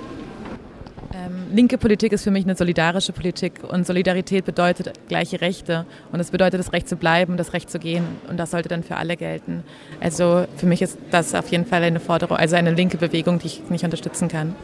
Linke 1.51 1.79
Politik 1.79 2.13
ist 2.13 2.25
für 2.25 2.31
mich 2.31 2.45
eine 2.45 2.57
solidarische 2.57 3.13
Politik 3.13 3.61
und 3.67 3.87
Solidarität 3.87 4.45
bedeutet 4.45 4.93
gleiche 5.09 5.41
Rechte 5.41 5.87
und 6.13 6.21
es 6.21 6.31
bedeutet 6.31 6.61
das 6.61 6.73
Recht 6.73 6.89
zu 6.89 6.97
bleiben, 6.97 7.37
das 7.37 7.55
Recht 7.55 7.71
zu 7.71 7.79
gehen 7.79 8.05
und 8.29 8.39
das 8.39 8.51
sollte 8.51 8.69
dann 8.69 8.83
für 8.83 8.97
alle 8.97 9.17
gelten. 9.17 9.65
Also 10.01 10.45
für 10.57 10.67
mich 10.67 10.83
ist 10.83 10.99
das 11.11 11.35
auf 11.35 11.49
jeden 11.51 11.65
Fall 11.65 11.83
eine 11.83 12.01
Forderung, 12.01 12.37
also 12.37 12.57
eine 12.57 12.73
linke 12.73 12.99
Bewegung, 12.99 13.39
die 13.39 13.47
ich 13.47 13.63
nicht 13.71 13.85
unterstützen 13.85 14.29
kann. 14.29 14.55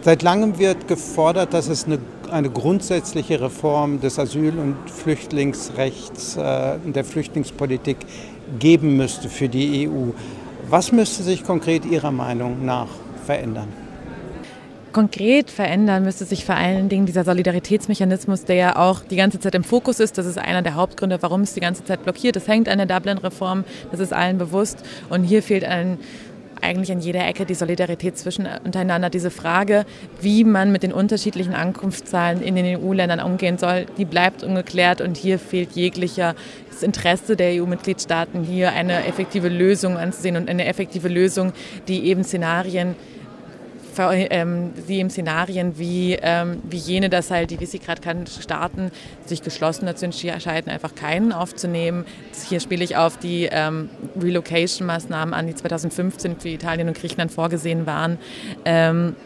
Seit 0.00 0.22
langem 0.22 0.58
wird 0.58 0.88
gefordert, 0.88 1.52
dass 1.52 1.68
es 1.68 1.84
eine, 1.84 1.98
eine 2.30 2.48
grundsätzliche 2.48 3.38
Reform 3.40 4.00
des 4.00 4.18
Asyl- 4.18 4.58
und 4.58 4.76
Flüchtlingsrechts, 4.88 6.36
äh, 6.36 6.78
der 6.86 7.04
Flüchtlingspolitik 7.04 7.98
geben 8.58 8.96
müsste 8.96 9.28
für 9.28 9.50
die 9.50 9.86
EU. 9.88 10.12
Was 10.70 10.92
müsste 10.92 11.22
sich 11.22 11.44
konkret 11.44 11.84
Ihrer 11.84 12.10
Meinung 12.10 12.64
nach 12.64 12.88
verändern? 13.26 13.68
Konkret 14.92 15.50
verändern 15.50 16.04
müsste 16.04 16.24
sich 16.24 16.44
vor 16.44 16.54
allen 16.54 16.88
Dingen 16.88 17.06
dieser 17.06 17.24
Solidaritätsmechanismus, 17.24 18.44
der 18.44 18.56
ja 18.56 18.76
auch 18.76 19.02
die 19.02 19.16
ganze 19.16 19.40
Zeit 19.40 19.54
im 19.54 19.64
Fokus 19.64 20.00
ist. 20.00 20.18
Das 20.18 20.26
ist 20.26 20.38
einer 20.38 20.62
der 20.62 20.74
Hauptgründe, 20.74 21.18
warum 21.20 21.42
es 21.42 21.54
die 21.54 21.60
ganze 21.60 21.84
Zeit 21.84 22.02
blockiert. 22.04 22.36
Das 22.36 22.48
hängt 22.48 22.68
an 22.68 22.78
der 22.78 22.86
Dublin-Reform, 22.86 23.64
das 23.90 24.00
ist 24.00 24.12
allen 24.12 24.38
bewusst. 24.38 24.84
Und 25.08 25.24
hier 25.24 25.42
fehlt 25.42 25.64
ein 25.64 25.98
eigentlich 26.62 26.92
an 26.92 27.00
jeder 27.00 27.26
Ecke 27.26 27.46
die 27.46 27.54
Solidarität 27.54 28.18
zwischen 28.18 28.46
untereinander. 28.64 29.10
Diese 29.10 29.30
Frage, 29.30 29.86
wie 30.20 30.44
man 30.44 30.72
mit 30.72 30.82
den 30.82 30.92
unterschiedlichen 30.92 31.54
Ankunftszahlen 31.54 32.42
in 32.42 32.54
den 32.54 32.78
EU-Ländern 32.78 33.20
umgehen 33.20 33.58
soll, 33.58 33.86
die 33.96 34.04
bleibt 34.04 34.42
ungeklärt 34.42 35.00
und 35.00 35.16
hier 35.16 35.38
fehlt 35.38 35.72
jeglicher 35.72 36.34
Interesse 36.82 37.36
der 37.36 37.62
EU-Mitgliedstaaten, 37.62 38.42
hier 38.42 38.72
eine 38.72 39.06
effektive 39.06 39.48
Lösung 39.48 39.98
anzusehen 39.98 40.36
und 40.36 40.48
eine 40.48 40.64
effektive 40.64 41.08
Lösung, 41.08 41.52
die 41.88 42.06
eben 42.06 42.24
Szenarien 42.24 42.94
ähm, 43.98 44.72
die 44.88 45.00
im 45.00 45.10
Szenarien 45.10 45.78
wie, 45.78 46.18
ähm, 46.20 46.60
wie 46.64 46.76
jene, 46.76 47.08
dass 47.08 47.30
halt 47.30 47.50
die 47.50 47.60
Visegrad 47.60 48.00
Staaten 48.40 48.90
sich 49.26 49.42
geschlossen 49.42 49.86
dazu 49.86 50.04
entscheiden, 50.04 50.70
einfach 50.70 50.94
keinen 50.94 51.32
aufzunehmen. 51.32 52.04
Hier 52.48 52.60
spiele 52.60 52.84
ich 52.84 52.96
auf 52.96 53.18
die 53.18 53.48
ähm, 53.50 53.90
Relocation-Maßnahmen 54.20 55.34
an, 55.34 55.46
die 55.46 55.54
2015 55.54 56.40
für 56.40 56.48
Italien 56.48 56.88
und 56.88 56.96
Griechenland 56.96 57.32
vorgesehen 57.32 57.86
waren. 57.86 58.18
Ähm, 58.64 59.16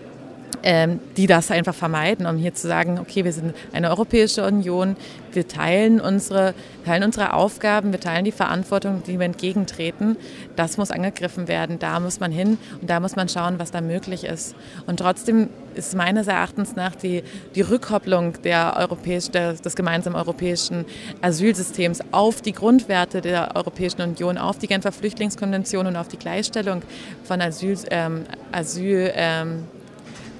ähm, 0.64 0.98
die 1.18 1.26
das 1.26 1.50
einfach 1.50 1.74
vermeiden, 1.74 2.24
um 2.26 2.38
hier 2.38 2.54
zu 2.54 2.66
sagen, 2.66 2.98
okay, 2.98 3.22
wir 3.24 3.32
sind 3.34 3.54
eine 3.74 3.90
Europäische 3.90 4.46
Union, 4.46 4.96
wir 5.34 5.46
teilen 5.46 6.00
unsere, 6.00 6.54
teilen 6.86 7.04
unsere 7.04 7.34
Aufgaben, 7.34 7.92
wir 7.92 8.00
teilen 8.00 8.24
die 8.24 8.32
Verantwortung, 8.32 9.02
die 9.06 9.18
wir 9.18 9.26
entgegentreten. 9.26 10.16
Das 10.56 10.78
muss 10.78 10.90
angegriffen 10.90 11.48
werden, 11.48 11.78
da 11.78 12.00
muss 12.00 12.18
man 12.18 12.32
hin 12.32 12.56
und 12.80 12.88
da 12.88 12.98
muss 12.98 13.14
man 13.14 13.28
schauen, 13.28 13.58
was 13.58 13.72
da 13.72 13.82
möglich 13.82 14.24
ist. 14.24 14.54
Und 14.86 15.00
trotzdem 15.00 15.50
ist 15.74 15.94
meines 15.94 16.28
Erachtens 16.28 16.76
nach 16.76 16.94
die, 16.94 17.22
die 17.54 17.60
Rückkopplung 17.60 18.40
der 18.42 18.74
europäisch, 18.78 19.30
der, 19.30 19.52
des 19.52 19.76
gemeinsamen 19.76 20.16
europäischen 20.16 20.86
Asylsystems 21.20 22.00
auf 22.10 22.40
die 22.40 22.52
Grundwerte 22.52 23.20
der 23.20 23.54
Europäischen 23.54 24.00
Union, 24.00 24.38
auf 24.38 24.58
die 24.58 24.68
Genfer 24.68 24.92
Flüchtlingskonvention 24.92 25.86
und 25.86 25.96
auf 25.96 26.08
die 26.08 26.18
Gleichstellung 26.18 26.80
von 27.24 27.42
Asyl, 27.42 27.76
ähm, 27.90 28.24
Asyl 28.50 29.12
ähm, 29.14 29.64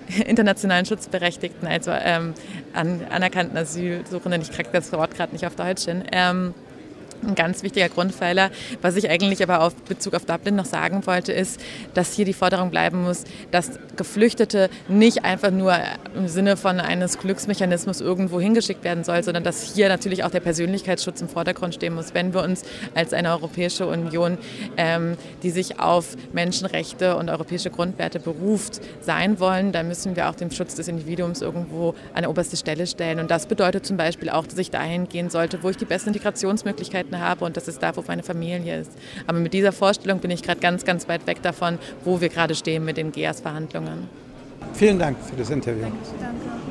internationalen 0.27 0.87
Schutzberechtigten, 0.87 1.67
also 1.67 1.91
ähm, 1.93 2.35
an, 2.73 3.01
anerkannten 3.11 3.57
Asylsuchenden, 3.57 4.43
ich 4.43 4.51
kriege 4.51 4.69
das 4.73 4.93
Wort 4.93 5.15
gerade 5.15 5.33
nicht 5.33 5.47
auf 5.47 5.57
Deutsch 5.57 5.85
hin, 5.85 6.05
ähm, 6.13 6.55
ein 7.27 7.35
ganz 7.35 7.63
wichtiger 7.63 7.89
Grundpfeiler. 7.89 8.51
Was 8.83 8.97
ich 8.97 9.09
eigentlich 9.11 9.43
aber 9.43 9.63
auf 9.63 9.75
Bezug 9.75 10.15
auf 10.15 10.25
Dublin 10.25 10.57
noch 10.57 10.65
sagen 10.65 11.07
wollte, 11.07 11.33
ist, 11.33 11.61
dass 11.95 12.13
hier 12.13 12.25
die 12.25 12.33
Forderung 12.33 12.71
bleiben 12.71 13.03
muss, 13.03 13.25
dass 13.51 13.73
Geflüchtete 13.97 14.71
nicht 14.89 15.25
einfach 15.25 15.51
nur 15.51 15.77
im 16.15 16.29
Sinne 16.29 16.57
von 16.57 16.81
eines 16.81 17.19
Glücksmechanismus 17.19 18.01
irgendwo 18.01 18.41
hingeschickt 18.41 18.85
werden 18.85 19.05
soll, 19.05 19.23
sondern 19.23 19.45
dass 19.45 19.75
hier 19.75 19.89
natürlich 19.89 20.25
auch 20.25 20.31
der 20.31 20.41
Persönlichkeitsschutz 20.41 21.21
im 21.21 21.29
Vordergrund 21.29 21.75
stehen 21.75 21.95
muss. 21.95 22.15
Wenn 22.15 22.35
wir 22.35 22.43
uns 22.43 22.65
als 22.95 23.13
eine 23.13 23.31
Europäische 23.31 23.87
Union, 23.87 24.39
ähm, 24.77 25.17
die 25.43 25.51
sich 25.51 25.81
auf 25.81 26.17
Menschenrechte 26.33 27.17
und 27.17 27.31
europäische 27.31 27.71
Grundwerte 27.71 28.21
beruft, 28.21 28.81
sein 29.01 29.39
wollen, 29.41 29.73
dann 29.73 29.89
müssen 29.89 30.17
wir 30.17 30.29
auch 30.29 30.35
den 30.35 30.51
Schutz 30.51 30.75
des 30.75 30.89
Individuums 30.89 31.43
irgendwo 31.43 31.95
an 32.15 32.27
oberste 32.27 32.57
Stelle 32.57 32.87
stellen. 32.87 33.19
Und 33.21 33.31
das 33.31 33.47
bedeutet 33.47 33.87
zum 33.87 33.97
Beispiel 33.97 34.31
auch, 34.31 34.47
dass 34.47 34.59
ich 34.59 34.71
dahin 34.71 35.09
gehen 35.09 35.31
sollte, 35.31 35.63
wo 35.63 35.71
ich 35.71 35.77
die 35.77 35.85
besten 35.85 36.11
Integrationsmöglichkeiten 36.11 37.14
gefunden 37.15 37.21
habe 37.21 37.45
und 37.45 37.57
das 37.57 37.69
ist 37.69 37.83
da, 37.83 37.97
wo 37.97 38.05
meine 38.07 38.23
Familie 38.23 38.81
ist. 38.81 38.93
Aber 39.27 39.39
mit 39.39 39.53
dieser 39.53 39.73
Vorstellung 39.73 40.19
bin 40.19 40.31
ich 40.31 40.43
gerade 40.43 40.61
ganz, 40.61 40.85
ganz 40.85 41.09
weit 41.09 41.27
weg 41.27 41.43
davon, 41.43 41.79
wo 42.05 42.21
wir 42.21 42.29
gerade 42.29 42.55
stehen 42.55 42.85
mit 42.85 42.97
den 42.97 43.13
GEAS-Verhandlungen. 43.13 44.09
Vielen 44.75 44.99
Dank 44.99 45.17
für 45.19 45.37
das 45.37 45.51
Interview. 45.51 45.83
Danke. 45.83 46.64